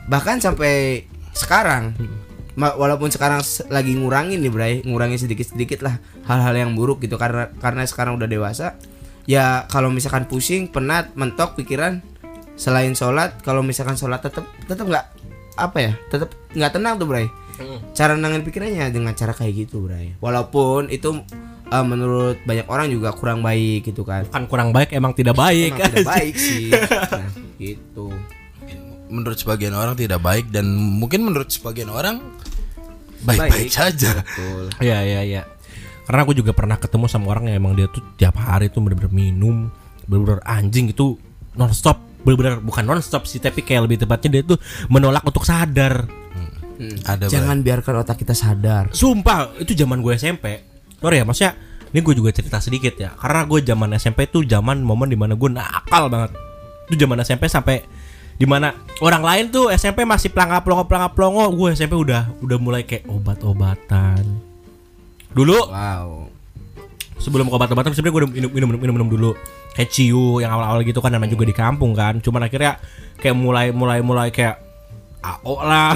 Bahkan 0.05 0.39
sampai 0.39 1.05
sekarang 1.31 1.93
walaupun 2.57 3.07
sekarang 3.07 3.39
se- 3.39 3.63
lagi 3.67 3.93
ngurangin 3.93 4.39
nih, 4.39 4.49
Bray, 4.49 4.73
ngurangin 4.81 5.15
sedikit-sedikit 5.17 5.79
lah 5.79 5.97
hal-hal 6.25 6.51
yang 6.57 6.71
buruk 6.73 6.99
gitu 6.99 7.15
karena 7.15 7.53
karena 7.55 7.85
sekarang 7.85 8.17
udah 8.17 8.25
dewasa. 8.25 8.75
Ya 9.23 9.69
kalau 9.69 9.87
misalkan 9.87 10.25
pusing, 10.25 10.67
penat, 10.67 11.13
mentok 11.13 11.53
pikiran 11.53 12.01
selain 12.55 12.91
sholat, 12.91 13.37
kalau 13.39 13.61
misalkan 13.61 13.95
sholat 13.95 14.19
tetap 14.19 14.43
tetap 14.65 14.83
nggak 14.83 15.05
apa 15.55 15.77
ya, 15.79 15.91
tetap 16.09 16.33
nggak 16.51 16.71
tenang 16.73 16.97
tuh, 16.97 17.05
Bray. 17.05 17.29
Cara 17.93 18.15
nenangin 18.15 18.43
pikirannya 18.47 18.91
dengan 18.93 19.13
cara 19.13 19.35
kayak 19.35 19.67
gitu, 19.67 19.85
Bray. 19.85 20.15
Walaupun 20.19 20.87
itu 20.89 21.23
eh, 21.69 21.85
menurut 21.85 22.37
banyak 22.43 22.67
orang 22.67 22.87
juga 22.89 23.13
kurang 23.13 23.43
baik 23.45 23.91
gitu 23.91 24.01
kan. 24.03 24.25
Kan 24.31 24.49
kurang 24.49 24.73
baik 24.73 24.95
emang 24.95 25.13
tidak 25.13 25.35
baik. 25.37 25.75
Emang 25.75 25.91
tidak 25.91 26.09
baik 26.15 26.35
sih. 26.35 26.71
Nah, 26.71 27.29
gitu. 27.59 28.07
menurut 29.09 29.41
sebagian 29.41 29.73
orang 29.73 29.97
tidak 29.97 30.21
baik 30.21 30.53
dan 30.53 30.69
mungkin 30.69 31.25
menurut 31.25 31.49
sebagian 31.49 31.89
orang 31.89 32.21
baik-baik 33.23 33.67
Baik. 33.67 33.73
saja. 33.73 34.21
Betul. 34.21 34.63
Iya 34.79 34.99
iya 35.03 35.21
iya. 35.25 35.41
Karena 36.09 36.25
aku 36.25 36.33
juga 36.33 36.57
pernah 36.57 36.77
ketemu 36.79 37.05
sama 37.05 37.29
orang 37.37 37.53
yang 37.53 37.61
emang 37.61 37.77
dia 37.77 37.85
tuh 37.85 38.01
tiap 38.17 38.37
hari 38.41 38.73
tuh 38.73 38.81
bener-bener 38.81 39.13
minum, 39.13 39.69
bener-bener 40.09 40.41
anjing 40.41 40.89
itu 40.89 41.21
nonstop, 41.53 42.01
bener-bener 42.25 42.57
bukan 42.63 42.81
nonstop 42.81 43.29
sih, 43.29 43.37
tapi 43.37 43.61
kayak 43.61 43.85
lebih 43.85 44.01
tepatnya 44.01 44.39
dia 44.39 44.43
tuh 44.55 44.57
menolak 44.89 45.21
untuk 45.21 45.45
sadar. 45.45 46.09
Hmm. 46.79 46.95
Ada 47.03 47.27
Jangan 47.27 47.59
biarkan 47.59 47.93
otak 47.99 48.23
kita 48.23 48.31
sadar. 48.31 48.87
Sumpah 48.95 49.51
itu 49.59 49.75
zaman 49.75 49.99
gue 49.99 50.15
SMP. 50.15 50.63
Sorry 50.95 51.19
ya, 51.19 51.27
maksudnya 51.27 51.53
ini 51.91 51.99
gue 51.99 52.15
juga 52.15 52.31
cerita 52.31 52.63
sedikit 52.63 52.95
ya. 52.95 53.11
Karena 53.19 53.43
gue 53.43 53.59
zaman 53.59 53.91
SMP 53.99 54.31
tuh 54.31 54.47
zaman 54.47 54.79
momen 54.79 55.11
di 55.11 55.19
mana 55.19 55.35
gue 55.35 55.49
nakal 55.51 56.07
banget. 56.07 56.31
Itu 56.87 56.95
zaman 57.03 57.19
SMP 57.19 57.51
sampai 57.51 57.83
di 58.39 58.47
mana 58.47 58.71
orang 59.03 59.19
lain 59.19 59.45
tuh 59.51 59.67
SMP 59.75 60.07
masih 60.07 60.31
pelangap 60.31 60.63
pelongo 60.63 60.87
pelangap 60.87 61.11
pelongo, 61.11 61.51
gue 61.51 61.75
SMP 61.75 61.99
udah 61.99 62.31
udah 62.39 62.57
mulai 62.57 62.87
kayak 62.87 63.03
obat-obatan. 63.11 64.23
Dulu 65.35 65.59
Wow. 65.67 66.31
sebelum 67.19 67.51
ke 67.51 67.55
obat-obatan 67.59 67.91
sebenarnya 67.91 68.15
gue 68.15 68.21
udah 68.23 68.31
minum 68.31 68.51
minum 68.55 68.69
minum, 68.79 68.95
minum 68.95 69.09
dulu 69.11 69.31
kayak 69.75 69.91
ciu 69.91 70.39
yang 70.39 70.55
awal-awal 70.55 70.79
gitu 70.87 71.03
kan 71.03 71.11
namanya 71.11 71.35
juga 71.35 71.43
di 71.43 71.51
kampung 71.51 71.91
kan 71.91 72.23
cuman 72.23 72.47
akhirnya 72.47 72.79
kayak 73.19 73.35
mulai 73.35 73.75
mulai 73.75 73.99
mulai 73.99 74.31
kayak 74.31 74.68
AO 75.19 75.53
lah 75.59 75.93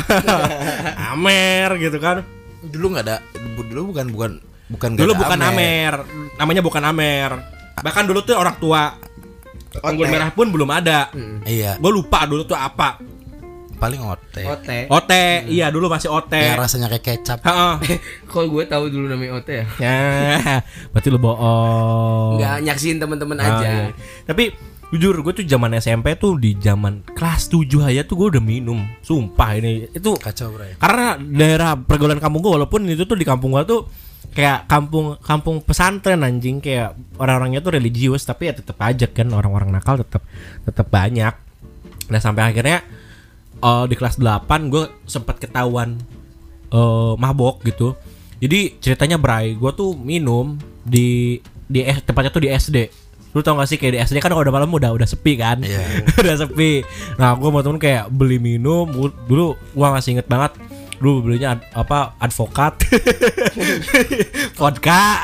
Amer 1.11 1.79
gitu 1.79 1.97
kan 1.97 2.23
dulu 2.61 2.93
nggak 2.93 3.03
ada 3.03 3.17
dulu 3.63 3.91
bukan 3.91 4.07
bukan 4.09 4.31
bukan 4.69 4.89
dulu 4.95 5.11
ada 5.11 5.19
bukan 5.19 5.39
Amer. 5.41 5.93
namanya 6.35 6.61
bukan 6.61 6.83
Amer 6.83 7.31
bahkan 7.79 8.03
dulu 8.03 8.19
tuh 8.21 8.35
orang 8.35 8.55
tua 8.57 8.95
anggur 9.81 10.05
merah 10.05 10.29
pun 10.29 10.47
belum 10.47 10.69
ada 10.69 11.09
Iya, 11.43 11.75
gue 11.75 11.91
lupa 11.91 12.23
dulu 12.23 12.43
tuh 12.43 12.53
apa 12.53 13.01
paling 13.73 13.99
ote. 13.99 14.47
Ote. 14.47 14.87
OT 14.87 15.11
iya 15.49 15.67
dulu 15.67 15.91
masih 15.91 16.07
OT 16.07 16.31
Yang 16.31 16.61
rasanya 16.61 16.87
kayak 16.87 17.03
kecap. 17.03 17.43
Heeh. 17.43 17.99
Kok 18.31 18.47
gue 18.47 18.63
tahu 18.63 18.87
dulu 18.87 19.11
namanya 19.11 19.35
Ote 19.35 19.53
ya? 19.53 19.65
ya 19.75 19.99
berarti 20.95 21.07
lu 21.09 21.19
bohong 21.19 22.39
Nggak 22.39 22.55
nyaksin 22.63 22.95
teman-teman 22.95 23.35
Oh, 23.35 23.43
aja. 23.43 23.67
iya. 23.67 23.85
Tapi 24.23 24.55
jujur 24.93 25.25
gue 25.25 25.33
tuh 25.41 25.45
zaman 25.49 25.73
SMP 25.81 26.13
tuh 26.21 26.37
di 26.37 26.53
zaman 26.53 27.01
kelas 27.17 27.49
7 27.49 27.65
aja 27.81 28.05
tuh 28.05 28.13
gue 28.13 28.27
udah 28.37 28.43
minum. 28.45 28.85
Sumpah 29.01 29.57
ini 29.57 29.89
itu 29.89 30.13
Kacau, 30.21 30.53
Bro. 30.53 30.77
karena 30.77 31.17
daerah 31.17 31.73
pergaulan 31.73 32.21
kampung 32.21 32.45
gue 32.45 32.53
walaupun 32.61 32.85
itu 32.85 33.09
tuh 33.09 33.17
di 33.17 33.25
kampung 33.25 33.57
gue 33.57 33.65
tuh 33.65 33.89
kayak 34.37 34.69
kampung 34.69 35.17
kampung 35.17 35.65
pesantren 35.65 36.21
anjing 36.21 36.61
kayak 36.61 36.93
orang-orangnya 37.17 37.65
tuh 37.65 37.73
religius 37.73 38.21
tapi 38.21 38.49
ya 38.49 38.53
tetap 38.53 38.77
aja 38.85 39.09
kan 39.09 39.33
orang-orang 39.33 39.73
nakal 39.73 39.97
tetap 39.97 40.21
tetap 40.61 40.85
banyak. 40.93 41.33
Nah 42.13 42.19
sampai 42.21 42.53
akhirnya 42.53 42.85
eh, 43.57 43.85
di 43.89 43.95
kelas 43.97 44.21
8 44.21 44.45
gue 44.69 44.83
sempat 45.09 45.41
ketahuan 45.41 45.97
eh 46.69 47.13
mabok 47.17 47.65
gitu. 47.65 47.97
Jadi 48.43 48.77
ceritanya 48.77 49.15
Bray, 49.15 49.55
gue 49.55 49.71
tuh 49.73 49.95
minum 49.97 50.59
di 50.83 51.39
di 51.65 51.79
eh, 51.81 51.97
tepatnya 52.03 52.29
tuh 52.29 52.43
di 52.43 52.51
SD. 52.51 53.02
Lu 53.33 53.41
tau 53.41 53.53
gak 53.53 53.65
sih 53.65 53.75
kayak 53.75 53.91
di 53.91 53.99
SD 53.99 54.17
kan 54.17 54.29
kalau 54.29 54.41
udah 54.41 54.53
malam 54.53 54.69
udah 54.69 54.93
udah 54.93 55.05
sepi 55.05 55.33
kan? 55.35 55.59
Iya. 55.59 55.81
udah 56.21 56.35
sepi. 56.39 56.85
Nah, 57.15 57.33
gue 57.33 57.45
sama 57.45 57.59
temen 57.59 57.77
kayak 57.77 58.07
beli 58.07 58.37
minum. 58.37 58.85
Gua- 58.87 59.13
Dulu 59.23 59.45
gua 59.71 59.89
masih 59.91 60.13
inget 60.13 60.25
banget. 60.25 60.53
Dulu 60.95 61.19
belinya 61.21 61.53
ad- 61.53 61.67
apa 61.73 62.15
advokat, 62.17 62.79
vodka, 64.55 65.19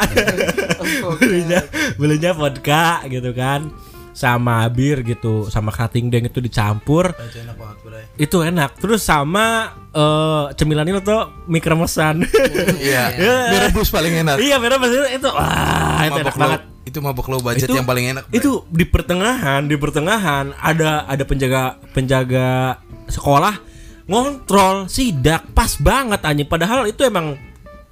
belinya 1.16 1.60
belinya 1.96 2.32
vodka 2.34 3.00
gitu 3.08 3.32
kan, 3.32 3.72
sama 4.12 4.68
bir 4.68 5.02
gitu, 5.04 5.48
sama 5.48 5.72
cutting 5.72 6.12
deng 6.12 6.28
itu 6.28 6.40
dicampur 6.40 7.16
enak 7.16 7.56
banget, 7.56 8.12
itu 8.18 8.38
enak 8.42 8.76
terus 8.76 9.02
sama 9.02 9.72
eh 9.90 10.46
cemilan 10.54 10.84
itu 10.86 11.00
tuh 11.00 11.32
mie 11.48 11.60
kremesan 11.60 12.28
Iya. 12.76 13.04
Mie 13.52 13.60
rebus 13.64 13.88
paling 13.88 14.14
enak. 14.18 14.36
iya 14.38 14.60
bener 14.60 14.78
itu 15.10 15.30
wah 15.30 16.04
itu 16.04 16.12
enak 16.12 16.28
Mabok 16.28 16.36
banget 16.36 16.62
Itu 16.90 17.06
mabok 17.06 17.30
low 17.30 17.42
budget 17.46 17.70
Itu- 17.70 17.78
yang 17.78 17.86
paling 17.86 18.18
enak. 18.18 18.26
Bro. 18.26 18.34
itu 18.34 18.52
di 18.74 18.86
pertengahan 18.90 19.62
di 19.70 19.78
pertengahan 19.78 20.58
ada 20.58 21.06
ada 21.06 21.24
penjaga 21.24 21.78
penjaga 21.94 22.82
sekolah 23.06 23.62
ngontrol 24.10 24.90
sidak 24.90 25.54
pas 25.54 25.78
banget 25.78 26.18
anjing 26.26 26.50
padahal 26.50 26.90
itu 26.90 27.06
emang 27.06 27.38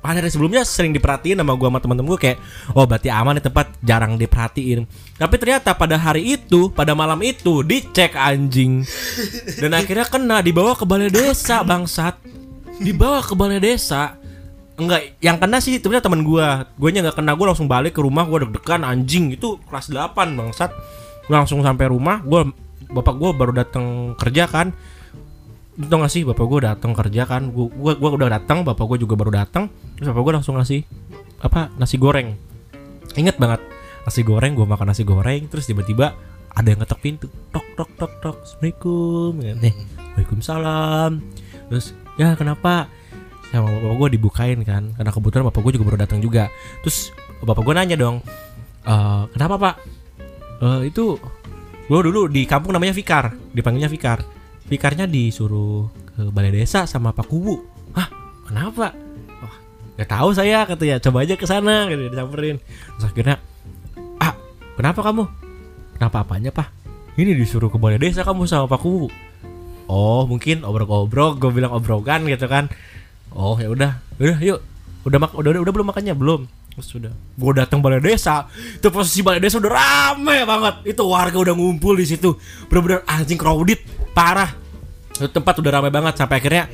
pada 0.01 0.23
dari 0.23 0.31
sebelumnya 0.31 0.63
sering 0.63 0.95
diperhatiin 0.95 1.41
sama 1.41 1.57
gua 1.57 1.67
sama 1.67 1.79
temen-temen 1.83 2.09
gue 2.15 2.21
kayak 2.21 2.37
oh 2.73 2.85
berarti 2.87 3.09
aman 3.11 3.37
nih 3.37 3.45
tempat 3.49 3.67
jarang 3.83 4.15
diperhatiin 4.15 4.87
tapi 5.19 5.35
ternyata 5.35 5.75
pada 5.75 5.99
hari 5.99 6.37
itu 6.37 6.71
pada 6.71 6.95
malam 6.95 7.19
itu 7.21 7.59
dicek 7.61 8.15
anjing 8.15 8.87
dan 9.59 9.75
akhirnya 9.75 10.07
kena 10.07 10.39
dibawa 10.39 10.73
ke 10.79 10.87
balai 10.87 11.11
desa 11.11 11.59
bangsat 11.61 12.17
dibawa 12.79 13.19
ke 13.19 13.33
balai 13.35 13.59
desa 13.59 14.15
Enggak, 14.77 15.17
yang 15.25 15.41
kena 15.41 15.57
sih 15.57 15.81
sebenarnya 15.81 16.05
teman 16.05 16.21
gua. 16.21 16.69
Guanya 16.77 17.09
nggak 17.09 17.17
kena, 17.17 17.33
gua 17.33 17.49
langsung 17.49 17.65
balik 17.65 17.97
ke 17.97 18.01
rumah, 18.05 18.29
gua 18.29 18.45
deg-degan 18.45 18.85
anjing 18.85 19.33
itu 19.33 19.57
kelas 19.65 19.89
8 19.89 20.37
bangsat. 20.37 20.69
Gua 21.25 21.41
langsung 21.41 21.65
sampai 21.65 21.89
rumah, 21.89 22.21
gua 22.21 22.45
bapak 22.93 23.15
gua 23.17 23.33
baru 23.33 23.57
datang 23.57 24.13
kerja 24.21 24.45
kan. 24.45 24.69
Itu 25.77 25.93
gak 25.93 26.13
sih 26.13 26.21
bapak 26.25 26.45
gua 26.45 26.59
datang 26.77 26.93
kerja 26.93 27.25
kan. 27.25 27.49
Gua, 27.49 27.97
gua 27.97 28.09
udah 28.13 28.29
datang, 28.37 28.61
bapak 28.61 28.85
gua 28.85 28.97
juga 29.01 29.17
baru 29.17 29.33
datang. 29.33 29.65
Terus 29.97 30.13
bapak 30.13 30.21
gua 30.21 30.33
langsung 30.37 30.61
ngasih 30.61 30.85
apa? 31.41 31.73
Nasi 31.81 31.97
goreng. 31.97 32.37
Ingat 33.17 33.41
banget. 33.41 33.65
Nasi 34.05 34.21
goreng, 34.21 34.53
gua 34.53 34.69
makan 34.69 34.93
nasi 34.93 35.01
goreng, 35.01 35.49
terus 35.49 35.65
tiba-tiba 35.65 36.13
ada 36.53 36.67
yang 36.69 36.77
ngetok 36.85 37.01
pintu. 37.01 37.27
Tok 37.49 37.65
tok 37.73 37.89
tok 37.97 38.13
tok. 38.21 38.37
Assalamualaikum. 38.45 39.41
Eh, 39.41 39.73
Waalaikumsalam. 40.17 41.11
Terus 41.69 41.97
ya 42.17 42.37
kenapa? 42.37 42.89
Sama 43.51 43.71
bapak 43.71 43.95
gue 43.95 44.09
dibukain 44.19 44.59
kan 44.67 44.91
karena 44.95 45.11
kebetulan 45.11 45.45
bapak 45.47 45.61
gue 45.63 45.71
juga 45.79 45.85
baru 45.93 45.99
datang 46.03 46.19
juga. 46.19 46.51
Terus 46.83 47.15
bapak 47.43 47.63
gue 47.63 47.73
nanya 47.73 47.95
dong 47.95 48.19
"Eh, 48.87 49.23
kenapa 49.35 49.55
pak? 49.55 49.75
"Eh, 50.63 50.91
itu 50.91 51.15
gue 51.87 51.99
dulu 52.03 52.27
di 52.27 52.43
kampung 52.43 52.75
namanya 52.75 52.91
Fikar 52.91 53.31
dipanggilnya 53.55 53.87
Fikar. 53.87 54.19
Fikarnya 54.67 55.07
disuruh 55.07 55.87
ke 56.11 56.27
balai 56.27 56.51
desa 56.51 56.83
sama 56.83 57.15
Pak 57.15 57.23
Kubu. 57.31 57.55
Hah 57.95 58.11
kenapa? 58.43 58.91
Wah 59.39 59.55
nggak 59.95 60.09
tahu 60.11 60.29
saya 60.35 60.67
katanya 60.67 60.99
coba 60.99 61.23
aja 61.23 61.39
ke 61.39 61.45
sana 61.47 61.87
gitu 61.87 62.11
disamperin. 62.11 62.59
Terus 62.99 63.05
akhirnya 63.07 63.37
ah 64.19 64.35
kenapa 64.75 64.99
kamu? 65.07 65.23
Kenapa 65.95 66.27
apanya 66.27 66.51
pak? 66.51 66.67
Ini 67.17 67.33
disuruh 67.33 67.73
ke 67.73 67.81
balai 67.81 67.97
desa 67.97 68.21
kamu 68.21 68.45
sama 68.45 68.69
Pak 68.69 68.77
Kubu. 68.77 69.09
Oh 69.87 70.27
mungkin 70.29 70.61
obrok-obrok 70.67 71.39
gue 71.41 71.49
bilang 71.49 71.73
obrokan 71.73 72.27
gitu 72.27 72.45
kan 72.45 72.67
oh 73.33 73.55
ya 73.59 73.67
udah 73.71 73.91
udah 74.19 74.37
yuk 74.43 74.59
udah 75.07 75.17
mak 75.19 75.31
udah, 75.35 75.49
udah 75.55 75.61
udah 75.63 75.73
belum 75.73 75.87
makannya 75.91 76.15
belum 76.15 76.41
Terus 76.77 76.93
sudah, 76.93 77.09
gue 77.09 77.51
datang 77.57 77.81
balai 77.81 77.97
desa, 77.97 78.45
itu 78.53 78.93
posisi 78.93 79.25
balai 79.25 79.41
desa 79.41 79.57
udah 79.57 79.73
rame 79.73 80.45
banget. 80.45 80.93
Itu 80.93 81.09
warga 81.09 81.33
udah 81.33 81.57
ngumpul 81.57 81.97
di 81.97 82.05
situ, 82.05 82.37
bener-bener 82.69 83.01
anjing 83.09 83.33
crowded, 83.33 83.81
parah. 84.13 84.53
Itu 85.17 85.25
tempat 85.33 85.57
udah 85.57 85.73
rame 85.73 85.89
banget 85.89 86.21
sampai 86.21 86.37
akhirnya, 86.37 86.69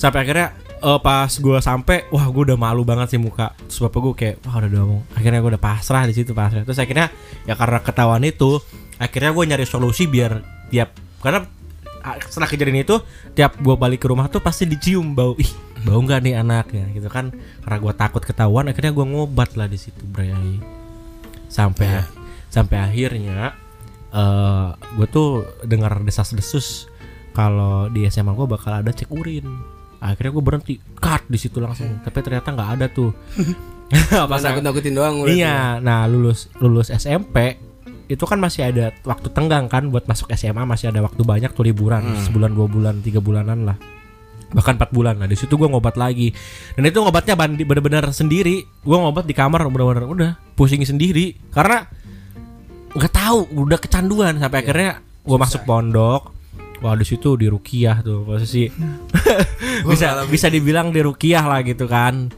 sampai 0.00 0.24
akhirnya 0.24 0.48
eh, 0.80 0.96
pas 1.04 1.28
gue 1.28 1.58
sampai, 1.60 2.08
wah 2.08 2.24
gue 2.24 2.42
udah 2.48 2.56
malu 2.56 2.88
banget 2.88 3.12
sih 3.12 3.20
muka. 3.20 3.52
Terus 3.68 3.84
bapak 3.84 4.00
gue 4.00 4.14
kayak, 4.16 4.36
wah 4.48 4.64
udah 4.64 4.80
ngomong. 4.80 5.02
Akhirnya 5.12 5.44
gue 5.44 5.50
udah 5.52 5.60
pasrah 5.60 6.08
di 6.08 6.16
situ 6.16 6.32
pasrah. 6.32 6.64
Terus 6.64 6.80
akhirnya 6.80 7.12
ya 7.44 7.52
karena 7.52 7.84
ketahuan 7.84 8.24
itu, 8.24 8.64
akhirnya 8.96 9.28
gue 9.36 9.44
nyari 9.44 9.68
solusi 9.68 10.08
biar 10.08 10.40
tiap 10.72 10.96
karena 11.20 11.44
ah, 12.00 12.16
setelah 12.20 12.48
kejadian 12.48 12.84
itu 12.84 12.96
tiap 13.36 13.56
gue 13.60 13.74
balik 13.76 14.04
ke 14.04 14.06
rumah 14.08 14.28
tuh 14.28 14.40
pasti 14.44 14.68
dicium 14.68 15.16
bau 15.16 15.32
ih 15.40 15.48
bau 15.84 16.00
nggak 16.00 16.20
nih 16.24 16.34
anaknya? 16.40 16.84
Gitu 16.90 17.08
kan. 17.12 17.30
Karena 17.62 17.76
gue 17.78 17.92
takut 17.94 18.22
ketahuan 18.24 18.66
akhirnya 18.68 18.92
gue 18.92 19.06
ngobat 19.06 19.54
lah 19.54 19.68
di 19.68 19.78
situ 19.78 20.02
Bray. 20.08 20.58
Sampai 21.46 22.02
sampai 22.48 22.76
akhirnya 22.80 23.52
eh 24.14 24.68
gue 24.74 25.06
tuh 25.10 25.44
dengar 25.66 26.00
desas-desus 26.02 26.88
kalau 27.34 27.90
di 27.90 28.06
SMA 28.08 28.32
gue 28.32 28.46
bakal 28.48 28.80
ada 28.80 28.90
cek 28.90 29.12
urin. 29.12 29.44
Akhirnya 30.00 30.32
gue 30.36 30.44
berhenti 30.44 30.74
cut 30.98 31.24
di 31.28 31.38
situ 31.38 31.60
langsung. 31.60 32.00
Tapi 32.02 32.18
ternyata 32.24 32.50
nggak 32.50 32.70
ada 32.80 32.86
tuh. 32.88 33.12
Pas 34.30 34.42
aku 34.42 34.64
takutin 34.64 34.96
doang. 34.96 35.28
Iya, 35.28 35.78
nah 35.78 36.08
lulus 36.08 36.48
lulus 36.58 36.88
SMP 36.90 37.60
itu 38.04 38.24
kan 38.28 38.36
masih 38.36 38.68
ada 38.68 38.92
waktu 39.04 39.32
tenggang 39.32 39.64
kan 39.64 39.88
buat 39.88 40.04
masuk 40.04 40.28
SMA 40.36 40.68
masih 40.68 40.92
ada 40.92 41.00
waktu 41.00 41.24
banyak 41.24 41.56
tuh 41.56 41.64
liburan 41.64 42.04
sebulan 42.28 42.52
dua 42.52 42.68
bulan 42.68 43.00
tiga 43.00 43.24
bulanan 43.24 43.64
lah 43.64 43.76
bahkan 44.54 44.78
empat 44.78 44.94
bulan. 44.94 45.18
Nah 45.18 45.26
di 45.26 45.34
situ 45.34 45.58
gue 45.58 45.66
ngobat 45.66 45.98
lagi. 45.98 46.30
Dan 46.78 46.86
itu 46.86 47.02
ngobatnya 47.02 47.34
bener-bener 47.36 48.06
sendiri. 48.14 48.62
Gue 48.86 48.96
ngobat 48.96 49.26
di 49.26 49.34
kamar 49.34 49.66
bener-bener 49.66 50.06
udah 50.06 50.32
pusing 50.54 50.80
sendiri. 50.86 51.34
Karena 51.50 51.82
nggak 52.94 53.12
tahu 53.12 53.38
udah 53.66 53.78
kecanduan 53.82 54.38
sampai 54.38 54.62
akhirnya 54.62 55.02
gue 55.02 55.36
masuk 55.36 55.66
pondok. 55.66 56.30
Wah 56.80 56.94
di 56.94 57.06
situ 57.06 57.34
di 57.34 57.50
rukiah 57.50 58.04
tuh 58.04 58.22
posisi 58.28 58.68
bisa 59.90 60.22
bisa 60.28 60.46
dibilang 60.52 60.94
di 60.94 61.02
rukiah 61.02 61.42
lah 61.42 61.60
gitu 61.66 61.90
kan. 61.90 62.30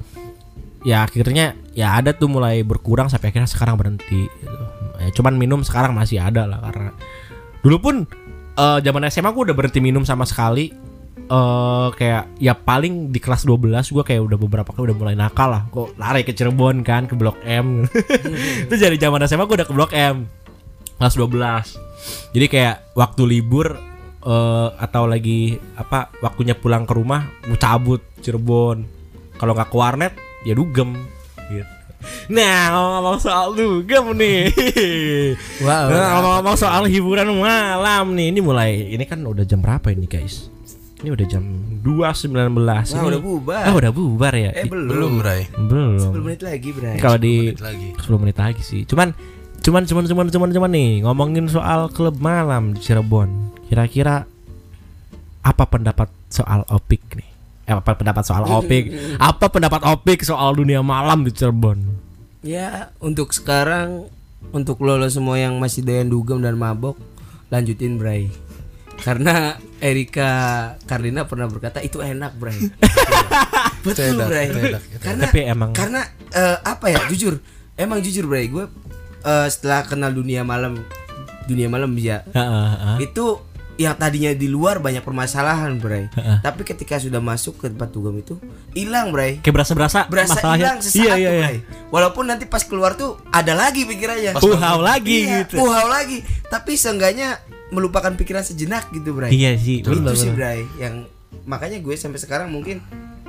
Ya 0.86 1.04
akhirnya 1.04 1.58
ya 1.76 1.98
ada 1.98 2.16
tuh 2.16 2.30
mulai 2.30 2.64
berkurang 2.64 3.12
sampai 3.12 3.34
akhirnya 3.34 3.50
sekarang 3.50 3.76
berhenti 3.76 4.24
gitu. 4.24 4.64
Ya, 4.96 5.12
cuman 5.12 5.36
minum 5.36 5.60
sekarang 5.60 5.92
masih 5.92 6.22
ada 6.22 6.48
lah 6.48 6.62
karena 6.62 6.88
dulu 7.60 7.76
pun 7.82 7.94
eh, 8.56 8.78
zaman 8.80 9.02
SMA 9.12 9.34
gue 9.34 9.42
udah 9.50 9.56
berhenti 9.58 9.82
minum 9.82 10.06
sama 10.06 10.24
sekali 10.24 10.72
eh 11.27 11.89
kayak 11.99 12.39
ya 12.39 12.55
paling 12.55 13.11
di 13.11 13.18
kelas 13.18 13.43
12 13.43 13.74
gue 13.74 14.05
kayak 14.07 14.22
udah 14.22 14.39
beberapa 14.39 14.70
kali 14.70 14.95
udah 14.95 14.99
mulai 14.99 15.16
nakal 15.18 15.51
lah. 15.51 15.62
Kok 15.70 15.99
lari 15.99 16.22
ke 16.22 16.31
Cirebon 16.31 16.87
kan 16.87 17.11
ke 17.11 17.18
Blok 17.18 17.43
M. 17.43 17.83
Itu 18.70 18.74
jadi 18.79 18.95
zaman 18.95 19.27
SMA 19.27 19.45
gue 19.51 19.57
udah 19.59 19.68
ke 19.68 19.74
Blok 19.74 19.93
M. 19.93 20.31
Kelas 20.97 21.18
12 21.18 21.87
jadi 22.33 22.47
kayak 22.47 22.77
waktu 22.97 23.22
libur 23.24 23.77
eh, 24.24 24.68
atau 24.77 25.09
lagi 25.09 25.57
apa 25.77 26.12
waktunya 26.20 26.55
pulang 26.57 26.85
ke 26.85 26.93
rumah 26.95 27.27
gue 27.45 27.59
cabut 27.59 28.03
Cirebon. 28.20 28.85
Kalau 29.37 29.53
nggak 29.53 29.68
ke 29.72 29.77
warnet 29.77 30.12
ya 30.45 30.57
dugem. 30.57 30.97
Gitu. 31.51 31.74
Nah 32.33 32.70
ngomong 32.72 33.18
soal 33.18 33.57
dugem 33.57 34.14
nih. 34.14 34.53
Wow. 35.64 35.87
Nah, 35.91 36.09
ngomong-ngomong 36.20 36.57
soal 36.57 36.87
hiburan 36.87 37.29
malam 37.35 38.14
nih. 38.14 38.31
Ini 38.31 38.41
mulai 38.45 38.70
Ini 38.93 39.05
kan 39.09 39.24
udah 39.24 39.43
jam 39.43 39.64
berapa 39.64 39.91
ini 39.91 40.07
guys 40.07 40.55
Ini 41.07 41.14
udah 41.14 41.26
jam 41.30 41.42
2.19 41.86 42.34
Wah, 42.59 42.82
Ini- 42.82 43.07
udah 43.07 43.22
bubar. 43.22 43.62
Ah 43.62 43.74
udah 43.78 43.92
bubar 43.94 44.34
ya 44.34 44.50
Eh 44.50 44.66
belum. 44.66 44.90
Belum, 44.90 45.12
Bray. 45.22 45.46
Belum 45.54 46.02
10 46.02 46.18
menit 46.18 46.42
lagi, 46.42 46.74
Bray. 46.74 46.98
Kalau 46.98 47.14
di 47.14 47.54
Menit 47.54 47.62
lagi. 47.62 47.88
10 47.94 48.18
menit 48.18 48.36
lagi 48.36 48.62
sih 48.66 48.82
Cuman 48.82 49.14
Cuman 49.62 49.86
cuman 49.86 50.02
cuman 50.02 50.26
cuman 50.26 50.50
cuman 50.50 50.70
nih 50.74 51.07
Ngomongin 51.07 51.46
soal 51.46 51.86
klub 51.94 52.18
malam 52.18 52.74
di 52.74 52.82
Cirebon 52.82 53.54
Kira-kira 53.70 54.26
Apa 55.40 55.64
pendapat 55.64 56.11
soal 56.26 56.66
Opik 56.66 57.07
nih 57.14 57.30
Eh, 57.66 57.74
apa 57.74 57.94
pendapat 57.94 58.26
soal 58.26 58.42
Opik 58.59 58.90
Apa 59.22 59.46
pendapat 59.46 59.86
Opik 59.86 60.26
soal 60.26 60.59
dunia 60.59 60.82
malam 60.82 61.22
di 61.22 61.30
Cirebon 61.30 62.02
Ya, 62.42 62.90
untuk 62.98 63.30
sekarang 63.30 64.11
untuk 64.50 64.78
lo, 64.78 64.94
lo 64.94 65.07
semua 65.07 65.34
yang 65.34 65.59
masih 65.59 65.82
doyan 65.82 66.07
dugem 66.07 66.38
dan 66.38 66.54
mabok, 66.54 66.94
lanjutin 67.48 67.98
Bray. 67.98 68.30
Karena 68.97 69.55
Erika 69.76 70.30
Karlina 70.82 71.24
pernah 71.24 71.47
berkata 71.47 71.78
itu 71.78 71.99
enak, 71.99 72.32
Bray. 72.34 72.57
Betul, 73.84 74.16
Enak, 74.16 74.26
Bray. 74.26 74.47
enak, 74.47 74.62
enak. 74.66 74.82
Karena 74.99 75.22
Tapi 75.24 75.40
emang 75.42 75.70
karena 75.72 76.01
eh, 76.28 76.57
apa 76.59 76.86
ya? 76.88 77.01
Jujur, 77.07 77.38
emang 77.74 78.01
jujur, 78.01 78.24
Bray. 78.24 78.47
Gue 78.47 78.66
eh, 79.22 79.47
setelah 79.47 79.82
kenal 79.82 80.11
dunia 80.11 80.42
malam 80.42 80.80
dunia 81.47 81.70
malam 81.70 81.94
ya 81.94 82.26
Heeh, 82.26 82.42
heeh. 82.74 82.97
itu 83.07 83.38
yang 83.76 83.92
tadinya 83.94 84.32
di 84.32 84.49
luar 84.49 84.80
banyak 84.80 85.05
permasalahan, 85.05 85.76
Bray. 85.76 86.09
Tapi 86.40 86.64
ketika 86.64 86.97
sudah 86.97 87.20
masuk 87.20 87.61
ke 87.61 87.66
tempat 87.68 87.92
dugem 87.92 88.18
itu 88.18 88.34
hilang, 88.72 89.12
Bray. 89.12 89.38
Kayak 89.38 89.62
berasa-berasa 89.62 90.09
Berasa 90.09 90.32
masalahnya. 90.34 90.57
hilang 90.59 90.78
sesaat 90.80 90.97
Iya 90.99 91.12
iya 91.14 91.30
iya 91.30 91.40
Bray. 91.44 91.59
Walaupun 91.92 92.24
nanti 92.24 92.49
pas 92.49 92.64
keluar 92.64 92.97
tuh 92.97 93.20
ada 93.28 93.53
lagi 93.53 93.84
pikirannya. 93.84 94.32
Puhau 94.34 94.80
lagi 94.80 95.18
Iya, 95.22 95.44
gitu 95.44 95.61
puhau 95.61 95.86
lagi. 95.86 96.24
Tapi 96.49 96.72
seenggaknya 96.72 97.36
melupakan 97.68 98.12
pikiran 98.12 98.42
sejenak 98.42 98.88
gitu, 98.90 99.10
Bray. 99.12 99.30
Iya 99.30 99.54
sih 99.54 99.80
itu 99.80 99.90
bener, 99.90 100.14
sih. 100.14 100.30
Bray. 100.30 100.62
Yang 100.76 101.10
makanya 101.42 101.78
gue 101.78 101.94
sampai 101.94 102.16
sekarang 102.16 102.48
mungkin 102.48 102.78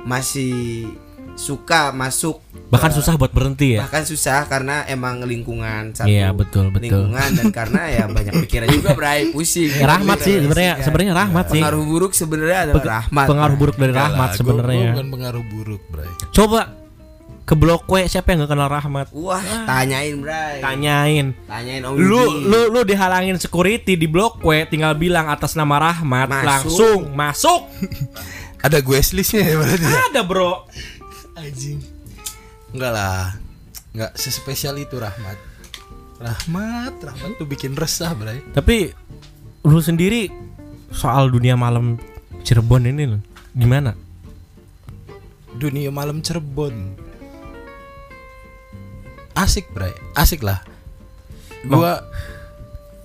masih 0.02 0.86
suka 1.34 1.94
masuk 1.94 2.42
Bahkan 2.66 2.90
ke- 2.90 2.96
susah 2.98 3.14
buat 3.14 3.30
berhenti 3.30 3.78
ya 3.78 3.86
bahkan 3.86 4.02
susah 4.02 4.42
karena 4.44 4.82
emang 4.84 5.22
lingkungan 5.22 5.94
satu 5.94 6.10
Iya, 6.10 6.34
betul, 6.34 6.68
betul. 6.68 7.06
lingkungan 7.06 7.28
dan 7.30 7.46
karena 7.54 7.82
ya 7.86 8.04
banyak 8.10 8.42
pikiran 8.42 8.66
juga 8.68 8.90
Bray 8.92 9.30
pusing 9.30 9.70
Ya, 9.70 9.86
rahmat 9.88 10.18
sih 10.18 10.34
sebenarnya 10.36 10.74
Iya. 10.74 10.82
sebenarnya 10.82 11.12
rahmat 11.14 11.44
sih 11.46 11.62
pengaruh 11.62 11.84
buruk 11.84 12.12
sebenarnya 12.12 12.58
adalah 12.66 12.84
rahmat 12.98 13.26
pengaruh 13.30 13.56
buruk 13.56 13.76
dari 13.78 13.92
rahmat 13.94 14.28
sebenarnya 14.34 14.90
bukan 14.92 15.08
pengaruh 15.14 15.44
buruk, 15.46 15.82
Bray. 15.86 16.10
coba 16.28 16.60
ke 17.48 17.56
blok 17.56 17.88
W 17.88 18.04
siapa 18.04 18.28
yang 18.28 18.44
gak 18.44 18.52
kenal 18.52 18.68
rahmat 18.68 19.08
wah 19.10 19.40
tanyain 19.64 20.20
Bray 20.20 20.60
tanyain 20.60 21.32
tanyain 21.48 21.80
Om 21.80 21.96
lu 21.96 22.20
Yudi. 22.20 22.44
lu 22.44 22.60
lu 22.68 22.80
dihalangin 22.84 23.40
security 23.40 23.96
di 23.96 24.04
blok 24.04 24.44
W 24.44 24.68
tinggal 24.68 24.92
bilang 24.92 25.26
atas 25.26 25.56
nama 25.56 25.80
rahmat 25.80 26.28
Masuk. 26.28 26.44
langsung 26.44 27.00
masuk 27.10 27.60
Ada 28.58 28.82
gue 28.82 28.98
listnya 29.14 29.40
ya 29.40 29.54
berarti. 29.54 29.86
ada 30.10 30.20
bro 30.20 30.66
Anjing. 31.32 31.78
Enggak 32.68 32.90
lah. 32.90 33.38
Enggak 33.94 34.12
sespesial 34.12 34.74
itu 34.76 34.98
Rahmat. 34.98 35.38
Rahmat, 36.18 36.98
Rahmat 36.98 37.38
tuh 37.38 37.46
bikin 37.46 37.72
resah, 37.72 38.10
Bray. 38.12 38.42
tapi 38.50 38.90
lu 39.62 39.78
sendiri 39.78 40.26
soal 40.90 41.30
dunia 41.30 41.54
malam 41.54 41.96
Cirebon 42.42 42.84
ini 42.84 43.06
loh, 43.06 43.22
gimana 43.54 43.94
Dunia 45.54 45.88
malam 45.88 46.18
Cirebon. 46.18 46.98
Asik, 49.38 49.70
Bray. 49.70 49.94
Asik 50.18 50.42
lah. 50.42 50.66
Gua 51.62 52.02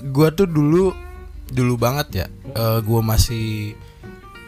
gua 0.10 0.34
tuh 0.34 0.50
dulu 0.50 0.90
dulu 1.54 1.74
banget 1.78 2.26
ya. 2.26 2.28
Eh 2.58 2.80
gua 2.82 3.06
masih 3.06 3.78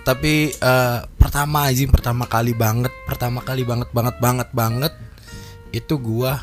tapi 0.02 0.50
eh 0.54 1.00
pertama 1.22 1.70
anjing 1.70 1.90
pertama 1.94 2.26
kali 2.26 2.58
banget, 2.58 2.90
pertama 3.06 3.46
kali 3.46 3.62
banget 3.62 3.90
banget 3.94 4.18
banget 4.18 4.50
banget 4.50 4.94
itu 5.70 5.94
gua 6.02 6.42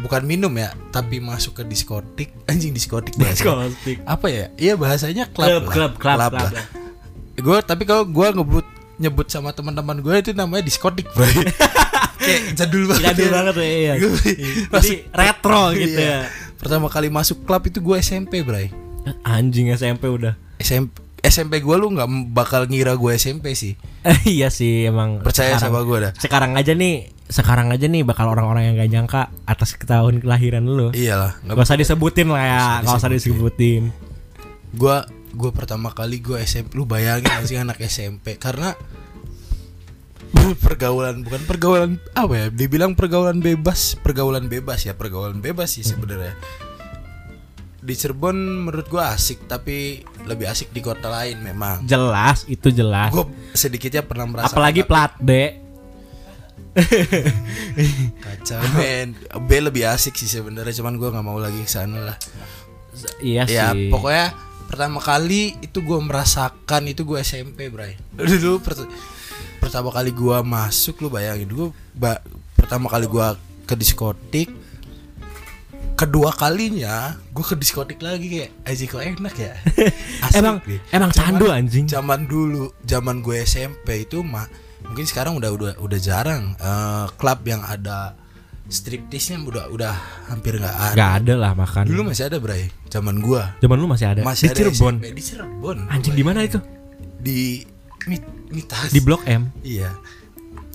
bukan 0.00 0.22
minum 0.24 0.54
ya, 0.56 0.70
tapi 0.94 1.18
masuk 1.18 1.60
ke 1.60 1.62
diskotik. 1.66 2.30
Anjing 2.50 2.70
diskotik 2.70 3.18
bahasa. 3.18 3.68
Apa 4.06 4.26
ya? 4.30 4.46
Iya 4.56 4.74
bahasanya 4.78 5.28
Klub, 5.34 5.66
klub, 5.66 5.66
klub, 5.68 5.92
klub, 5.98 6.18
lah. 6.18 6.30
klub. 6.30 6.54
Gue 7.40 7.58
tapi 7.64 7.88
kalau 7.88 8.04
gue 8.04 8.28
ngebut 8.36 8.66
nyebut 9.00 9.28
sama 9.32 9.52
teman-teman 9.56 9.96
gue 10.04 10.12
itu 10.20 10.30
namanya 10.36 10.60
diskotik, 10.60 11.08
bro. 11.16 11.24
Kayak 12.20 12.40
jadul 12.54 12.82
banget. 12.84 13.04
Jadul 13.06 13.24
ya. 13.24 13.32
banget 13.32 13.54
ya, 13.56 13.66
iya. 13.66 13.94
Jadi 14.70 14.90
retro 15.10 15.62
gitu 15.74 15.98
Iya. 15.98 16.20
ya. 16.20 16.20
Pertama 16.54 16.86
kali 16.86 17.08
masuk 17.08 17.42
klub 17.42 17.62
itu 17.62 17.78
gue 17.78 17.96
SMP, 17.98 18.40
bray. 18.40 18.68
anjing 19.22 19.72
SMP 19.72 20.06
udah 20.06 20.36
SMP 20.56 20.92
SMP 21.18 21.58
gue 21.58 21.72
lu 21.74 21.88
nggak 21.90 22.04
bakal 22.30 22.64
ngira 22.64 22.92
gue 22.94 23.12
SMP 23.14 23.52
sih. 23.52 23.76
iya 24.26 24.48
sih 24.48 24.84
emang 24.84 25.20
Percaya 25.20 25.56
sekarang- 25.56 25.72
sama 25.72 25.80
gue 25.82 25.98
dah. 26.00 26.12
sekarang 26.14 26.52
aja 26.54 26.72
nih 26.72 27.08
sekarang 27.26 27.68
aja 27.68 27.84
nih 27.84 28.02
bakal 28.02 28.26
orang-orang 28.26 28.66
yang 28.66 28.74
gak 28.74 28.90
nyangka 28.90 29.22
atas 29.44 29.78
tahun 29.78 30.18
kelahiran 30.18 30.64
lu 30.64 30.90
Iyalah. 30.90 31.38
Gak 31.42 31.62
usah 31.62 31.76
disebutin 31.76 32.26
lah 32.26 32.42
ya 32.42 32.60
Gak 32.82 32.96
usah 32.96 33.08
disebutin 33.08 33.82
Gue 34.72 34.96
gue 35.30 35.50
pertama 35.50 35.88
kali 35.90 36.18
gue 36.18 36.36
SMP 36.40 36.74
lu 36.74 36.84
bayangin 36.84 37.24
gak 37.24 37.46
sih 37.46 37.54
anak 37.54 37.78
SMP 37.80 38.34
karena 38.34 38.74
pergaulan 40.62 41.22
bukan 41.26 41.42
pergaulan 41.46 41.90
apa 42.14 42.32
ya 42.34 42.46
dibilang 42.48 42.94
pergaulan 42.94 43.38
bebas 43.42 43.98
pergaulan 44.00 44.46
bebas 44.46 44.86
ya 44.86 44.94
pergaulan 44.94 45.42
bebas 45.42 45.76
sih 45.78 45.84
sebenarnya 45.84 46.34
di 47.80 47.94
Cirebon 47.96 48.68
menurut 48.68 48.86
gue 48.92 49.00
asik 49.00 49.48
tapi 49.48 50.04
lebih 50.28 50.52
asik 50.52 50.68
di 50.68 50.84
kota 50.84 51.08
lain 51.08 51.40
memang 51.40 51.80
Jelas 51.88 52.44
itu 52.44 52.68
jelas 52.68 53.08
gue 53.08 53.24
sedikitnya 53.56 54.04
pernah 54.04 54.28
merasa 54.28 54.52
Apalagi 54.52 54.84
plat 54.84 55.16
B 55.16 55.60
Kacau 58.22 58.62
men. 58.78 59.18
B 59.46 59.50
lebih 59.58 59.90
asik 59.90 60.14
sih 60.14 60.30
sebenarnya 60.30 60.70
cuman 60.78 60.94
gua 61.02 61.10
nggak 61.10 61.26
mau 61.26 61.38
lagi 61.38 61.66
ke 61.66 61.70
sana 61.70 61.98
lah. 62.12 62.16
Iya 63.18 63.42
sih. 63.50 63.58
Ya 63.58 63.74
pokoknya 63.90 64.34
pertama 64.70 65.02
kali 65.02 65.58
itu 65.58 65.82
gua 65.82 65.98
merasakan 65.98 66.82
itu 66.86 67.02
gua 67.02 67.26
SMP 67.26 67.68
bray. 67.74 67.98
Dulu 68.14 68.62
pertama 69.56 69.88
kali 69.88 70.10
gua 70.10 70.40
masuk 70.40 70.98
lu 70.98 71.08
bayangin 71.08 71.48
gua 71.48 71.68
ba- 71.92 72.22
pertama 72.52 72.86
kali 72.86 73.04
gua 73.04 73.34
ke 73.62 73.74
diskotik 73.74 74.48
kedua 75.92 76.32
kalinya 76.32 77.12
gue 77.28 77.44
ke 77.44 77.52
diskotik 77.54 78.00
lagi 78.00 78.24
kayak 78.26 78.50
aja 78.64 78.84
kok 78.84 79.04
enak 79.04 79.34
ya 79.36 79.52
Asik 80.24 80.40
Emang 80.40 80.56
deh. 80.64 80.80
emang 80.88 81.10
Zaman- 81.10 81.36
candu 81.36 81.46
anjing. 81.46 81.84
zaman 81.86 82.24
dulu 82.24 82.72
zaman 82.82 83.20
gue 83.20 83.44
SMP 83.44 84.08
itu 84.08 84.24
mah 84.24 84.48
mungkin 84.82 85.04
sekarang 85.04 85.36
udah 85.36 85.52
udah 85.52 85.72
udah 85.76 85.98
jarang 86.00 86.56
eh, 86.56 87.04
klub 87.14 87.44
yang 87.44 87.60
ada 87.60 88.16
striptisnya 88.64 89.36
udah 89.40 89.68
udah 89.68 89.92
hampir 90.26 90.56
nggak 90.56 90.72
ada 90.72 90.96
Gak 90.96 91.12
ada 91.20 91.34
lah 91.36 91.52
makan. 91.52 91.84
dulu 91.84 92.00
masih 92.08 92.24
ada 92.26 92.38
bray 92.38 92.72
zaman 92.88 93.20
gua 93.20 93.52
Zaman 93.60 93.76
lu 93.76 93.86
masih 93.86 94.06
ada. 94.08 94.20
masih 94.22 94.46
di 94.46 94.50
ada 94.50 94.58
Cirebon. 94.58 94.94
SMP 94.96 95.06
di 95.12 95.22
Cirebon 95.22 95.78
Anjing 95.86 96.14
di 96.14 96.24
mana 96.24 96.40
itu? 96.40 96.58
di 97.20 97.60
mitas. 98.50 98.90
Di 98.90 99.00
Blok 99.00 99.22
M. 99.24 99.48
iya. 99.62 99.94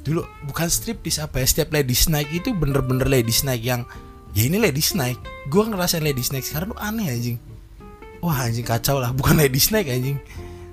Dulu 0.06 0.22
bukan 0.50 0.70
striptis 0.70 1.18
apa 1.18 1.42
ya 1.42 1.46
setiap 1.50 1.74
ladies 1.74 2.08
night 2.08 2.30
itu 2.30 2.54
bener-bener 2.54 3.10
ladies 3.10 3.42
night 3.42 3.62
yang 3.62 3.84
ya 4.38 4.48
ini 4.48 4.58
ladies 4.58 4.94
night. 4.94 5.18
Gua 5.50 5.68
ngerasain 5.70 6.02
ladies 6.02 6.30
night 6.32 6.46
sekarang 6.48 6.74
tuh 6.74 6.80
aneh 6.80 7.10
anjing. 7.10 7.38
Wah 8.22 8.46
anjing 8.46 8.66
kacau 8.66 9.02
lah. 9.02 9.12
Bukan 9.12 9.38
ladies 9.38 9.70
night 9.74 9.90
anjing. 9.90 10.18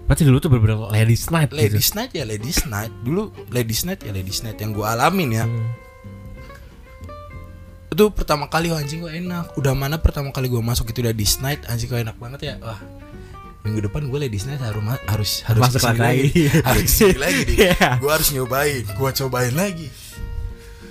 Berarti 0.04 0.22
dulu 0.28 0.38
tuh 0.42 0.50
bener-bener 0.52 0.78
ladies 0.92 1.32
night 1.32 1.50
gitu. 1.50 1.58
ladies 1.58 1.88
night 1.96 2.10
ya 2.12 2.24
ladies 2.28 2.60
night. 2.68 2.92
Dulu 3.02 3.22
ladies 3.48 3.82
night 3.88 4.00
ya 4.04 4.12
ladies 4.12 4.40
night 4.44 4.58
yang 4.60 4.70
gua 4.76 4.96
alamin 4.96 5.30
ya. 5.32 5.46
Hmm. 5.46 5.68
itu 7.92 8.08
pertama 8.08 8.48
kali 8.48 8.72
wah, 8.72 8.80
anjing 8.80 9.04
gua 9.04 9.12
enak. 9.12 9.52
Udah 9.56 9.76
mana 9.76 10.00
pertama 10.00 10.32
kali 10.32 10.48
gua 10.48 10.64
masuk 10.64 10.88
itu 10.92 11.04
ladies 11.04 11.40
night 11.40 11.60
anjing 11.68 11.88
gua 11.88 12.00
enak 12.00 12.16
banget 12.16 12.40
ya. 12.40 12.54
Wah 12.60 13.01
minggu 13.62 13.86
depan 13.86 14.10
gue 14.10 14.18
ladies 14.18 14.44
night 14.44 14.58
harus 14.58 14.82
harus 15.06 15.30
harus 15.46 15.62
Masuk 15.62 15.94
lagi. 15.94 16.50
harus 16.66 16.82
ke 16.82 16.90
sini 16.90 17.18
lagi 17.18 17.40
nih 17.46 17.56
Iya. 17.70 17.88
gue 17.96 18.10
harus 18.10 18.28
nyobain 18.30 18.82
gue 18.82 19.10
cobain 19.16 19.54
lagi. 19.54 19.86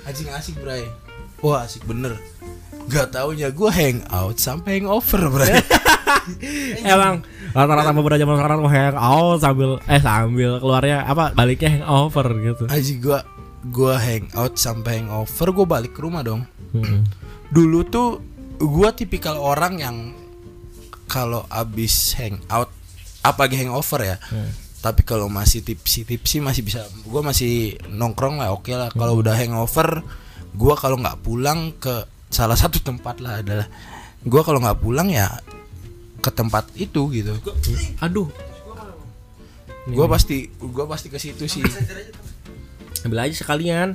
Anjing 0.01 0.29
asik 0.31 0.55
bray. 0.57 0.87
Wah 1.39 1.67
asik 1.67 1.83
bener. 1.83 2.15
Gak 2.87 3.11
taunya 3.11 3.51
gue 3.51 3.69
hangout 3.69 4.37
sampai 4.37 4.79
hangover 4.79 5.21
bray. 5.29 5.51
Emang 6.85 7.25
rata-rata 7.51 7.91
beberapa 7.91 8.15
zaman 8.15 8.35
sekarang 8.37 8.59
mau 8.61 8.71
hangout 8.71 9.39
sambil 9.39 9.69
eh 9.83 9.99
sambil 9.99 10.51
keluarnya 10.57 11.03
apa 11.03 11.33
baliknya 11.33 11.69
hangover 11.75 12.25
gitu. 12.39 12.63
anjing 12.67 12.99
gue 12.99 13.19
gue 13.67 13.93
hangout 13.93 14.55
sampai 14.55 15.03
hangover 15.03 15.47
gue 15.51 15.65
balik 15.65 15.91
ke 15.91 16.01
rumah 16.01 16.23
dong. 16.23 16.47
Dulu 17.51 17.79
tuh 17.85 18.09
gue 18.57 18.89
tipikal 18.95 19.35
orang 19.35 19.73
yang 19.75 19.97
kalau 21.11 21.43
abis 21.51 22.15
hangout 22.15 22.71
apalagi 23.19 23.59
hangover 23.59 24.15
ya 24.15 24.17
tapi 24.81 25.05
kalau 25.05 25.29
masih 25.29 25.61
tipsi 25.61 26.01
tipsi 26.01 26.41
masih 26.41 26.65
bisa 26.65 26.81
gue 27.05 27.21
masih 27.21 27.77
nongkrong 27.93 28.41
lah 28.41 28.49
oke 28.49 28.73
lah. 28.73 28.89
Kalau 28.89 29.21
udah 29.21 29.37
hangover 29.37 30.01
gue 30.57 30.73
kalau 30.75 30.97
nggak 30.97 31.21
pulang 31.21 31.69
ke 31.77 32.09
salah 32.33 32.57
satu 32.57 32.81
tempat 32.81 33.21
lah 33.21 33.45
adalah 33.45 33.69
gue 34.25 34.41
kalau 34.41 34.57
nggak 34.57 34.81
pulang 34.81 35.13
ya 35.13 35.29
ke 36.17 36.33
tempat 36.33 36.65
itu 36.73 37.13
gitu. 37.13 37.37
Aduh, 38.01 38.33
gue 39.85 40.05
pasti 40.09 40.49
gue 40.49 40.85
pasti 40.89 41.07
ke 41.13 41.21
situ 41.21 41.45
sih. 41.45 41.61
Ambil 43.05 43.29
aja 43.29 43.35
sekalian. 43.37 43.93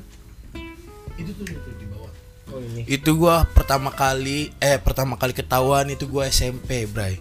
itu 1.17 1.33
gua 3.17 3.45
pertama 3.51 3.91
kali 3.93 4.53
eh 4.59 4.77
pertama 4.81 5.15
kali 5.17 5.33
ketahuan 5.33 5.87
itu 5.89 6.05
gua 6.07 6.29
SMP 6.29 6.85
bray. 6.89 7.21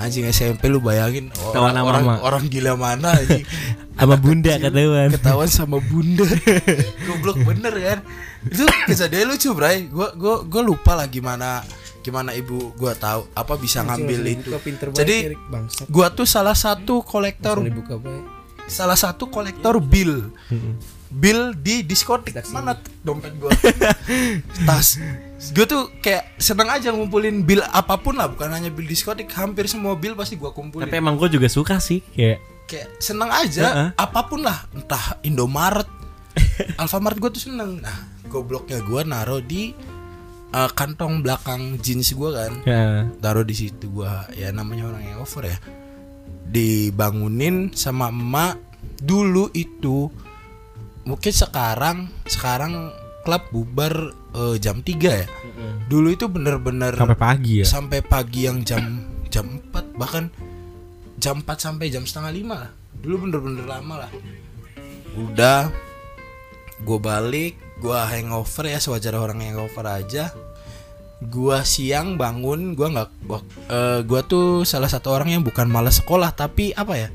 Anjing 0.00 0.24
SMP 0.32 0.72
lu 0.72 0.80
bayangin 0.80 1.28
Ketahuan 1.28 1.76
orang 1.76 1.76
sama 1.76 1.88
orang, 1.92 2.04
mama. 2.08 2.24
orang 2.24 2.44
gila 2.48 2.72
mana 2.72 3.12
anjing? 3.20 3.44
Sama 4.00 4.16
bunda 4.16 4.56
ketahuan. 4.56 5.08
ketahuan 5.12 5.50
sama 5.52 5.76
bunda. 5.76 6.24
Goblok 7.04 7.36
bener 7.44 7.74
kan? 7.76 7.98
Itu 8.48 8.64
kejadian 8.88 9.28
lucu 9.28 9.52
bray. 9.52 9.92
Gua 9.92 10.16
gua 10.16 10.40
gua 10.40 10.62
lupa 10.64 10.96
lah 10.96 11.04
gimana 11.04 11.60
gimana 12.00 12.32
ibu 12.32 12.72
gua 12.80 12.96
tahu 12.96 13.28
apa 13.36 13.60
bisa 13.60 13.84
ngambil 13.84 14.20
itu. 14.24 14.48
jadi 14.96 15.36
gua 15.92 16.08
tuh 16.08 16.24
salah 16.24 16.56
satu 16.56 17.04
kolektor 17.04 17.60
salah 18.64 18.96
satu 18.96 19.28
kolektor 19.28 19.76
bill 19.84 20.32
bill 21.10 21.58
di 21.58 21.82
diskotik. 21.82 22.38
Mana 22.54 22.78
dompet 23.02 23.34
gua? 23.36 23.50
Tas. 24.66 24.96
Gue 25.50 25.66
tuh 25.66 25.90
kayak 25.98 26.38
seneng 26.38 26.70
aja 26.70 26.94
ngumpulin 26.94 27.42
bill 27.42 27.64
apa 27.74 27.98
pun 27.98 28.14
lah 28.14 28.30
bukan 28.30 28.52
hanya 28.54 28.70
bill 28.70 28.86
diskotik 28.86 29.26
hampir 29.34 29.66
semua 29.66 29.98
bill 29.98 30.14
pasti 30.14 30.38
gua 30.38 30.54
kumpulin. 30.54 30.86
Tapi 30.86 31.02
emang 31.02 31.18
gue 31.18 31.28
juga 31.32 31.50
suka 31.50 31.82
sih 31.82 32.00
kayak 32.14 32.38
kayak 32.70 32.88
seneng 33.02 33.34
aja 33.34 33.66
Heeh. 33.66 33.88
apa 33.98 34.30
pun 34.30 34.46
lah 34.46 34.62
entah 34.70 35.18
Indomaret 35.26 35.90
Alfamart 36.80 37.18
gue 37.18 37.30
tuh 37.34 37.50
seneng. 37.50 37.82
Nah 37.82 38.22
gobloknya 38.30 38.78
gua 38.86 39.02
naro 39.02 39.42
di 39.42 39.74
eh, 40.54 40.70
kantong 40.76 41.26
belakang 41.26 41.82
jeans 41.82 42.14
gua 42.14 42.46
kan. 42.46 42.52
Ya, 42.62 43.10
taruh 43.18 43.42
di 43.42 43.56
situ 43.58 43.90
gua. 43.90 44.30
Ya 44.36 44.54
namanya 44.54 44.94
orang 44.94 45.02
yang 45.02 45.18
over 45.24 45.50
ya. 45.50 45.58
Dibangunin 46.46 47.74
sama 47.74 48.14
emak. 48.14 48.60
Dulu 49.00 49.48
itu 49.56 50.12
mungkin 51.10 51.32
sekarang 51.34 52.06
sekarang 52.30 52.94
klub 53.26 53.42
bubar 53.50 54.14
eh, 54.32 54.56
jam 54.62 54.80
3 54.80 54.94
ya. 55.02 55.26
Dulu 55.90 56.14
itu 56.14 56.30
bener-bener 56.30 56.94
sampai 56.94 57.18
pagi 57.18 57.54
ya. 57.60 57.66
sampai 57.66 57.98
pagi 58.00 58.46
yang 58.46 58.62
jam 58.62 59.02
jam 59.26 59.58
4 59.74 59.98
bahkan 59.98 60.30
jam 61.18 61.42
4 61.42 61.50
sampai 61.58 61.90
jam 61.90 62.06
setengah 62.06 62.30
lima 62.30 62.54
lah. 62.66 62.72
Dulu 63.02 63.26
bener-bener 63.26 63.66
lama 63.66 64.06
lah. 64.06 64.12
Udah 65.18 65.74
gue 66.80 66.98
balik 67.02 67.58
gua 67.80 68.06
hangover 68.06 68.68
ya 68.68 68.78
sewajar 68.78 69.16
orang 69.18 69.42
hangover 69.42 69.84
aja. 69.88 70.30
Gua 71.20 71.68
siang 71.68 72.16
bangun 72.16 72.72
gua 72.72 72.88
nggak 72.96 73.08
gua, 73.28 73.40
eh, 73.68 74.00
gua 74.08 74.20
tuh 74.24 74.64
salah 74.64 74.88
satu 74.88 75.12
orang 75.12 75.36
yang 75.36 75.42
bukan 75.44 75.68
malas 75.68 76.00
sekolah 76.00 76.32
tapi 76.32 76.72
apa 76.72 76.96
ya 76.96 77.08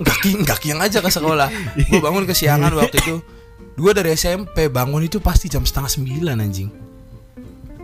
nggak 0.00 0.16
ki 0.20 0.30
nggak 0.44 0.58
kiang 0.60 0.80
aja 0.80 1.02
ke 1.02 1.10
sekolah. 1.10 1.48
Gua 1.90 2.00
bangun 2.00 2.24
kesiangan 2.24 2.72
waktu 2.72 2.96
itu. 3.02 3.16
Gua 3.76 3.92
dari 3.92 4.12
SMP 4.12 4.68
bangun 4.68 5.04
itu 5.04 5.20
pasti 5.20 5.48
jam 5.48 5.64
setengah 5.64 5.88
sembilan 5.88 6.36
anjing. 6.38 6.68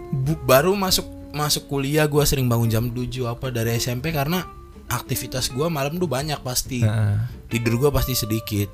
Bu- 0.09 0.41
baru 0.41 0.73
masuk 0.73 1.05
masuk 1.33 1.69
kuliah 1.69 2.09
gua 2.09 2.25
sering 2.25 2.49
bangun 2.49 2.69
jam 2.69 2.85
7 2.89 3.29
apa 3.29 3.53
dari 3.53 3.77
SMP 3.77 4.13
karena 4.13 4.45
aktivitas 4.89 5.53
gua 5.53 5.69
malam 5.69 5.97
tuh 5.97 6.09
banyak 6.09 6.41
pasti. 6.41 6.81
Heeh. 6.81 7.17
tidur 7.49 7.77
gua 7.81 7.91
pasti 7.93 8.13
sedikit. 8.13 8.69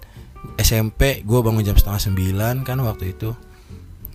SMP 0.55 1.23
gua 1.23 1.43
bangun 1.43 1.65
jam 1.65 1.75
setengah 1.79 2.03
sembilan 2.03 2.63
kan 2.63 2.79
waktu 2.83 3.15
itu. 3.15 3.31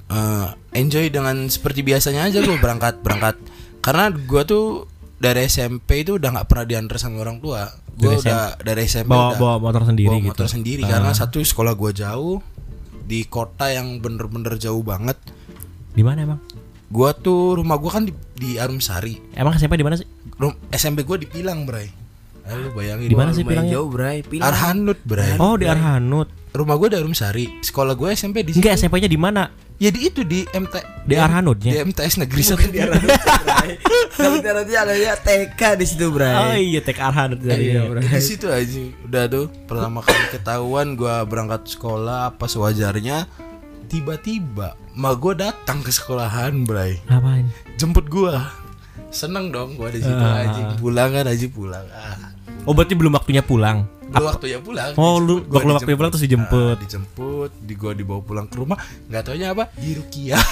Eh, 0.10 0.48
enjoy 0.74 1.12
dengan 1.14 1.46
seperti 1.48 1.84
biasanya 1.84 2.28
aja 2.28 2.40
gua 2.42 2.58
berangkat 2.58 3.04
berangkat. 3.04 3.36
Karena 3.80 4.10
gua 4.12 4.44
tuh 4.44 4.88
dari 5.20 5.46
SMP 5.46 6.02
itu 6.02 6.16
udah 6.16 6.30
nggak 6.32 6.48
pernah 6.48 6.66
diantar 6.66 6.96
sama 6.96 7.20
orang 7.20 7.38
tua 7.38 7.68
gua 7.94 8.10
Dari 8.10 8.20
udah 8.22 8.42
dari 8.58 8.82
SMP 8.84 9.10
Bawa 9.10 9.30
udah 9.30 9.38
bawa 9.38 9.56
motor 9.62 9.84
sendiri 9.86 10.08
bawa 10.08 10.18
gitu. 10.18 10.30
motor 10.32 10.48
sendiri 10.48 10.82
Ah. 10.82 10.90
karena 10.90 11.12
satu 11.12 11.38
sekolah 11.38 11.74
gua 11.74 11.92
jauh 11.92 12.40
di 13.04 13.26
kota 13.26 13.68
yang 13.68 14.00
bener-bener 14.00 14.56
jauh 14.56 14.80
banget 14.80 15.20
Di 15.92 16.02
mana 16.02 16.24
emang? 16.24 16.40
gua 16.88 17.12
tuh 17.12 17.54
rumah 17.56 17.76
gua 17.76 17.92
kan 17.92 18.04
di, 18.04 18.14
di 18.34 18.56
Arumsari 18.56 19.20
Emang 19.34 19.54
SMP 19.54 19.76
di 19.76 19.84
mana 19.84 19.94
sih? 19.94 20.08
Rum- 20.36 20.56
SMP 20.70 21.04
gua 21.04 21.16
di 21.16 21.26
Pilang 21.26 21.64
bray 21.64 21.92
Ayo 22.46 22.56
lu 22.62 22.70
bayangin 22.72 23.06
Di 23.06 23.14
mana 23.14 23.30
sih 23.30 23.44
Lumayan 23.44 23.62
bilangnya? 23.62 23.74
jauh, 23.76 23.90
Bray. 23.90 24.18
Pilang. 24.24 24.48
Arhanut 24.48 24.98
bray 25.04 25.38
Oh, 25.38 25.54
di 25.54 25.66
Arhanut. 25.66 26.32
rumah 26.50 26.76
gua 26.76 26.88
di 26.88 26.98
Arumsari 26.98 27.46
sekolah 27.60 27.94
gua 27.94 28.10
SMP 28.10 28.42
di 28.42 28.52
situ. 28.52 28.64
Enggak, 28.64 28.80
SMP-nya 28.80 29.06
di 29.06 29.20
mana? 29.20 29.54
Ya 29.80 29.90
di 29.90 30.00
itu 30.04 30.22
di 30.22 30.44
MT 30.46 30.76
Di 31.04 31.16
Arhanutnya? 31.16 31.72
di 31.72 31.80
MTS 31.82 32.20
negeri 32.20 32.42
satu 32.44 32.68
di 32.68 32.78
Arhanut, 32.78 33.10
Bray. 33.10 33.72
Tapi 34.12 34.38
nanti 34.44 34.74
ada 34.74 34.94
ya 34.94 35.16
TK 35.16 35.62
di 35.74 35.86
situ, 35.86 36.06
Bray. 36.10 36.36
Oh 36.36 36.54
iya, 36.54 36.80
TK 36.80 37.00
Arhanut 37.02 37.40
tadi. 37.40 37.64
Iya, 37.66 37.80
ya. 37.80 37.82
Bray. 37.88 38.04
di 38.04 38.22
situ 38.22 38.46
aja 38.46 38.78
udah 39.02 39.24
tuh 39.26 39.46
pertama 39.66 40.00
kali 40.00 40.24
ketahuan 40.30 40.94
gua 40.94 41.24
berangkat 41.24 41.66
sekolah 41.66 42.30
apa 42.30 42.46
sewajarnya 42.46 43.26
tiba-tiba 43.88 44.76
ma 44.94 45.12
gua 45.14 45.34
datang 45.34 45.80
ke 45.80 45.90
sekolahan 45.90 46.62
bray 46.62 47.02
Ngapain? 47.06 47.48
jemput 47.76 48.06
gua 48.06 48.52
seneng 49.10 49.50
dong 49.50 49.74
gua 49.74 49.90
di 49.90 49.98
situ 49.98 50.14
Ah. 50.16 50.44
aja 50.44 50.76
pulang 50.76 51.10
kan 51.10 51.26
aja 51.26 51.48
pulang 51.48 51.86
ah 51.90 52.36
Oh, 52.64 52.74
berarti 52.74 52.94
belum 52.94 53.14
waktunya 53.14 53.42
pulang. 53.42 53.88
lu 54.10 54.26
waktu 54.26 54.50
ya 54.50 54.58
pulang. 54.58 54.98
Oh, 54.98 55.22
lu- 55.22 55.46
gua 55.46 55.62
waktu 55.62 55.74
waktunya 55.76 55.94
pulang 55.96 56.10
terus 56.10 56.26
dijemput. 56.26 56.76
Ah, 56.76 56.82
dijemput 56.82 57.52
di 57.62 57.74
gua 57.78 57.94
dibawa 57.94 58.20
pulang 58.20 58.50
ke 58.50 58.58
rumah. 58.58 58.78
Nggak 59.06 59.22
taunya 59.24 59.54
apa? 59.54 59.70
Di 59.78 59.94
Rukia. 59.94 60.38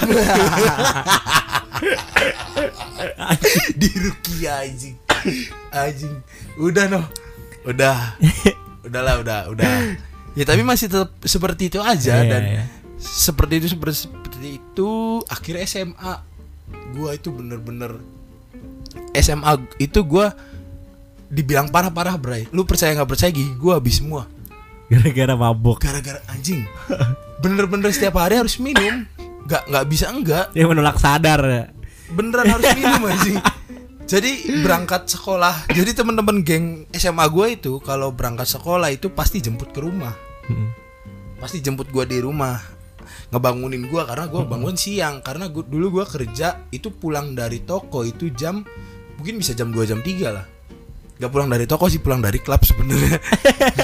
Di 3.74 3.88
Rukia 3.94 4.62
anjing. 4.62 4.96
Anjing. 5.70 6.14
Udah 6.56 6.84
noh. 6.88 7.04
Udah. 7.64 8.14
Udahlah 8.82 9.14
udah 9.20 9.40
udah. 9.50 9.70
Ya 10.32 10.44
tapi 10.46 10.62
masih 10.62 10.86
tetap 10.86 11.10
seperti 11.20 11.66
itu 11.66 11.82
aja 11.82 12.22
Iya, 12.22 12.30
dan 12.30 12.42
iya. 12.46 12.62
seperti 12.96 13.58
itu 13.58 13.66
seperti, 13.68 14.06
seperti 14.06 14.48
itu 14.56 14.90
akhirnya 15.26 15.66
SMA 15.66 16.12
gua 16.94 17.10
itu 17.12 17.28
bener-bener 17.28 17.98
SMA 19.12 19.50
itu 19.76 19.98
gua 20.06 20.30
dibilang 21.28 21.68
parah-parah 21.68 22.16
bray. 22.16 22.48
Lu 22.50 22.64
percaya 22.64 22.96
nggak 22.96 23.08
percaya 23.08 23.30
gih 23.32 23.56
gua 23.60 23.78
habis 23.78 24.00
semua. 24.00 24.26
Gara-gara 24.88 25.36
mabok. 25.36 25.84
gara-gara 25.84 26.20
anjing. 26.32 26.64
Bener-bener 27.44 27.92
setiap 27.92 28.16
hari 28.16 28.40
harus 28.40 28.56
minum. 28.56 29.04
Nggak 29.44 29.62
nggak 29.68 29.84
bisa 29.88 30.06
enggak. 30.08 30.46
Dia 30.56 30.64
menolak 30.64 30.96
sadar. 30.96 31.40
Ya. 31.44 31.64
beneran 32.08 32.48
harus 32.48 32.72
minum 32.80 33.04
anjing. 33.04 33.36
Jadi 34.08 34.64
berangkat 34.64 35.04
sekolah. 35.12 35.68
Jadi 35.68 35.92
teman-teman 35.92 36.40
geng 36.40 36.88
SMA 36.96 37.28
gue 37.28 37.60
itu 37.60 37.76
kalau 37.84 38.08
berangkat 38.08 38.48
sekolah 38.48 38.88
itu 38.88 39.12
pasti 39.12 39.44
jemput 39.44 39.70
ke 39.76 39.80
rumah. 39.84 40.16
Mm. 40.48 40.72
pasti 41.38 41.62
jemput 41.62 41.92
gua 41.92 42.02
di 42.02 42.18
rumah. 42.18 42.58
Ngebangunin 43.30 43.86
gua 43.86 44.08
karena 44.08 44.26
gua 44.26 44.42
bangun 44.48 44.74
siang. 44.74 45.20
Karena 45.20 45.46
gua, 45.52 45.62
dulu 45.62 46.00
gua 46.00 46.06
kerja 46.08 46.66
itu 46.72 46.88
pulang 46.90 47.36
dari 47.36 47.62
toko 47.62 48.02
itu 48.02 48.32
jam 48.32 48.64
mungkin 49.20 49.38
bisa 49.42 49.52
jam 49.52 49.70
2 49.74 49.82
jam 49.84 50.00
3 50.00 50.34
lah 50.34 50.57
Gak 51.18 51.30
pulang 51.34 51.50
dari 51.50 51.66
toko 51.66 51.90
sih 51.90 51.98
pulang 51.98 52.22
dari 52.22 52.38
klub 52.38 52.62
sebenarnya. 52.62 53.18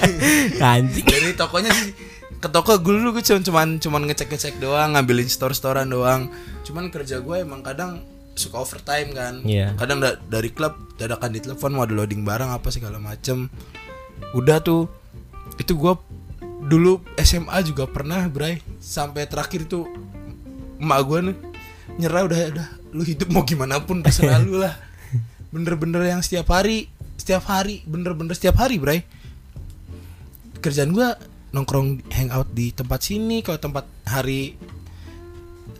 Anjing. 0.74 1.02
dari 1.02 1.34
tokonya 1.34 1.74
sih 1.74 1.90
ke 2.38 2.48
toko 2.52 2.76
gue 2.76 2.92
dulu 3.00 3.16
gue 3.16 3.24
cuman 3.24 3.40
cuman 3.40 3.68
cuman 3.80 4.02
ngecek 4.04 4.28
ngecek 4.28 4.54
doang 4.60 4.94
ngambilin 4.94 5.26
store 5.26 5.56
storean 5.56 5.90
doang. 5.90 6.30
Cuman 6.62 6.92
kerja 6.92 7.18
gue 7.18 7.42
emang 7.42 7.64
kadang 7.64 8.04
suka 8.34 8.62
overtime 8.62 9.10
kan. 9.14 9.40
Iya. 9.42 9.74
kadang 9.74 9.98
da- 10.02 10.18
dari 10.28 10.50
klub 10.50 10.74
dadakan 10.94 11.30
di 11.34 11.40
telepon 11.42 11.74
mau 11.74 11.82
ada 11.86 11.94
loading 11.94 12.22
barang 12.22 12.50
apa 12.52 12.68
segala 12.70 13.02
macem. 13.02 13.50
Udah 14.36 14.62
tuh 14.62 14.86
itu 15.58 15.74
gue 15.74 15.94
dulu 16.68 17.02
SMA 17.18 17.64
juga 17.66 17.90
pernah 17.90 18.26
bray. 18.30 18.62
Sampai 18.78 19.26
terakhir 19.26 19.66
tuh 19.66 19.90
emak 20.78 21.00
gue 21.02 21.18
nih 21.32 21.36
nyerah 21.98 22.22
udah 22.26 22.38
udah 22.54 22.68
lu 22.94 23.02
hidup 23.02 23.26
mau 23.30 23.42
gimana 23.42 23.82
pun 23.82 24.04
terserah 24.06 24.38
lu 24.38 24.60
lah. 24.60 24.78
Bener-bener 25.54 26.02
yang 26.04 26.20
setiap 26.20 26.50
hari 26.52 26.90
setiap 27.24 27.48
hari 27.48 27.80
bener-bener 27.82 28.36
setiap 28.36 28.60
hari 28.60 28.76
bray 28.76 29.00
kerjaan 30.60 30.92
gua 30.92 31.16
nongkrong 31.50 32.04
hangout 32.10 32.52
di 32.52 32.68
tempat 32.70 33.00
sini 33.00 33.40
kalau 33.40 33.56
tempat 33.56 33.88
hari 34.04 34.60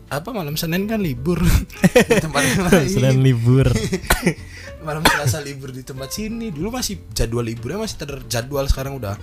apa 0.06 0.30
malam 0.30 0.54
Senin 0.54 0.86
kan 0.86 1.00
libur 1.00 1.36
di 2.08 2.16
tempat 2.16 2.40
yang 2.40 2.62
lain. 2.64 2.88
Selain 2.88 3.18
libur. 3.18 3.66
malam 4.86 5.00
Selasa 5.02 5.40
libur 5.40 5.68
di 5.68 5.80
tempat 5.80 6.12
sini 6.12 6.48
dulu 6.48 6.68
masih 6.70 7.00
jadwal 7.10 7.40
liburnya 7.42 7.80
masih 7.80 7.96
terjadwal 7.98 8.64
sekarang 8.64 8.96
udah 8.96 9.16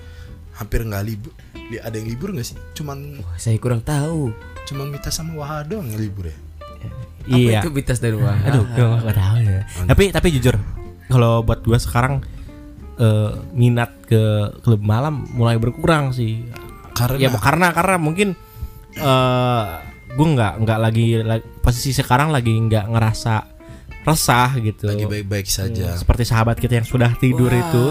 hampir 0.51 0.81
nggak 0.81 1.05
libur 1.05 1.29
Li- 1.69 1.77
ada 1.77 1.93
yang 1.93 2.09
libur 2.09 2.33
nggak 2.33 2.43
sih 2.43 2.57
cuman 2.73 3.21
Saya 3.37 3.57
kurang 3.57 3.79
tahu. 3.79 4.33
cuman 4.65 4.89
Mita 4.89 5.09
sama 5.09 5.33
Waha 5.35 5.61
doang 5.63 5.85
yang 5.87 6.01
libur 6.01 6.29
ya 6.29 6.37
Iya. 7.21 7.61
Apa 7.61 7.69
itu 7.69 7.69
Bitas 7.69 8.01
dan 8.01 8.17
Wah? 8.17 8.33
Aduh, 8.41 8.65
gue 8.65 8.81
gak 8.81 9.13
tahu 9.13 9.37
ya. 9.45 9.61
Tapi 9.85 10.09
tapi 10.09 10.27
jujur, 10.33 10.57
kalau 11.11 11.43
buat 11.43 11.61
gue 11.61 11.75
sekarang 11.75 12.23
eh, 12.97 13.31
minat 13.51 13.91
ke 14.07 14.55
klub 14.63 14.81
malam 14.81 15.27
mulai 15.35 15.59
berkurang 15.59 16.15
sih. 16.15 16.47
Karena? 16.91 17.17
ya 17.17 17.29
karena 17.35 17.67
karena 17.75 17.95
mungkin 17.99 18.35
eh 18.95 19.65
gue 20.11 20.27
nggak 20.27 20.53
nggak 20.67 20.79
lagi, 20.79 21.23
lagi 21.23 21.45
posisi 21.63 21.95
sekarang 21.95 22.35
lagi 22.35 22.51
nggak 22.51 22.91
ngerasa 22.91 23.35
resah 24.01 24.49
gitu. 24.59 24.89
lagi 24.89 25.05
baik-baik 25.05 25.47
saja 25.47 25.93
Seperti 25.95 26.25
sahabat 26.25 26.57
kita 26.57 26.81
yang 26.81 26.87
sudah 26.89 27.13
tidur 27.15 27.53
itu, 27.53 27.83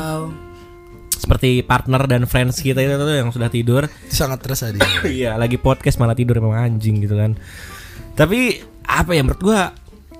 seperti 1.16 1.62
partner 1.62 2.04
dan 2.10 2.26
friends 2.26 2.58
kita 2.58 2.82
itu 2.82 2.98
tuh 2.98 3.14
yang 3.14 3.30
sudah 3.30 3.48
tidur. 3.48 3.86
sangat 4.10 4.42
terasa 4.42 4.74
dia 4.74 4.82
Iya, 5.06 5.30
lagi 5.38 5.56
podcast 5.56 5.96
malah 6.02 6.18
tidur 6.18 6.40
emang 6.42 6.56
anjing 6.56 7.00
gitu 7.00 7.14
kan. 7.14 7.38
Tapi 8.18 8.58
apa 8.84 9.10
ya 9.14 9.22
menurut 9.22 9.40
gua 9.40 9.70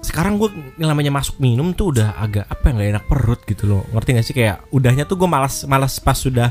sekarang 0.00 0.40
gue 0.40 0.48
yang 0.80 0.96
namanya 0.96 1.12
masuk 1.12 1.36
minum 1.38 1.76
tuh 1.76 1.92
udah 1.92 2.16
agak 2.16 2.48
apa 2.48 2.64
ya 2.68 2.72
nggak 2.72 2.90
enak 2.96 3.04
perut 3.04 3.40
gitu 3.44 3.64
loh. 3.68 3.84
Ngerti 3.92 4.08
gak 4.16 4.24
sih? 4.24 4.34
Kayak 4.36 4.64
udahnya 4.72 5.04
tuh 5.04 5.20
gue 5.20 5.28
malas 5.28 5.68
malas 5.68 6.00
pas 6.00 6.16
sudah 6.16 6.48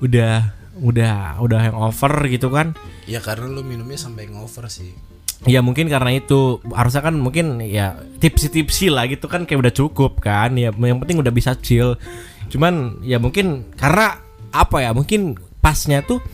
udah 0.00 0.56
udah 0.80 1.36
udah 1.44 1.58
hangover 1.68 2.12
gitu 2.32 2.48
kan. 2.48 2.72
Ya 3.04 3.20
karena 3.20 3.52
lu 3.52 3.60
minumnya 3.60 4.00
sampai 4.00 4.32
ngover 4.32 4.72
sih. 4.72 4.96
Ya 5.44 5.60
mungkin 5.60 5.92
karena 5.92 6.16
itu. 6.16 6.64
Harusnya 6.72 7.04
kan 7.04 7.14
mungkin 7.20 7.60
ya 7.60 8.00
tipsi-tipsi 8.18 8.88
lah 8.88 9.04
gitu 9.06 9.28
kan 9.28 9.44
kayak 9.44 9.68
udah 9.68 9.74
cukup 9.74 10.24
kan. 10.24 10.56
Ya 10.56 10.72
yang 10.72 10.98
penting 11.04 11.20
udah 11.20 11.30
bisa 11.30 11.54
chill. 11.60 12.00
Cuman 12.48 13.04
ya 13.04 13.20
mungkin 13.20 13.68
karena 13.76 14.16
apa 14.48 14.80
ya 14.80 14.96
mungkin 14.96 15.36
pasnya 15.60 16.00
tuh 16.00 16.24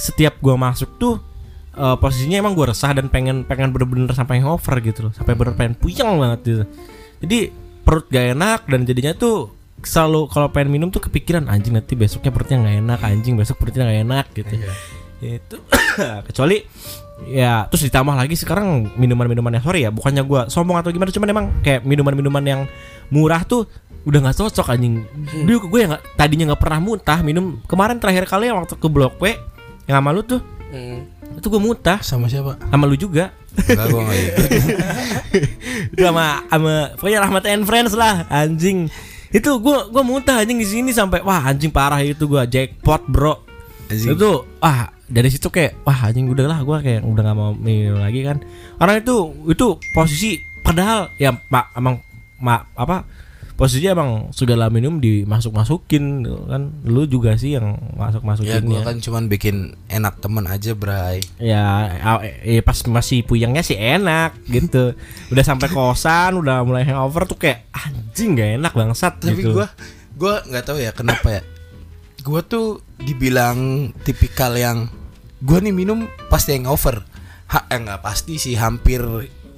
setiap 0.00 0.40
gua 0.40 0.56
masuk 0.56 0.88
tuh 0.96 1.20
eh, 1.78 1.96
posisinya 1.96 2.42
emang 2.42 2.52
gua 2.52 2.74
resah 2.74 2.90
dan 2.90 3.06
pengen 3.06 3.46
pengen 3.46 3.70
bener-bener 3.70 4.10
sampai 4.10 4.42
hangover 4.42 4.82
gitu 4.82 5.08
loh. 5.08 5.12
Sampai 5.14 5.38
bener 5.38 5.54
pengen 5.54 5.78
puyeng 5.78 6.18
banget 6.18 6.40
gitu. 6.42 6.64
Jadi 7.22 7.38
perut 7.86 8.04
gak 8.10 8.36
enak 8.36 8.60
dan 8.68 8.80
jadinya 8.84 9.14
tuh 9.14 9.54
selalu 9.78 10.26
kalau 10.28 10.50
pengen 10.50 10.74
minum 10.74 10.88
tuh 10.90 10.98
kepikiran 11.00 11.46
anjing 11.46 11.70
nanti 11.72 11.94
besoknya 11.94 12.34
perutnya 12.34 12.58
nggak 12.58 12.76
enak 12.82 13.00
anjing 13.00 13.38
besok 13.38 13.62
perutnya 13.62 13.86
nggak 13.86 14.00
enak 14.04 14.26
gitu. 14.34 14.54
Itu 15.22 15.56
kecuali 16.28 16.58
ya 17.26 17.66
terus 17.66 17.82
ditambah 17.86 18.14
lagi 18.14 18.38
sekarang 18.38 18.94
minuman-minuman 18.94 19.58
yang 19.58 19.64
sorry 19.64 19.82
ya 19.82 19.90
bukannya 19.90 20.22
gua 20.22 20.46
sombong 20.46 20.78
atau 20.78 20.90
gimana 20.90 21.10
cuman 21.10 21.28
emang 21.30 21.46
kayak 21.62 21.82
minuman-minuman 21.82 22.44
yang 22.46 22.60
murah 23.10 23.42
tuh 23.42 23.66
udah 24.02 24.18
nggak 24.18 24.36
cocok 24.36 24.66
anjing. 24.72 25.02
Dulu 25.46 25.68
gue 25.68 25.80
yang 25.84 25.90
nggak- 25.94 26.06
tadinya 26.16 26.44
nggak 26.54 26.62
pernah 26.62 26.78
muntah 26.80 27.18
minum 27.20 27.58
kemarin 27.66 27.98
terakhir 27.98 28.24
kali 28.24 28.48
waktu 28.48 28.74
ke 28.74 28.88
blok 28.88 29.18
W 29.18 29.34
yang 29.86 30.02
sama 30.02 30.10
lu 30.10 30.22
tuh 30.22 30.40
Hmm. 30.68 31.00
Itu 31.36 31.46
gue 31.50 31.60
muntah 31.60 32.00
sama 32.00 32.30
siapa? 32.30 32.56
Sama 32.72 32.84
lu 32.88 32.96
juga. 32.96 33.34
Enggak 33.58 33.86
gua 33.90 34.00
enggak 34.06 34.18
ikut 34.18 34.50
Itu 35.92 36.02
sama 36.06 36.26
sama 36.46 36.74
pokoknya 36.94 37.18
Rahmat 37.26 37.44
and 37.50 37.64
Friends 37.66 37.92
lah 37.98 38.24
anjing. 38.30 38.86
Itu 39.28 39.60
gue 39.60 39.78
gua 39.90 40.02
muntah 40.06 40.40
anjing 40.40 40.58
di 40.62 40.68
sini 40.68 40.90
sampai 40.94 41.20
wah 41.26 41.42
anjing 41.42 41.74
parah 41.74 42.00
itu 42.00 42.24
gua 42.24 42.46
jackpot 42.46 43.04
bro. 43.10 43.44
Anjing. 43.88 44.14
itu 44.14 44.30
wah 44.60 44.92
dari 45.08 45.28
situ 45.32 45.48
kayak 45.48 45.80
wah 45.82 45.96
anjing 45.96 46.28
udah 46.28 46.44
lah 46.44 46.60
gue 46.60 46.76
kayak 46.84 47.00
udah 47.00 47.24
gak 47.24 47.36
mau 47.36 47.52
minum 47.56 47.98
lagi 47.98 48.20
kan. 48.22 48.44
Karena 48.76 49.00
itu 49.00 49.32
itu 49.48 49.66
posisi 49.96 50.36
padahal 50.60 51.16
ya 51.16 51.32
pak 51.32 51.72
emang 51.80 52.04
ma, 52.38 52.62
apa 52.76 53.02
posisinya 53.58 53.98
emang 53.98 54.10
segala 54.30 54.70
minum 54.70 55.02
dimasuk 55.02 55.50
masukin 55.50 56.22
kan. 56.46 56.70
Lu 56.86 57.10
juga 57.10 57.34
sih 57.34 57.58
yang 57.58 57.74
masuk 57.98 58.22
ya 58.22 58.28
masukin 58.30 58.62
gua 58.70 58.86
kan 58.86 59.02
cuman 59.02 59.26
bikin 59.26 59.74
enak 59.90 60.22
temen 60.22 60.46
aja 60.46 60.78
bray. 60.78 61.18
Ya, 61.42 61.98
eh, 62.22 62.62
pas 62.62 62.78
masih 62.86 63.26
puyengnya 63.26 63.66
sih 63.66 63.74
enak 63.74 64.38
gitu. 64.54 64.94
Udah 65.34 65.42
sampai 65.42 65.74
kosan 65.74 66.38
udah 66.38 66.62
mulai 66.62 66.86
hangover 66.86 67.26
tuh 67.26 67.34
kayak 67.34 67.66
anjing 67.74 68.38
gak 68.38 68.62
enak 68.62 68.72
bangsat 68.78 69.18
tapi 69.18 69.42
gitu. 69.42 69.58
gua 69.58 69.66
gua 70.14 70.38
nggak 70.46 70.64
tahu 70.64 70.78
ya 70.78 70.94
kenapa 70.94 71.42
ya. 71.42 71.42
Gua 72.22 72.46
tuh 72.46 72.78
dibilang 73.02 73.90
tipikal 74.06 74.54
yang 74.54 74.86
gua 75.42 75.58
nih 75.58 75.74
minum 75.74 76.06
pasti 76.30 76.54
hangover. 76.54 77.02
Ha 77.50 77.66
eh, 77.74 77.78
nggak 77.82 78.06
pasti 78.06 78.38
sih 78.38 78.54
hampir 78.54 79.02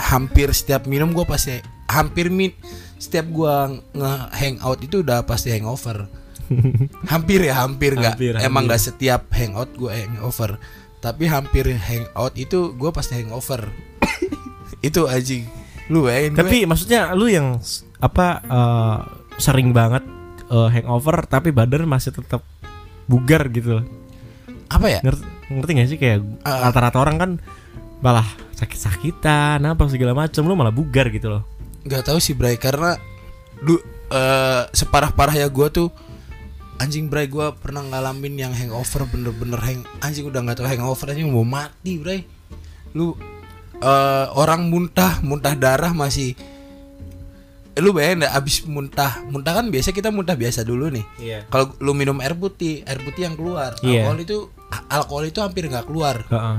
hampir 0.00 0.56
setiap 0.56 0.88
minum 0.88 1.12
gua 1.12 1.28
pasti 1.28 1.60
hampir 1.84 2.32
min 2.32 2.56
setiap 3.00 3.26
gua 3.32 3.66
nge 3.90 4.12
hangout 4.36 4.80
itu 4.84 5.00
udah 5.00 5.24
pasti 5.24 5.48
hangover. 5.50 6.04
Hampir 7.12 7.40
ya 7.42 7.64
hampir 7.64 7.96
nggak. 7.96 8.20
Emang 8.38 8.68
nggak 8.68 8.82
setiap 8.82 9.32
hangout 9.32 9.72
gua 9.72 9.96
hangover. 9.96 10.60
Tapi 11.00 11.24
hampir 11.24 11.64
hangout 11.72 12.36
itu 12.36 12.76
gua 12.76 12.92
pasti 12.92 13.16
hangover. 13.16 13.72
Itu 14.80 15.08
anjing 15.08 15.48
lu 15.90 16.04
bayangin 16.04 16.32
gua- 16.32 16.40
tapi 16.44 16.56
maksudnya 16.62 17.12
lu 17.12 17.26
yang 17.26 17.58
apa 17.98 18.26
eh, 18.40 18.98
sering 19.36 19.72
banget 19.72 20.04
eh, 20.46 20.68
hangover 20.70 21.24
tapi 21.24 21.50
badan 21.50 21.84
masih 21.84 22.12
tetap 22.12 22.44
bugar 23.04 23.48
gitu. 23.48 23.80
Apa 24.68 24.86
ya? 24.86 25.00
Ngerti 25.02 25.24
ngerti 25.50 25.70
gak 25.74 25.88
sih? 25.88 25.98
Kayak 25.98 26.18
Ah. 26.46 26.68
rata-rata 26.68 27.00
orang 27.00 27.16
kan 27.16 27.30
malah 28.00 28.24
sakit-sakitan 28.54 29.60
apa 29.60 29.82
segala 29.88 30.14
macam 30.14 30.42
lu 30.44 30.54
malah 30.54 30.70
bugar 30.70 31.08
gitu 31.08 31.28
loh 31.28 31.42
nggak 31.82 32.04
tahu 32.04 32.18
sih 32.18 32.32
Bray 32.32 32.56
karena 32.56 32.96
du 33.58 33.76
eh, 34.08 34.62
separah 34.70 35.10
parahnya 35.10 35.46
gue 35.46 35.66
tuh 35.70 35.88
anjing 36.76 37.06
Bray 37.06 37.26
gue 37.26 37.46
pernah 37.56 37.80
ngalamin 37.80 38.36
yang 38.38 38.52
hangover 38.52 39.04
bener-bener 39.04 39.58
hang 39.58 39.80
anjing 39.98 40.24
udah 40.24 40.40
nggak 40.40 40.56
tahu 40.56 40.66
hangover 40.66 41.06
aja 41.08 41.20
mau 41.22 41.42
mati 41.42 41.96
Bray 41.96 42.24
lu 42.92 43.16
eh, 43.76 44.26
orang 44.32 44.66
muntah 44.66 45.20
muntah 45.20 45.54
darah 45.54 45.92
masih 45.92 46.34
Eh, 47.70 47.78
lu 47.78 47.94
bayangin 47.94 48.26
dah 48.26 48.34
abis 48.34 48.66
muntah 48.66 49.22
muntah 49.30 49.54
kan 49.54 49.70
biasa 49.70 49.94
kita 49.94 50.10
muntah 50.10 50.34
biasa 50.34 50.66
dulu 50.66 50.90
nih 50.90 51.06
Iya. 51.22 51.38
kalau 51.46 51.70
lu 51.78 51.94
minum 51.94 52.18
air 52.18 52.34
putih 52.34 52.82
air 52.82 52.98
putih 52.98 53.30
yang 53.30 53.38
keluar 53.38 53.78
Iya. 53.78 54.10
alkohol 54.10 54.18
itu 54.18 54.38
alkohol 54.90 55.24
itu 55.24 55.38
hampir 55.38 55.70
nggak 55.70 55.86
keluar 55.86 56.18
Heeh. 56.26 56.58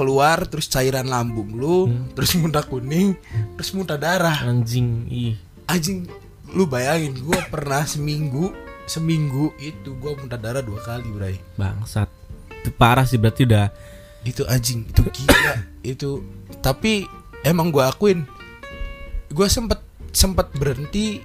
Keluar 0.00 0.48
terus 0.48 0.64
cairan 0.72 1.04
lambung 1.04 1.52
lu 1.52 1.84
Hmm. 1.84 2.08
terus 2.16 2.32
muntah 2.40 2.64
kuning 2.64 3.12
terus 3.60 3.76
muntah 3.76 4.00
darah. 4.00 4.48
Anjing 4.48 5.04
ih. 5.12 5.36
Anjing 5.68 6.08
lu 6.56 6.64
bayangin 6.64 7.20
gue 7.20 7.40
pernah 7.52 7.84
seminggu 7.84 8.56
seminggu 8.88 9.52
itu 9.60 9.92
gue 10.00 10.12
muntah 10.16 10.40
darah 10.40 10.64
dua 10.64 10.80
kali 10.80 11.04
bray. 11.12 11.36
Bangsat. 11.60 12.08
Itu 12.64 12.72
parah 12.72 13.04
sih 13.04 13.20
berarti 13.20 13.44
udah 13.44 13.68
itu 14.20 14.44
anjing 14.48 14.84
itu 14.84 15.00
gila 15.00 15.54
itu. 15.80 16.10
Tapi 16.60 17.08
emang 17.40 17.72
gua 17.72 17.88
akuin 17.88 18.28
gua 19.32 19.48
sempet 19.48 19.80
sempet 20.12 20.52
berhenti 20.52 21.24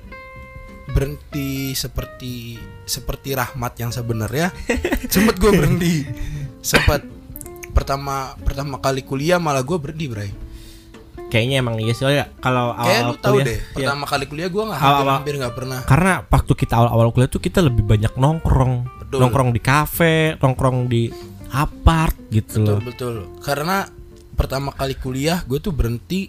berhenti 0.87 1.75
seperti 1.75 2.55
seperti 2.87 3.35
rahmat 3.35 3.75
yang 3.75 3.91
sebenarnya. 3.91 4.53
Sempet 5.11 5.35
gua 5.43 5.51
berhenti 5.51 6.05
sempet 6.63 7.03
pertama 7.75 8.33
pertama 8.41 8.79
kali 8.79 9.03
kuliah 9.03 9.37
malah 9.37 9.61
gua 9.61 9.77
berhenti 9.77 10.07
bray 10.07 10.31
Kayaknya 11.25 11.57
emang 11.57 11.81
iya 11.81 11.91
soalnya 11.97 12.25
kalau 12.39 12.71
kayak 12.77 13.01
awal 13.01 13.09
lu 13.11 13.15
tahu 13.19 13.37
deh 13.43 13.57
iya. 13.59 13.73
pertama 13.75 14.05
kali 14.07 14.25
kuliah 14.29 14.47
gua 14.47 14.63
nggak 14.71 14.79
hampir, 14.79 15.05
hampir 15.09 15.33
nggak 15.41 15.55
pernah 15.57 15.79
Karena 15.83 16.13
waktu 16.23 16.53
kita 16.53 16.73
awal-awal 16.79 17.11
kuliah 17.11 17.27
tuh 17.27 17.41
kita 17.41 17.59
lebih 17.65 17.83
banyak 17.83 18.13
nongkrong. 18.15 18.73
Betul. 19.03 19.19
Nongkrong 19.25 19.49
di 19.51 19.61
kafe, 19.61 20.37
nongkrong 20.37 20.85
di 20.85 21.09
apart 21.55 22.15
gitu 22.33 22.61
betul 22.61 22.67
loh. 22.67 22.79
betul 22.83 23.15
karena 23.39 23.87
pertama 24.35 24.75
kali 24.75 24.99
kuliah 24.99 25.39
gue 25.47 25.59
tuh 25.63 25.71
berhenti 25.71 26.27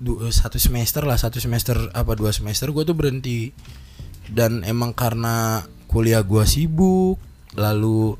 du- 0.00 0.24
satu 0.32 0.56
semester 0.56 1.04
lah 1.04 1.20
satu 1.20 1.36
semester 1.36 1.76
apa 1.92 2.16
dua 2.16 2.32
semester 2.32 2.72
gue 2.72 2.80
tuh 2.86 2.96
berhenti 2.96 3.52
dan 4.32 4.64
emang 4.64 4.96
karena 4.96 5.60
kuliah 5.92 6.24
gue 6.24 6.40
sibuk 6.48 7.20
lalu 7.52 8.16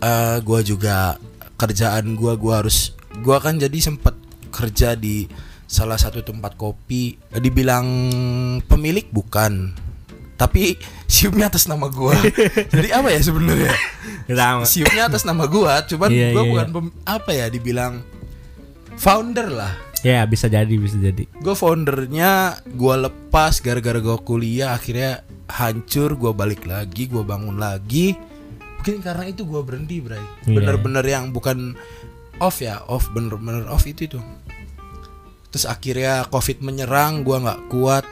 eh 0.00 0.40
gue 0.40 0.60
juga 0.64 1.20
kerjaan 1.54 2.14
gue 2.14 2.32
gua 2.34 2.60
harus 2.60 2.92
gue 3.14 3.36
kan 3.36 3.54
jadi 3.54 3.78
sempet 3.80 4.14
kerja 4.50 4.94
di 4.94 5.26
salah 5.64 5.96
satu 5.96 6.20
tempat 6.20 6.54
kopi 6.54 7.16
Eh, 7.28 7.38
dibilang 7.38 7.86
pemilik 8.62 9.06
bukan 9.08 9.74
tapi 10.34 10.74
siupnya 11.04 11.46
atas 11.46 11.64
nama 11.64 11.86
gue 11.86 12.10
jadi 12.74 12.88
apa 12.92 13.08
ya 13.08 13.20
sebenarnya? 13.22 13.74
Siupnya 14.64 15.06
atas 15.06 15.22
nama 15.22 15.46
gua 15.46 15.78
cuman 15.80 16.10
Iya, 16.10 16.32
gua 16.32 16.42
iya, 16.42 16.50
bukan 16.50 16.68
pem- 16.70 16.94
apa 17.04 17.30
ya 17.30 17.46
dibilang 17.46 18.02
founder 18.94 19.48
lah. 19.48 19.72
Ya 20.00 20.20
bisa 20.24 20.46
jadi 20.46 20.68
bisa 20.70 20.98
jadi. 20.98 21.24
gue 21.24 21.54
foundernya 21.54 22.60
gua 22.74 22.98
lepas 23.00 23.56
gara-gara 23.58 23.96
gua 23.98 24.18
kuliah 24.18 24.74
akhirnya 24.74 25.22
hancur 25.46 26.12
gua 26.14 26.30
balik 26.30 26.66
lagi 26.66 27.06
gua 27.06 27.24
bangun 27.24 27.56
lagi 27.56 28.12
mungkin 28.84 29.00
karena 29.00 29.24
itu 29.32 29.48
gua 29.48 29.64
berhenti 29.64 29.96
bray. 30.04 30.20
Iya. 30.44 30.60
bener-bener 30.60 31.00
yang 31.08 31.32
bukan 31.32 31.72
off 32.36 32.60
ya 32.60 32.84
off 32.84 33.08
bener-bener 33.16 33.64
off 33.72 33.88
itu 33.88 34.04
tuh 34.04 34.20
terus 35.48 35.64
akhirnya 35.64 36.28
covid 36.28 36.60
menyerang 36.60 37.24
gua 37.24 37.40
nggak 37.40 37.60
kuat. 37.72 38.04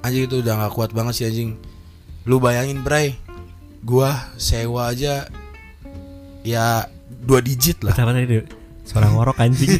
Anjing 0.00 0.24
itu 0.24 0.40
udah 0.40 0.64
nggak 0.64 0.72
kuat 0.72 0.96
banget 0.96 1.12
sih 1.12 1.28
anjing. 1.28 1.60
Lu 2.24 2.40
bayangin 2.40 2.80
bray. 2.80 3.20
Gua 3.84 4.16
sewa 4.40 4.96
aja 4.96 5.28
ya 6.40 6.88
dua 7.04 7.44
digit 7.44 7.84
lah. 7.84 7.92
Kenapa 7.92 8.16
tadi? 8.16 8.48
Suara 8.88 9.12
ngorok 9.12 9.36
anjing? 9.44 9.76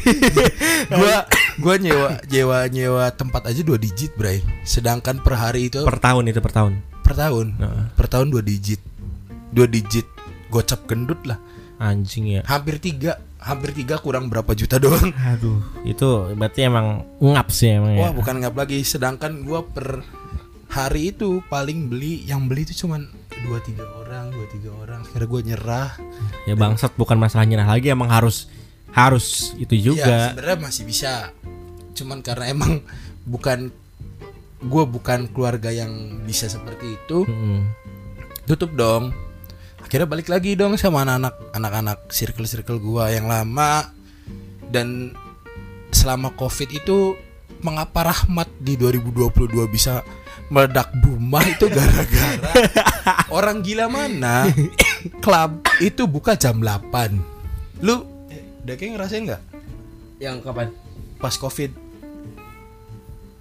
gua 1.01 1.25
gua 1.57 1.75
nyewa 1.81 2.21
nyewa 2.29 2.57
nyewa 2.69 3.05
tempat 3.17 3.49
aja 3.49 3.65
dua 3.65 3.81
digit 3.81 4.13
bray. 4.13 4.45
Sedangkan 4.61 5.25
per 5.25 5.41
hari 5.41 5.73
itu 5.73 5.81
per, 5.81 5.97
per 5.97 6.05
tahun 6.05 6.29
itu 6.29 6.37
per 6.37 6.53
tahun. 6.53 6.73
tahun. 7.01 7.47
Heeh. 7.57 7.85
per 7.97 8.05
tahun 8.13 8.29
dua 8.29 8.45
digit. 8.45 8.77
Dua 9.49 9.65
digit 9.65 10.05
gocap 10.55 10.87
gendut 10.87 11.19
lah 11.27 11.35
Anjing 11.75 12.31
ya. 12.31 12.41
hampir 12.47 12.79
tiga 12.79 13.19
hampir 13.35 13.75
tiga 13.75 13.99
kurang 13.99 14.31
berapa 14.31 14.55
juta 14.55 14.79
doang 14.79 15.11
Aduh, 15.35 15.59
itu 15.83 16.07
berarti 16.31 16.63
emang 16.63 17.03
ngap 17.19 17.51
sih 17.51 17.75
emang 17.75 17.99
ya. 17.99 18.07
wah 18.07 18.11
bukan 18.15 18.39
ngap 18.39 18.55
lagi 18.55 18.79
sedangkan 18.81 19.43
gua 19.43 19.59
per 19.61 19.99
hari 20.71 21.11
itu 21.11 21.43
paling 21.45 21.91
beli 21.91 22.23
yang 22.23 22.47
beli 22.47 22.63
itu 22.63 22.87
cuman 22.87 23.11
dua 23.43 23.59
tiga 23.59 23.83
orang 23.99 24.31
dua 24.31 24.47
tiga 24.49 24.71
orang 24.73 25.03
akhirnya 25.03 25.27
gua 25.27 25.41
nyerah 25.43 25.89
Ya 26.45 26.55
bangsat 26.55 26.95
bukan 26.95 27.19
masalah 27.19 27.43
nyerah 27.43 27.67
lagi 27.67 27.91
emang 27.91 28.07
harus 28.07 28.47
harus 28.89 29.51
itu 29.57 29.75
ya 29.75 29.83
juga. 29.83 30.15
sebenarnya 30.31 30.57
masih 30.63 30.83
bisa 30.87 31.11
cuman 31.91 32.23
karena 32.23 32.45
emang 32.49 32.79
bukan 33.27 33.67
gua 34.63 34.87
bukan 34.87 35.27
keluarga 35.29 35.69
yang 35.69 35.91
bisa 36.23 36.47
seperti 36.47 36.95
itu 36.95 37.27
Mm-mm. 37.27 37.67
tutup 38.45 38.71
dong 38.73 39.11
akhirnya 39.85 40.09
balik 40.09 40.27
lagi 40.33 40.57
dong 40.57 40.73
sama 40.75 41.05
anak-anak 41.05 41.35
anak-anak 41.53 41.99
circle 42.09 42.49
circle 42.49 42.81
gua 42.81 43.13
yang 43.13 43.29
lama. 43.29 43.93
Dan 44.65 45.13
selama 45.93 46.33
covid 46.33 46.73
itu 46.73 47.13
mengapa 47.61 48.09
rahmat 48.09 48.49
di 48.59 48.75
2022 48.75 49.29
bisa 49.69 50.01
meledak 50.49 50.93
buma 51.01 51.41
itu 51.45 51.65
gara-gara 51.69 52.53
orang 53.37 53.61
gila 53.61 53.87
mana? 53.89 54.49
Klub 55.21 55.65
itu 55.81 56.05
buka 56.05 56.37
jam 56.37 56.61
8 56.61 57.81
lu 57.81 58.05
udah 58.65 58.75
kayak 58.77 58.91
ngerasain 58.97 59.23
nggak? 59.25 59.41
Yang 60.21 60.35
kapan? 60.41 60.67
pas 61.15 61.33
covid. 61.39 61.71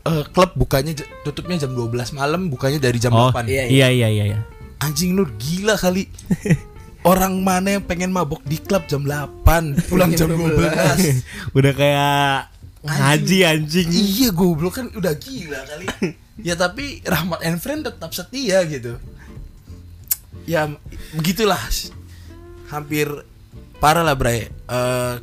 Eh 0.04 0.24
klub 0.32 0.52
bukanya 0.56 0.92
tutupnya 1.24 1.64
jam 1.64 1.72
12 1.72 2.12
malam 2.16 2.48
bukanya 2.48 2.76
dari 2.80 3.00
jam 3.00 3.12
Oh, 3.12 3.32
8 3.32 3.44
iya, 3.48 3.64
iya 3.68 3.88
iya 3.88 4.08
iya 4.08 4.24
iya. 4.36 4.40
Anjing 4.84 5.16
Nur 5.16 5.32
gila 5.40 5.80
kali. 5.80 6.04
Orang 7.08 7.44
mana 7.44 7.76
yang 7.76 7.84
pengen 7.84 8.12
mabok 8.12 8.40
di 8.48 8.56
klub 8.56 8.88
jam 8.88 9.04
8 9.04 9.44
Pulang 9.92 10.16
jam 10.16 10.32
12 10.32 10.56
Udah 11.60 11.72
kayak 11.76 12.48
ngaji 12.84 13.38
anjing. 13.44 13.88
Iya 13.92 14.28
goblok 14.32 14.76
kan 14.80 14.86
udah 14.92 15.12
gila 15.16 15.60
kali. 15.68 15.88
Ya 16.40 16.52
tapi 16.52 17.00
Rahmat 17.04 17.40
and 17.44 17.60
Friend 17.60 17.80
tetap 17.84 18.12
setia 18.12 18.60
gitu. 18.68 18.96
Ya 20.44 20.68
begitulah. 21.16 21.60
Hampir 22.68 23.08
parah 23.80 24.04
lah 24.04 24.16
Bray 24.16 24.48
Eh, 24.48 25.14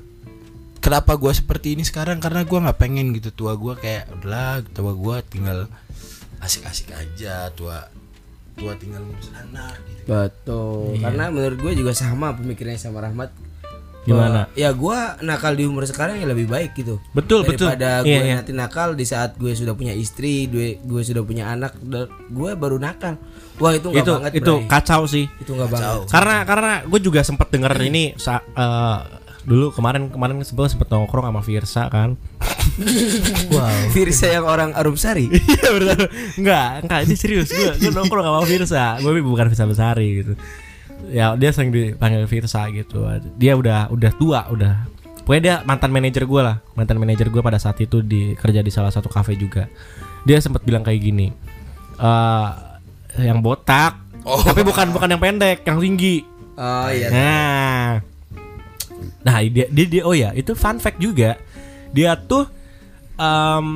Kenapa 0.81 1.13
gua 1.13 1.29
seperti 1.29 1.77
ini 1.77 1.85
sekarang? 1.85 2.17
Karena 2.17 2.41
gua 2.41 2.65
nggak 2.65 2.81
pengen 2.81 3.13
gitu. 3.13 3.29
Tua 3.29 3.53
gua 3.53 3.77
kayak 3.77 4.09
Udahlah 4.17 4.65
tua 4.73 4.93
gua 4.97 5.21
tinggal 5.21 5.69
Asik-asik 6.41 6.89
aja 6.97 7.53
Tua 7.53 7.85
Tua 8.53 8.73
tinggal 8.75 9.01
ngurus 9.01 9.29
anak 9.31 9.75
gitu 9.83 10.01
Betul. 10.05 10.99
Karena 10.99 11.23
menurut 11.27 11.57
gue 11.57 11.73
juga 11.75 11.91
sama 11.91 12.31
pemikirannya 12.31 12.77
sama 12.77 12.99
Rahmat. 12.99 13.31
Gimana? 14.01 14.49
Ya 14.55 14.73
gue 14.73 14.97
nakal 15.21 15.53
di 15.53 15.63
umur 15.63 15.85
sekarang 15.85 16.17
ya 16.17 16.25
lebih 16.25 16.49
baik 16.49 16.73
gitu. 16.73 16.97
Betul, 17.11 17.45
betul. 17.45 17.69
Daripada 17.69 18.01
Iya, 18.01 18.17
gue 18.17 18.25
iya. 18.25 18.35
nanti 18.35 18.51
nakal 18.51 18.97
di 18.97 19.05
saat 19.05 19.37
gue 19.37 19.53
sudah 19.53 19.71
punya 19.71 19.93
istri, 19.93 20.49
gue 20.49 20.81
gue 20.81 21.01
sudah 21.01 21.21
punya 21.21 21.47
anak, 21.47 21.77
gue 22.27 22.51
baru 22.55 22.81
nakal. 22.81 23.21
Wah 23.61 23.71
itu 23.71 23.93
nggak 23.93 24.01
itu 24.01 24.11
banget. 24.11 24.31
itu 24.41 24.53
Bray. 24.57 24.65
kacau 24.67 25.01
sih. 25.05 25.29
itu 25.37 25.51
nggak 25.53 25.69
banget. 25.69 26.09
Karena 26.09 26.35
karena 26.43 26.71
gue 26.81 26.99
juga 26.99 27.21
sempet 27.21 27.53
denger 27.53 27.73
ini 27.79 28.17
sa- 28.17 28.41
eh, 28.41 28.99
dulu 29.43 29.73
kemarin 29.73 30.13
kemarin 30.13 30.37
sebelum 30.45 30.69
sempet 30.69 30.87
nongkrong 30.89 31.25
sama 31.25 31.41
Virsa 31.41 31.89
kan. 31.89 32.17
wow. 33.55 33.89
Firsa 33.91 34.27
yang 34.29 34.45
orang 34.45 34.71
Arumsari. 34.77 35.27
Iya 35.51 35.69
benar. 35.77 35.99
Enggak, 36.37 36.69
enggak 36.85 36.99
ini 37.09 37.15
serius. 37.17 37.49
Gue 37.49 37.73
gue 37.77 37.91
nongkrong 37.91 38.25
sama 38.25 38.41
Virsa. 38.45 38.97
Gue 39.01 39.21
bukan 39.21 39.49
Virsa 39.49 39.65
Besari 39.65 40.23
gitu. 40.23 40.33
Ya 41.09 41.33
dia 41.33 41.49
sering 41.49 41.73
dipanggil 41.73 42.25
Virsa 42.29 42.69
gitu. 42.69 43.05
Dia 43.37 43.57
udah 43.57 43.89
udah 43.89 44.11
tua, 44.15 44.47
udah. 44.53 44.87
Pokoknya 45.21 45.41
dia 45.41 45.55
mantan 45.69 45.93
manajer 45.93 46.25
gue 46.25 46.41
lah, 46.41 46.57
mantan 46.73 46.97
manajer 46.97 47.29
gue 47.29 47.41
pada 47.45 47.61
saat 47.61 47.77
itu 47.77 48.01
di 48.01 48.33
kerja 48.33 48.65
di 48.65 48.73
salah 48.73 48.89
satu 48.89 49.05
kafe 49.05 49.37
juga. 49.37 49.69
Dia 50.25 50.41
sempat 50.41 50.65
bilang 50.65 50.81
kayak 50.81 51.01
gini, 51.01 51.29
eh 52.01 52.49
yang 53.21 53.41
botak, 53.45 54.01
tapi 54.21 54.61
bukan 54.65 54.89
bukan 54.89 55.13
yang 55.13 55.21
pendek, 55.21 55.61
yang 55.65 55.77
tinggi. 55.77 56.25
Oh 56.57 56.89
iya. 56.89 57.07
Nah, 57.09 57.87
nah 59.21 59.41
dia, 59.41 59.65
dia, 59.69 59.85
dia 59.87 60.03
oh 60.05 60.15
ya 60.15 60.33
itu 60.33 60.53
fun 60.53 60.77
fact 60.77 61.01
juga. 61.01 61.37
Dia 61.91 62.15
tuh 62.15 62.47
em, 63.19 63.67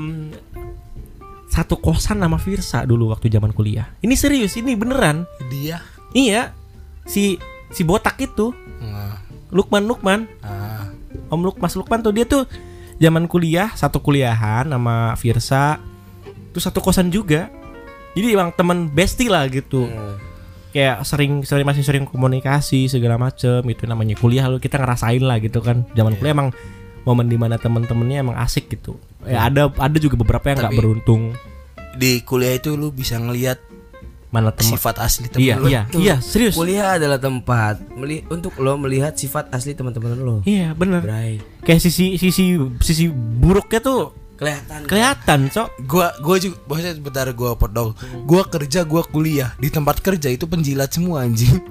satu 1.51 1.79
kosan 1.79 2.19
sama 2.19 2.39
Virsa 2.39 2.83
dulu 2.83 3.11
waktu 3.11 3.31
zaman 3.31 3.55
kuliah. 3.55 3.87
Ini 4.03 4.15
serius, 4.15 4.55
ini 4.59 4.75
beneran. 4.75 5.23
Dia 5.47 5.79
Iya, 6.15 6.55
si 7.03 7.35
si 7.75 7.83
botak 7.83 8.15
itu 8.23 8.55
Nah, 8.79 9.19
Lukman 9.51 9.87
Lukman, 9.87 10.27
ah, 10.43 10.91
Om 11.31 11.41
Luk 11.47 11.57
Mas 11.63 11.75
Lukman 11.79 12.03
tuh 12.03 12.11
dia 12.11 12.27
tuh 12.27 12.43
zaman 12.99 13.25
kuliah 13.25 13.71
satu 13.73 14.03
kuliahan 14.03 14.67
sama 14.67 15.15
Virsa, 15.15 15.79
tuh 16.51 16.61
satu 16.61 16.83
kosan 16.83 17.09
juga. 17.09 17.47
Jadi 18.15 18.31
emang 18.31 18.51
temen 18.55 18.87
bestie 18.87 19.27
lah 19.27 19.47
gitu. 19.51 19.87
Kayak 20.75 21.07
sering 21.07 21.39
sering 21.47 21.63
masih 21.63 21.87
sering 21.87 22.03
komunikasi 22.03 22.91
segala 22.91 23.15
macem 23.15 23.63
itu 23.71 23.87
namanya 23.87 24.19
kuliah 24.19 24.51
lu 24.51 24.59
kita 24.59 24.75
ngerasain 24.75 25.23
lah 25.23 25.39
gitu 25.39 25.63
kan. 25.63 25.87
Zaman 25.95 26.19
kuliah 26.19 26.35
emang 26.35 26.51
momen 27.07 27.31
di 27.31 27.39
mana 27.39 27.55
temen-temennya 27.55 28.27
emang 28.27 28.35
asik 28.35 28.67
gitu. 28.75 28.99
Ya 29.23 29.47
ada 29.47 29.71
ada 29.71 29.97
juga 30.03 30.19
beberapa 30.19 30.51
yang 30.51 30.59
nggak 30.59 30.75
beruntung. 30.75 31.31
di 31.95 32.19
kuliah 32.27 32.59
itu 32.59 32.75
lu 32.75 32.91
bisa 32.91 33.15
ngelihat 33.15 33.55
mana 34.27 34.51
temen? 34.51 34.75
sifat 34.75 34.99
asli 34.99 35.31
temen 35.31 35.47
iya 35.47 35.55
lu. 35.55 35.71
iya 35.71 35.81
iya 35.95 36.15
serius. 36.19 36.59
Kuliah 36.59 36.99
adalah 36.99 37.15
tempat 37.15 37.79
meli- 37.95 38.27
untuk 38.27 38.51
lo 38.59 38.75
melihat 38.75 39.15
sifat 39.15 39.47
asli 39.55 39.79
teman-teman 39.79 40.19
lo. 40.19 40.35
iya 40.43 40.75
bener. 40.75 40.99
Bray. 40.99 41.39
kayak 41.63 41.79
sisi 41.79 42.19
sisi 42.19 42.59
sisi 42.83 43.07
buruknya 43.15 43.79
tuh 43.79 44.11
Kelihatan. 44.35 44.83
kelihatan 44.83 45.39
cok 45.47 45.69
Gua 45.83 46.11
gua 46.19 46.35
juga 46.35 46.59
maksudnya 46.65 46.93
bentar 46.99 47.27
gua 47.31 47.55
potong. 47.55 47.95
Gua 48.23 48.43
kerja, 48.43 48.83
gua 48.83 49.01
kuliah. 49.01 49.55
Di 49.55 49.69
tempat 49.69 49.99
kerja 49.99 50.27
itu 50.27 50.43
penjilat 50.43 50.91
semua 50.91 51.23
anjing. 51.23 51.55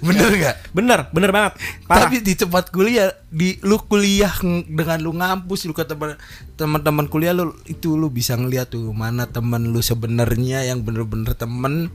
Bener 0.00 0.26
nggak? 0.26 0.56
Bener, 0.72 0.98
bener 1.10 1.30
banget. 1.30 1.52
Parah. 1.86 2.08
Tapi 2.08 2.20
di 2.20 2.34
tempat 2.34 2.68
kuliah, 2.68 3.12
di 3.28 3.60
lu 3.62 3.78
kuliah 3.78 4.32
ng- 4.34 4.66
dengan 4.66 4.98
lu 4.98 5.12
ngampus, 5.12 5.62
lu 5.62 5.72
ke 5.72 5.84
teman 5.84 6.16
teman-teman 6.56 7.06
kuliah 7.06 7.30
lu 7.30 7.52
itu 7.64 7.94
lu 7.94 8.08
bisa 8.08 8.34
ngeliat 8.34 8.66
tuh 8.66 8.90
mana 8.90 9.24
teman 9.24 9.70
lu 9.70 9.78
sebenarnya 9.78 10.64
yang 10.64 10.82
bener-bener 10.82 11.32
temen 11.32 11.92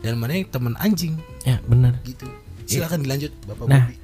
dan 0.00 0.16
mana 0.16 0.32
yang 0.32 0.48
teman 0.48 0.74
anjing 0.78 1.18
ya 1.44 1.60
bener. 1.62 1.98
gitu. 2.02 2.24
Silakan 2.64 3.02
dilanjut 3.02 3.34
Bapak 3.44 3.66
Nah, 3.66 3.82
Bobi. 3.84 3.94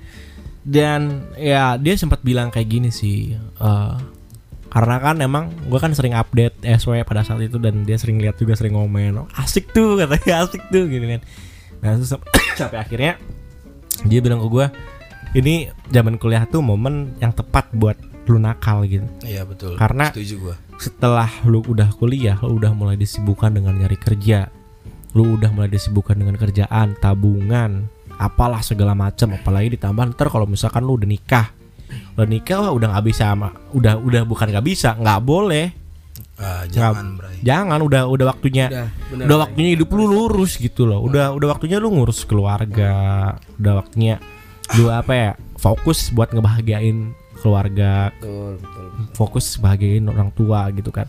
Dan 0.67 1.01
ya 1.33 1.79
dia 1.79 1.95
sempat 1.95 2.21
bilang 2.21 2.51
kayak 2.51 2.67
gini 2.69 2.91
sih. 2.91 3.33
eh, 3.39 3.95
karena 4.67 4.99
kan 4.99 5.17
emang 5.19 5.49
gue 5.65 5.79
kan 5.79 5.95
sering 5.95 6.13
update 6.13 6.59
SW 6.61 7.01
pada 7.01 7.23
saat 7.23 7.41
itu 7.41 7.57
dan 7.57 7.81
dia 7.81 7.97
sering 7.97 8.19
lihat 8.19 8.37
juga 8.37 8.53
sering 8.53 8.75
ngomen 8.75 9.17
"Oh, 9.17 9.29
asik 9.33 9.71
tuh 9.71 9.95
katanya 10.03 10.45
asik 10.45 10.61
tuh 10.69 10.85
gitu 10.85 11.07
kan 11.07 11.21
nah 11.79 11.95
terus 11.95 12.11
sam- 12.11 12.27
sampai 12.59 12.79
akhirnya 12.79 13.17
dia 14.05 14.21
bilang 14.21 14.37
ke 14.39 14.49
gue 14.51 14.67
ini 15.35 15.55
zaman 15.89 16.19
kuliah 16.19 16.45
tuh 16.45 16.61
momen 16.61 17.17
yang 17.17 17.31
tepat 17.31 17.73
buat 17.73 17.97
lu 18.27 18.37
nakal 18.37 18.83
gitu 18.85 19.07
Iya 19.23 19.47
betul. 19.47 19.79
karena- 19.79 20.11
setuju 20.11 20.35
gua. 20.43 20.55
setelah 20.77 21.31
lu 21.47 21.63
udah 21.63 21.89
kuliah 21.95 22.37
lu 22.43 22.59
udah 22.59 22.75
mulai 22.75 22.99
disibukkan 22.99 23.55
dengan 23.55 23.79
nyari 23.79 23.97
kerja 23.97 24.51
lu 25.15 25.41
udah 25.41 25.49
mulai 25.49 25.71
disibukkan 25.71 26.19
dengan 26.19 26.35
kerjaan 26.35 26.99
tabungan 26.99 27.89
apalah 28.17 28.65
segala 28.65 28.97
macam 28.97 29.37
apalagi 29.37 29.77
ditambah 29.77 30.17
ntar 30.17 30.29
kalau 30.29 30.49
misalkan 30.49 30.83
lu 30.83 30.97
udah 30.97 31.09
nikah 31.09 31.47
udah 32.17 32.27
nikah 32.27 32.57
wah 32.61 32.73
udah 32.73 32.89
nggak 32.97 33.07
bisa 33.07 33.31
sama 33.31 33.53
udah 33.73 34.01
udah 34.01 34.23
bukan 34.25 34.47
nggak 34.51 34.67
bisa 34.67 34.97
nggak 34.97 35.21
boleh 35.23 35.67
Ah, 36.37 36.69
jangan 36.69 37.17
Bray. 37.17 37.41
jangan 37.41 37.81
udah 37.81 38.09
udah 38.09 38.27
waktunya 38.29 38.69
Udah, 38.69 38.89
bener, 39.09 39.25
udah 39.25 39.37
Bray. 39.37 39.45
waktunya 39.49 39.71
hidup 39.73 39.89
lu 39.93 40.05
lurus 40.05 40.53
gitu 40.57 40.85
loh 40.85 41.01
udah 41.01 41.33
udah 41.33 41.49
waktunya 41.49 41.77
lu 41.81 41.89
ngurus 41.93 42.29
keluarga 42.29 42.93
udah 43.57 43.73
waktunya 43.77 44.21
lu 44.77 44.89
apa 44.89 45.13
ya 45.13 45.31
fokus 45.57 46.13
buat 46.13 46.33
ngebahagiain 46.33 47.13
keluarga 47.41 48.13
Betul, 48.17 48.61
betul. 48.61 48.85
fokus 49.13 49.57
bahagiain 49.57 50.05
orang 50.09 50.29
tua 50.33 50.69
gitu 50.73 50.93
kan 50.93 51.09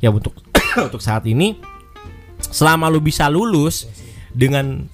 ya 0.00 0.12
untuk 0.12 0.36
untuk 0.88 1.00
saat 1.00 1.24
ini 1.24 1.56
selama 2.40 2.92
lu 2.92 3.00
bisa 3.00 3.24
lulus 3.28 3.88
dengan 4.32 4.84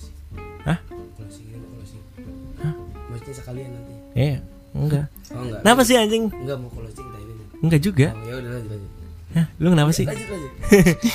eh 4.14 4.38
enggak 4.72 5.06
Oh 5.30 5.40
enggak. 5.40 5.60
kenapa 5.60 5.80
sih 5.82 5.94
anjing 5.94 6.30
Enggak 6.30 6.56
mau 6.56 6.70
closing 6.70 7.06
tadi 7.06 7.24
ini. 7.24 7.44
enggak 7.60 7.80
juga 7.80 8.08
Oh 8.10 8.22
ya 8.22 8.34
udah 8.36 8.50
lanjut 8.52 8.70
lanjut. 8.70 8.90
Hah, 9.34 9.46
lu 9.56 9.66
kenapa 9.68 9.90
sih 9.90 10.04
Lanjut 10.04 10.28
lanjut. 10.28 10.52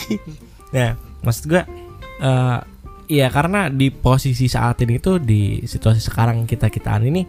Nah, 0.70 0.91
maksud 1.20 1.43
gua 1.45 1.64
eh 2.20 2.60
ya 3.10 3.28
karena 3.28 3.68
di 3.68 3.89
posisi 3.89 4.45
saat 4.45 4.78
ini 4.80 5.00
tuh 5.00 5.18
di 5.18 5.64
situasi 5.64 5.97
sekarang 6.00 6.45
kita 6.45 6.68
kitaan 6.68 7.02
ini 7.04 7.26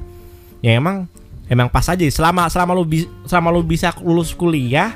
ya 0.60 0.76
emang 0.76 1.08
emang 1.46 1.66
pas 1.66 1.88
aja 1.88 2.04
selama 2.04 2.44
selama 2.46 2.74
lu 2.74 2.84
bi- 2.84 3.08
selama 3.24 3.48
lu 3.48 3.62
bisa 3.62 3.88
lulus 3.98 4.34
kuliah 4.34 4.92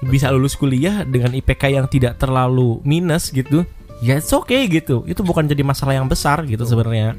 bisa 0.00 0.30
lulus 0.30 0.54
kuliah 0.54 1.02
dengan 1.02 1.32
IPK 1.32 1.74
yang 1.74 1.86
tidak 1.86 2.16
terlalu 2.16 2.78
minus 2.82 3.28
gitu 3.28 3.66
ya 3.98 4.14
it's 4.14 4.30
okay 4.30 4.62
gitu 4.66 5.02
itu 5.04 5.22
bukan 5.22 5.42
jadi 5.42 5.62
masalah 5.62 5.94
yang 5.94 6.06
besar 6.06 6.46
gitu 6.46 6.62
sebenarnya 6.62 7.18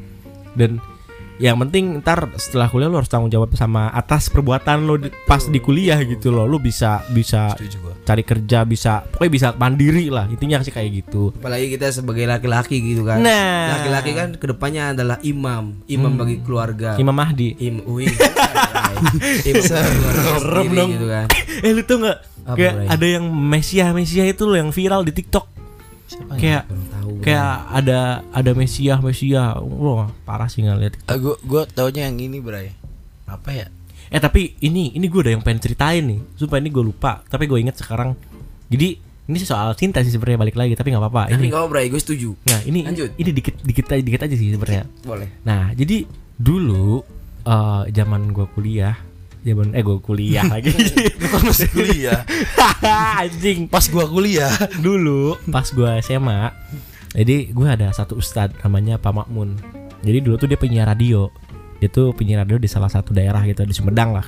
dan 0.55 0.79
yang 1.35 1.57
penting 1.57 1.97
ntar 1.99 2.29
setelah 2.35 2.67
kuliah 2.67 2.85
lu 2.85 2.95
harus 2.95 3.07
tanggung 3.07 3.27
jawab 3.27 3.49
sama 3.53 3.89
atas 3.89 4.29
perbuatan 4.29 4.77
lu 4.81 4.95
di- 4.97 5.09
pas 5.25 5.41
di 5.41 5.57
kuliah 5.57 5.97
gitu 5.99 6.29
loh. 6.29 6.45
Lu 6.45 6.57
bisa 6.57 7.01
bisa 7.09 7.57
cari 8.03 8.21
kerja 8.21 8.61
bisa 8.63 9.01
pokoknya 9.03 9.31
bisa 9.31 9.47
mandiri 9.53 10.07
lah. 10.07 10.27
Intinya 10.27 10.61
sih 10.61 10.69
kayak 10.69 10.89
gitu. 10.95 11.33
Apalagi 11.33 11.69
kita 11.69 11.89
sebagai 11.89 12.23
laki-laki 12.23 12.77
gitu 12.79 13.01
kan. 13.01 13.19
Nah. 13.19 13.79
Laki-laki 13.79 14.11
kan 14.11 14.29
ke 14.33 14.45
depannya 14.45 14.93
adalah 14.93 15.17
imam, 15.21 15.81
imam 15.85 16.13
bagi 16.13 16.37
keluarga. 16.39 16.95
Imam 16.95 17.13
Mahdi. 17.13 17.57
Im, 17.59 17.81
wih, 17.83 18.11
imam 19.43 19.63
sendiri 20.39 20.69
dong. 20.71 20.89
gitu 20.91 21.07
kan. 21.07 21.27
eh 21.59 21.71
lu 21.71 21.81
tau 21.81 21.97
nggak? 21.97 22.17
Kayak 22.53 22.73
ada 22.89 23.05
yang 23.07 23.25
Mesia 23.25 23.89
Mesia 23.89 24.23
itu 24.23 24.43
loh 24.43 24.59
yang 24.59 24.69
viral 24.69 25.01
di 25.01 25.15
TikTok 25.15 25.62
kayak 26.33 26.63
Belum 26.65 26.85
tahu. 26.89 27.11
kayak 27.21 27.49
ada 27.69 27.99
ada 28.29 28.51
Mesia 28.51 28.95
Mesia 28.97 29.43
wah 29.57 30.07
parah 30.23 30.45
sih 30.45 30.61
ngeliat 30.61 30.99
Ah, 31.05 31.15
gua 31.15 31.35
gua 31.41 31.63
taunya 31.65 32.05
yang 32.05 32.17
ini 32.17 32.37
Bray. 32.37 32.71
Apa 33.25 33.49
ya? 33.51 33.67
eh 34.05 34.19
tapi 34.19 34.53
ini 34.59 34.91
ini 34.91 35.05
gue 35.05 35.19
udah 35.19 35.33
yang 35.33 35.41
pengen 35.41 35.57
ceritain 35.59 36.05
nih 36.05 36.21
supaya 36.35 36.61
ini 36.61 36.69
gue 36.69 36.83
lupa 36.83 37.25
tapi 37.25 37.43
gue 37.43 37.57
inget 37.57 37.73
sekarang 37.75 38.13
jadi 38.67 38.93
ini 39.23 39.35
sih 39.35 39.47
soal 39.47 39.73
cinta 39.73 39.99
sih 39.99 40.11
sebenarnya 40.11 40.37
balik 40.37 40.53
lagi 40.53 40.75
tapi 40.75 40.93
nggak 40.93 41.01
apa-apa 41.01 41.23
Tapi 41.27 41.39
ini 41.39 41.47
enggak 41.49 41.65
Bray, 41.65 41.85
gue 41.87 41.97
setuju. 41.97 42.29
nah 42.43 42.61
ini 42.61 42.85
Lanjut. 42.85 43.09
ini 43.15 43.29
dikit 43.31 43.55
dikit 43.59 43.85
aja 43.89 44.03
dikit 44.03 44.21
aja 44.21 44.35
sih 44.35 44.47
sebenarnya 44.49 44.85
Boleh. 45.01 45.29
Nah, 45.41 45.71
jadi 45.71 46.05
dulu 46.35 47.01
eh, 47.41 47.83
zaman 47.89 48.29
gua 48.29 48.45
kuliah, 48.47 48.93
zaman 49.43 49.75
eh 49.75 49.83
gua 49.83 49.99
kuliah 49.99 50.47
lagi. 50.47 50.71
Kan 51.31 51.43
masih 51.43 51.69
kuliah. 51.69 52.23
Anjing. 53.21 53.67
Pas 53.67 53.85
gua 53.91 54.07
kuliah. 54.07 54.51
Dulu 54.79 55.37
pas 55.51 55.67
gua 55.75 55.99
SMA, 55.99 56.51
jadi 57.13 57.51
gua 57.51 57.75
ada 57.75 57.91
satu 57.91 58.17
ustadz 58.17 58.57
namanya 58.63 58.95
Pak 58.97 59.13
Makmun. 59.13 59.59
Jadi 60.03 60.17
dulu 60.23 60.35
tuh 60.39 60.47
dia 60.47 60.59
penyiar 60.59 60.87
radio. 60.89 61.29
Dia 61.83 61.91
tuh 61.91 62.15
penyiar 62.15 62.47
radio 62.47 62.59
di 62.59 62.67
salah 62.71 62.89
satu 62.89 63.11
daerah 63.11 63.43
gitu 63.43 63.67
di 63.67 63.75
Sumedang 63.75 64.15
lah. 64.15 64.27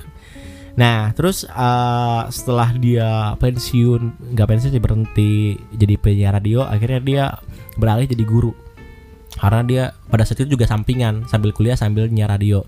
Nah, 0.76 1.16
terus 1.16 1.48
eh, 1.48 2.22
setelah 2.28 2.76
dia 2.76 3.32
pensiun, 3.40 4.36
nggak 4.36 4.48
pensiun 4.48 4.72
sih 4.76 4.84
berhenti 4.84 5.56
jadi 5.72 5.96
penyiar 5.96 6.36
radio, 6.36 6.68
akhirnya 6.68 7.00
dia 7.00 7.24
beralih 7.80 8.08
jadi 8.12 8.24
guru 8.28 8.52
karena 9.36 9.62
dia 9.68 9.84
pada 10.08 10.24
saat 10.24 10.44
itu 10.44 10.56
juga 10.56 10.66
sampingan 10.68 11.28
sambil 11.28 11.52
kuliah 11.52 11.76
sambil 11.76 12.08
nyiar 12.08 12.32
radio 12.32 12.64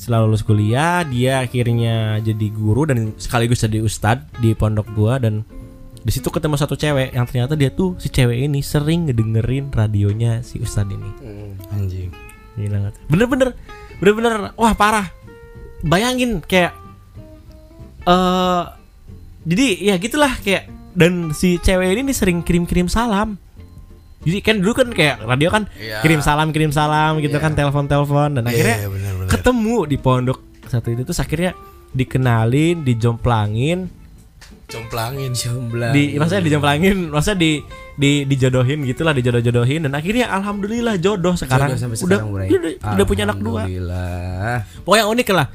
setelah 0.00 0.24
lulus 0.24 0.40
kuliah 0.40 1.04
dia 1.04 1.44
akhirnya 1.44 2.16
jadi 2.24 2.46
guru 2.48 2.88
dan 2.88 3.12
sekaligus 3.20 3.60
jadi 3.60 3.84
ustadz 3.84 4.32
di 4.40 4.56
pondok 4.56 4.88
gua 4.96 5.20
dan 5.20 5.44
di 6.00 6.08
situ 6.08 6.32
ketemu 6.32 6.56
satu 6.56 6.72
cewek 6.72 7.12
yang 7.12 7.28
ternyata 7.28 7.52
dia 7.52 7.68
tuh 7.68 8.00
si 8.00 8.08
cewek 8.08 8.48
ini 8.48 8.64
sering 8.64 9.12
ngedengerin 9.12 9.68
radionya 9.68 10.40
si 10.40 10.56
ustadz 10.56 10.96
ini. 10.96 11.10
Anjing. 11.76 12.08
Gila 12.56 12.88
bener-bener 13.12 13.52
bener-bener 14.00 14.56
wah 14.56 14.72
parah. 14.72 15.12
Bayangin 15.84 16.40
kayak 16.40 16.72
eh 18.08 18.64
jadi 19.44 19.92
ya 19.92 19.94
gitulah 20.00 20.32
kayak 20.40 20.72
dan 20.96 21.36
si 21.36 21.60
cewek 21.60 22.00
ini 22.00 22.16
sering 22.16 22.40
kirim-kirim 22.40 22.88
salam 22.88 23.36
jadi 24.20 24.38
kan 24.40 24.56
dulu 24.58 24.72
kan 24.74 24.88
kayak 24.90 25.16
radio 25.22 25.48
kan 25.48 25.64
Iya. 25.72 26.00
kirim 26.00 26.20
salam 26.20 26.50
kirim 26.50 26.70
salam 26.70 27.18
gitu 27.18 27.32
Iya. 27.32 27.42
kan 27.42 27.52
telepon-telepon 27.52 28.28
dan 28.36 28.44
Iya, 28.44 28.50
akhirnya 28.50 28.76
iya, 28.76 28.88
bener-bener. 28.88 29.28
ketemu 29.28 29.76
di 29.84 29.96
pondok 29.96 30.38
satu 30.64 30.88
itu 30.88 31.02
terus 31.02 31.18
akhirnya 31.18 31.52
dikenalin 31.90 32.80
dijomplangin 32.80 33.90
Complangin. 34.66 35.34
Jomblang. 35.34 35.90
di 35.90 36.14
maksudnya 36.14 36.46
dijomplangin 36.46 37.10
maksudnya 37.10 37.38
di 37.38 37.52
di 37.92 38.22
dijodohin 38.22 38.86
gitulah 38.86 39.10
dijodoh-jodohin 39.10 39.82
dan 39.82 39.92
akhirnya 39.92 40.30
alhamdulillah 40.30 40.94
jodoh 40.96 41.34
sekarang 41.34 41.74
Jodoh 41.74 41.80
sampai 41.80 41.98
udah 41.98 42.18
sekarang, 42.22 42.46
dia 42.46 42.56
udah, 42.56 42.72
udah 42.94 43.04
punya 43.04 43.22
anak 43.24 43.38
dua 43.40 43.60
Alhamdulillah. 43.60 44.56
pokoknya 44.86 45.06
unik 45.08 45.28
lah 45.32 45.46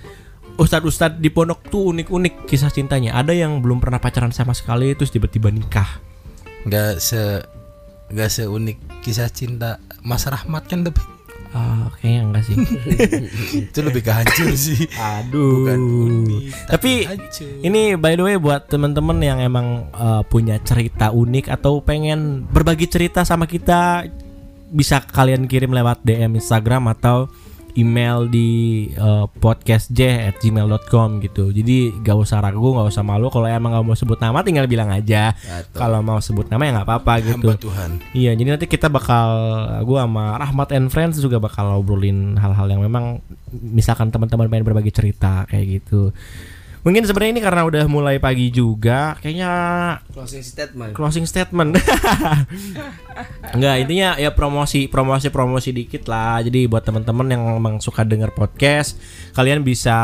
Ustadz-ustadz 0.55 1.15
di 1.15 1.27
pondok 1.27 1.63
tuh 1.65 1.91
unik-unik 1.91 2.43
kisah 2.43 2.67
cintanya 2.69 3.11
ada 3.13 3.31
yang 3.31 3.59
belum 3.59 3.79
pernah 3.79 3.99
pacaran 3.99 4.31
sama 4.31 4.51
sekali 4.51 4.91
terus 4.93 5.09
tiba-tiba 5.09 5.47
nikah 5.47 5.87
Gak 6.65 6.97
se 6.97 7.39
Gak 8.15 8.31
seunik 8.31 8.79
kisah 9.01 9.27
cinta 9.27 9.77
Mas 9.99 10.23
Rahmat 10.23 10.65
kan 10.65 10.81
tapi 10.81 11.03
Ah, 11.51 11.87
kayaknya 11.95 12.21
enggak 12.25 12.43
sih 12.43 12.55
itu 13.63 13.79
lebih 13.79 14.03
ke 14.03 14.11
hancur 14.11 14.51
sih. 14.51 14.91
aduh 14.91 15.63
Bukan 15.63 15.79
unik, 15.79 16.41
tapi 16.67 17.07
hancur. 17.07 17.47
ini 17.63 17.95
by 17.95 18.11
the 18.11 18.23
way 18.23 18.35
buat 18.35 18.67
teman-teman 18.67 19.15
yang 19.19 19.39
emang 19.39 19.87
uh, 19.89 20.19
punya 20.21 20.59
cerita 20.59 21.15
unik 21.15 21.47
atau 21.49 21.79
pengen 21.79 22.43
berbagi 22.45 22.91
cerita 22.91 23.23
sama 23.23 23.47
kita 23.47 24.03
bisa 24.67 24.99
kalian 24.99 25.47
kirim 25.47 25.71
lewat 25.71 26.03
DM 26.03 26.35
Instagram 26.35 26.91
atau 26.91 27.31
email 27.75 28.27
di 28.31 28.49
uh, 28.95 29.27
podcastj@gmail.com 29.27 31.09
gitu. 31.21 31.51
Jadi 31.51 31.91
gak 32.01 32.17
usah 32.17 32.39
ragu, 32.39 32.75
gak 32.75 32.87
usah 32.89 33.03
malu. 33.03 33.27
Kalau 33.27 33.45
emang 33.45 33.75
gak 33.75 33.85
mau 33.85 33.95
sebut 33.95 34.19
nama, 34.19 34.41
tinggal 34.41 34.65
bilang 34.65 34.89
aja. 34.89 35.35
Kalau 35.75 35.99
mau 35.99 36.19
sebut 36.23 36.47
nama 36.47 36.63
ya 36.63 36.71
nggak 36.79 36.87
apa-apa 36.87 37.13
gitu. 37.21 37.45
Hamba 37.45 37.55
Tuhan. 37.59 37.89
Iya, 38.15 38.31
jadi 38.33 38.49
nanti 38.55 38.65
kita 38.71 38.87
bakal 38.87 39.27
gua 39.83 40.07
sama 40.07 40.39
Rahmat 40.39 40.69
and 40.71 40.87
Friends 40.87 41.19
juga 41.19 41.37
bakal 41.37 41.75
ngobrolin 41.75 42.39
hal-hal 42.39 42.67
yang 42.71 42.81
memang 42.81 43.19
misalkan 43.51 44.09
teman-teman 44.09 44.47
pengen 44.47 44.65
berbagi 44.65 44.91
cerita 44.95 45.43
kayak 45.45 45.83
gitu. 45.83 46.15
Mungkin 46.85 47.01
sebenarnya 47.01 47.33
ini 47.33 47.41
karena 47.41 47.65
udah 47.65 47.83
mulai 47.89 48.21
pagi 48.21 48.47
juga, 48.47 49.17
kayaknya 49.17 49.49
Closing 50.13 50.45
statement. 50.45 50.93
closing 50.93 51.25
statement. 51.25 51.73
Enggak, 53.55 53.75
intinya 53.81 54.09
ya 54.15 54.29
promosi, 54.29 54.85
promosi, 54.85 55.31
promosi 55.31 55.71
dikit 55.71 56.05
lah. 56.05 56.43
Jadi 56.43 56.67
buat 56.67 56.83
teman-teman 56.83 57.25
yang 57.25 57.41
memang 57.57 57.79
suka 57.79 58.03
denger 58.03 58.29
podcast, 58.31 58.99
kalian 59.31 59.63
bisa 59.63 59.95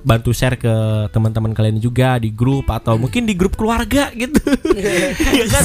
bantu 0.00 0.30
share 0.30 0.54
ke 0.54 0.72
teman-teman 1.10 1.50
kalian 1.50 1.76
juga 1.76 2.16
di 2.16 2.30
grup 2.30 2.70
atau 2.70 2.94
mungkin 2.96 3.26
di 3.26 3.34
grup 3.34 3.52
keluarga 3.54 4.08
gitu. 4.14 4.40
Ya 5.32 5.44
kan? 5.46 5.64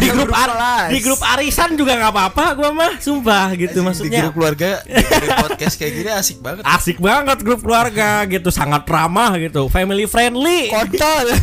di 0.00 0.08
grup 0.08 0.32
ar- 0.32 0.88
di 0.88 0.98
grup 1.00 1.20
arisan 1.20 1.76
juga 1.76 1.92
nggak 1.94 2.12
apa-apa 2.12 2.44
gua 2.54 2.70
mah, 2.72 2.92
sumpah 2.96 3.52
gitu 3.52 3.80
Di 3.80 3.84
maksudnya. 3.84 4.20
grup 4.24 4.34
keluarga 4.38 4.80
dengerin 4.80 5.30
podcast 5.44 5.74
kayak 5.76 5.92
gini 5.92 6.10
asik 6.10 6.38
banget. 6.40 6.62
Asik 6.64 6.96
banget 6.96 7.38
grup 7.42 7.60
keluarga 7.60 8.24
gitu, 8.24 8.48
sangat 8.48 8.86
ramah 8.86 9.36
gitu, 9.36 9.66
family 9.68 10.05
friendly. 10.08 10.70
Kontol. 10.70 11.26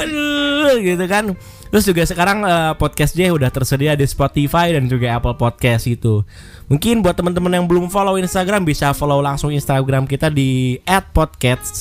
Aduh, 0.00 0.80
gitu 0.80 1.04
kan. 1.04 1.36
Terus 1.74 1.90
juga 1.90 2.06
sekarang 2.06 2.46
eh, 2.46 2.72
podcast 2.78 3.18
J 3.18 3.34
udah 3.34 3.50
tersedia 3.50 3.98
di 3.98 4.06
Spotify 4.06 4.70
dan 4.70 4.86
juga 4.86 5.18
Apple 5.18 5.34
Podcast 5.34 5.90
gitu. 5.90 6.22
Mungkin 6.70 7.02
buat 7.02 7.18
teman-teman 7.18 7.50
yang 7.50 7.66
belum 7.66 7.90
follow 7.90 8.14
Instagram 8.14 8.62
bisa 8.62 8.94
follow 8.94 9.18
langsung 9.18 9.50
Instagram 9.50 10.06
kita 10.06 10.30
di 10.30 10.78
@podcast 11.10 11.74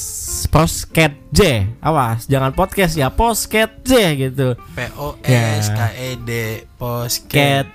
@podcastj. 0.49 1.39
Awas, 1.77 2.25
jangan 2.25 2.57
podcast 2.57 2.97
ya, 2.97 3.13
podcast 3.13 3.85
J 3.85 3.93
gitu. 4.17 4.57
P 4.73 4.79
O 4.97 5.13
S 5.21 5.69
K 5.69 5.79
E 5.93 6.09
D. 6.17 6.29
Posket. 6.73 7.69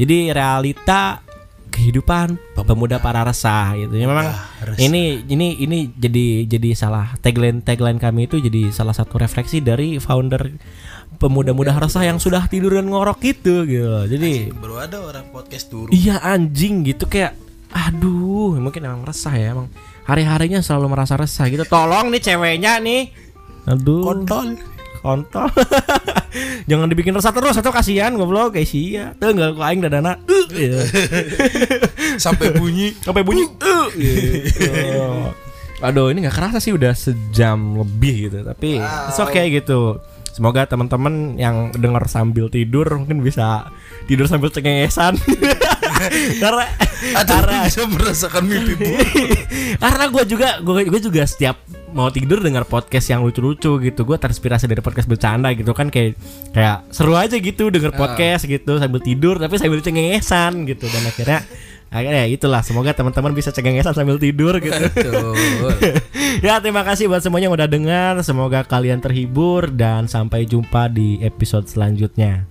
Jadi 0.00 0.32
realita 0.32 1.20
kehidupan 1.70 2.36
pemuda 2.54 2.98
para 2.98 3.22
resah 3.22 3.72
gitu. 3.78 3.94
Ya 3.96 4.06
memang 4.10 4.28
resah. 4.66 4.82
ini 4.82 5.22
ini 5.24 5.56
ini 5.56 5.78
jadi 5.94 6.44
jadi 6.44 6.70
salah 6.74 7.14
tagline 7.22 7.62
tagline 7.62 7.96
kami 7.96 8.26
itu 8.26 8.42
jadi 8.42 8.74
salah 8.74 8.92
satu 8.92 9.16
refleksi 9.16 9.62
dari 9.62 9.96
founder 9.96 10.50
pemuda-muda 11.16 11.76
resah 11.78 12.04
yang 12.04 12.18
sudah 12.18 12.50
tidur 12.50 12.76
dan 12.76 12.90
ngorok 12.90 13.22
gitu 13.22 13.64
gitu. 13.64 14.04
Jadi 14.10 14.50
Baru 14.52 14.76
ada 14.82 15.00
orang 15.00 15.30
podcast 15.30 15.70
turun. 15.70 15.90
iya 15.94 16.18
anjing 16.20 16.82
gitu 16.84 17.06
kayak 17.06 17.38
aduh 17.70 18.58
mungkin 18.58 18.82
emang 18.82 19.06
resah 19.06 19.30
ya 19.30 19.54
emang 19.54 19.70
hari-harinya 20.04 20.58
selalu 20.60 20.90
merasa 20.90 21.14
resah 21.14 21.46
gitu. 21.46 21.62
Tolong 21.64 22.10
nih 22.10 22.20
ceweknya 22.20 22.82
nih. 22.82 23.14
Aduh. 23.70 24.02
Kontol. 24.02 24.58
kontol 25.00 25.48
jangan 26.70 26.86
dibikin 26.86 27.14
resah 27.14 27.34
terus 27.34 27.56
atau 27.58 27.72
kasihan 27.74 28.14
goblok. 28.14 28.56
Kayak 28.58 28.68
sia. 28.68 29.04
Tuh 29.18 29.34
nggak 29.34 29.56
kau 29.56 29.64
aing 29.64 29.80
dadana? 29.84 30.18
Uh. 30.26 30.46
Sampai 32.24 32.52
bunyi. 32.54 32.92
sampai 33.00 33.22
bunyi. 33.22 33.44
Uh, 33.62 33.86
gitu. 33.94 34.70
aduh 35.80 36.12
ini 36.12 36.28
nggak 36.28 36.36
kerasa 36.36 36.60
sih 36.60 36.76
udah 36.76 36.92
sejam 36.92 37.80
lebih 37.80 38.28
gitu 38.28 38.38
tapi 38.44 38.76
it's 38.80 39.16
okay 39.16 39.48
gitu. 39.48 39.96
Semoga 40.30 40.62
teman-teman 40.64 41.34
yang 41.36 41.74
dengar 41.74 42.06
sambil 42.06 42.46
tidur 42.46 42.86
mungkin 42.94 43.20
bisa 43.20 43.66
tidur 44.06 44.30
sambil 44.30 44.48
cengengesan. 44.54 45.18
Karena 46.42 46.64
karena 47.28 47.68
bisa 47.68 47.84
merasakan 47.84 48.48
mimpi 48.48 48.72
buruk. 48.72 49.04
karena 49.82 50.04
gue 50.08 50.24
juga 50.24 50.48
gue 50.64 51.00
juga 51.00 51.22
setiap 51.28 51.60
mau 51.92 52.08
tidur 52.08 52.40
dengar 52.40 52.66
podcast 52.66 53.10
yang 53.10 53.22
lucu-lucu 53.22 53.78
gitu. 53.82 54.00
Gue 54.02 54.16
terinspirasi 54.16 54.66
dari 54.66 54.82
podcast 54.82 55.06
bercanda 55.06 55.50
gitu 55.54 55.70
kan 55.74 55.90
kayak 55.90 56.18
kayak 56.54 56.86
seru 56.90 57.14
aja 57.14 57.36
gitu 57.36 57.68
denger 57.70 57.94
podcast 57.94 58.46
gitu 58.46 58.78
sambil 58.78 59.00
tidur 59.02 59.36
tapi 59.38 59.58
sambil 59.58 59.82
cengengesan 59.82 60.66
gitu. 60.66 60.86
Dan 60.88 61.02
akhirnya 61.06 61.38
akhirnya 61.90 62.22
ya 62.22 62.28
itulah 62.30 62.62
semoga 62.62 62.94
teman-teman 62.94 63.34
bisa 63.34 63.50
cengengesan 63.50 63.94
sambil 63.94 64.16
tidur 64.16 64.56
gitu. 64.62 64.74
Betul. 64.94 65.34
ya 66.46 66.62
terima 66.62 66.86
kasih 66.86 67.10
buat 67.10 67.22
semuanya 67.22 67.50
yang 67.50 67.56
udah 67.58 67.70
dengar. 67.70 68.14
Semoga 68.22 68.64
kalian 68.64 69.02
terhibur 69.02 69.68
dan 69.70 70.06
sampai 70.06 70.46
jumpa 70.46 70.88
di 70.90 71.20
episode 71.20 71.66
selanjutnya. 71.66 72.46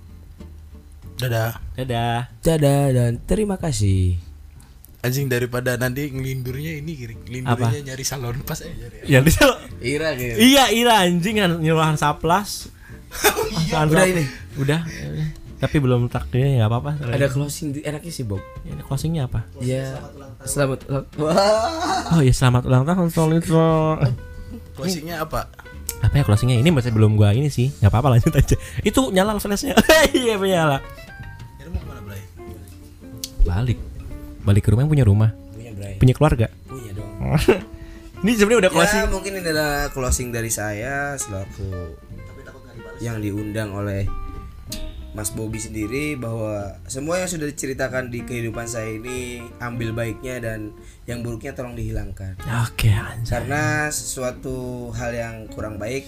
Dadah. 1.20 1.60
dadah. 1.76 2.32
Dadah 2.40 2.84
dan 2.96 3.10
terima 3.28 3.60
kasih. 3.60 4.29
Anjing 5.00 5.26
daripada 5.26 5.74
nanti 5.74 6.06
ngelindurnya 6.06 6.76
ini 6.76 6.92
kiri 6.92 7.14
ngelindurnya 7.18 7.80
nyari 7.86 8.04
salon 8.04 8.36
pas 8.42 8.60
aja 8.60 8.68
nyari. 8.68 9.00
ya 9.02 9.18
bisa 9.20 9.48
Ira 9.80 10.12
gitu. 10.12 10.36
iya 10.36 10.68
iya 10.68 10.92
anjing 11.00 11.36
kan 11.36 11.56
nyuruhan 11.56 11.96
saplas 11.96 12.68
Apaan 13.10 13.88
Udah 13.88 13.96
sap- 13.98 14.12
ini. 14.12 14.24
udah 14.54 14.80
udah. 14.84 15.26
tapi 15.56 15.76
belum 15.76 16.06
takdirnya 16.06 16.48
nggak 16.58 16.68
apa-apa 16.68 16.90
Ada 17.10 17.26
closing 17.26 17.72
di- 17.72 17.82
enaknya 17.82 18.08
sih 18.08 18.22
Bob. 18.22 18.38
Ini 18.62 18.80
closingnya 18.80 19.24
apa? 19.24 19.44
Ya. 19.58 19.98
Selamat 20.42 20.84
ulang. 20.86 21.04
Wah. 21.16 22.16
Oh 22.16 22.20
ya 22.20 22.30
selamat 22.30 22.64
ulang 22.64 22.84
tahun 22.84 23.08
Solitro. 23.08 24.00
Closingnya 24.72 25.20
apa? 25.20 25.52
Apa 26.00 26.14
ya 26.14 26.24
closingnya? 26.24 26.56
Ini 26.56 26.70
masih 26.70 26.92
belum 26.92 27.12
gua 27.12 27.32
ini 27.32 27.48
sih. 27.48 27.68
Gak 27.76 27.88
apa-apa 27.88 28.16
lanjut 28.16 28.32
aja. 28.32 28.56
Itu 28.80 29.12
nyala 29.12 29.36
flashnya. 29.36 29.76
iya 30.16 30.36
nyala. 30.36 30.80
Balik. 33.42 33.89
Balik 34.40 34.62
ke 34.64 34.70
rumah 34.72 34.82
yang 34.84 34.92
punya 34.92 35.06
rumah, 35.06 35.30
Punya 35.52 35.72
Bray. 35.74 35.96
punya 35.96 36.14
keluarga. 36.16 36.46
Punya 36.64 36.92
dong. 36.96 37.10
ini 38.24 38.30
sebenarnya 38.34 38.60
udah 38.68 38.72
closing. 38.72 39.00
Ya 39.00 39.08
mungkin 39.08 39.30
ini 39.36 39.40
adalah 39.42 39.72
closing 39.92 40.28
dari 40.30 40.48
saya 40.48 41.16
selaku 41.16 41.96
yang 43.00 43.16
diundang 43.18 43.72
oleh 43.72 44.04
Mas 45.10 45.34
Bobby 45.34 45.58
sendiri 45.58 46.14
bahwa 46.14 46.78
semua 46.86 47.18
yang 47.18 47.26
sudah 47.26 47.50
diceritakan 47.50 48.14
di 48.14 48.22
kehidupan 48.22 48.68
saya 48.70 48.94
ini 48.94 49.42
ambil 49.58 49.90
baiknya 49.90 50.38
dan 50.38 50.70
yang 51.02 51.26
buruknya 51.26 51.50
tolong 51.50 51.74
dihilangkan. 51.74 52.38
Oke, 52.62 52.94
anjir. 52.94 53.26
Karena 53.26 53.90
sesuatu 53.90 54.88
hal 54.94 55.10
yang 55.10 55.34
kurang 55.50 55.82
baik 55.82 56.06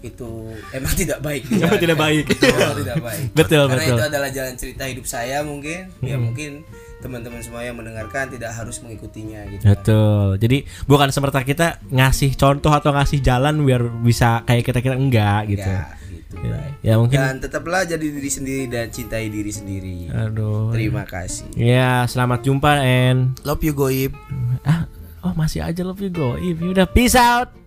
itu 0.00 0.50
emang 0.72 0.94
tidak 0.96 1.20
baik. 1.20 1.44
Emang 1.54 1.76
tidak 1.76 1.98
baik. 2.00 2.24
Emang 2.40 2.72
tidak 2.74 2.98
baik. 3.04 3.24
Betul, 3.36 3.64
Karena 3.68 3.76
betul. 3.78 3.94
itu 3.94 4.04
adalah 4.08 4.30
jalan 4.32 4.54
cerita 4.56 4.84
hidup 4.88 5.06
saya 5.06 5.44
mungkin. 5.44 5.92
Ya 6.00 6.16
mungkin 6.16 6.64
teman-teman 7.00 7.40
semua 7.40 7.64
yang 7.64 7.76
mendengarkan 7.76 8.28
tidak 8.28 8.52
harus 8.52 8.76
mengikutinya 8.80 9.40
gitu. 9.48 9.64
Betul. 9.64 10.36
Jadi 10.36 10.58
bukan 10.84 11.08
semerta 11.08 11.40
kita 11.42 11.80
ngasih 11.88 12.36
contoh 12.36 12.70
atau 12.70 12.92
ngasih 12.92 13.24
jalan 13.24 13.60
biar 13.64 13.88
bisa 14.04 14.44
kayak 14.44 14.64
kita 14.68 14.78
kita 14.84 14.96
enggak 14.96 15.48
gitu. 15.48 15.64
Enggak, 15.64 15.88
gitu. 15.96 16.34
Ya, 16.40 16.60
ya 16.80 16.94
mungkin 16.94 17.18
Dan 17.18 17.42
tetaplah 17.42 17.82
jadi 17.82 18.00
diri 18.06 18.30
sendiri 18.30 18.64
dan 18.70 18.86
cintai 18.88 19.26
diri 19.28 19.50
sendiri. 19.50 20.08
aduh. 20.14 20.70
Terima 20.70 21.02
kasih. 21.02 21.50
Ya, 21.58 22.06
selamat 22.06 22.46
jumpa 22.46 22.80
and 22.80 23.34
Love 23.42 23.64
you 23.66 23.74
goib. 23.74 24.14
ah 24.62 24.86
oh 25.20 25.32
masih 25.36 25.64
aja 25.64 25.82
love 25.84 26.00
you 26.00 26.08
go. 26.08 26.36
If 26.40 26.60
you 26.60 26.72
udah 26.72 26.88
peace 26.88 27.18
out. 27.18 27.59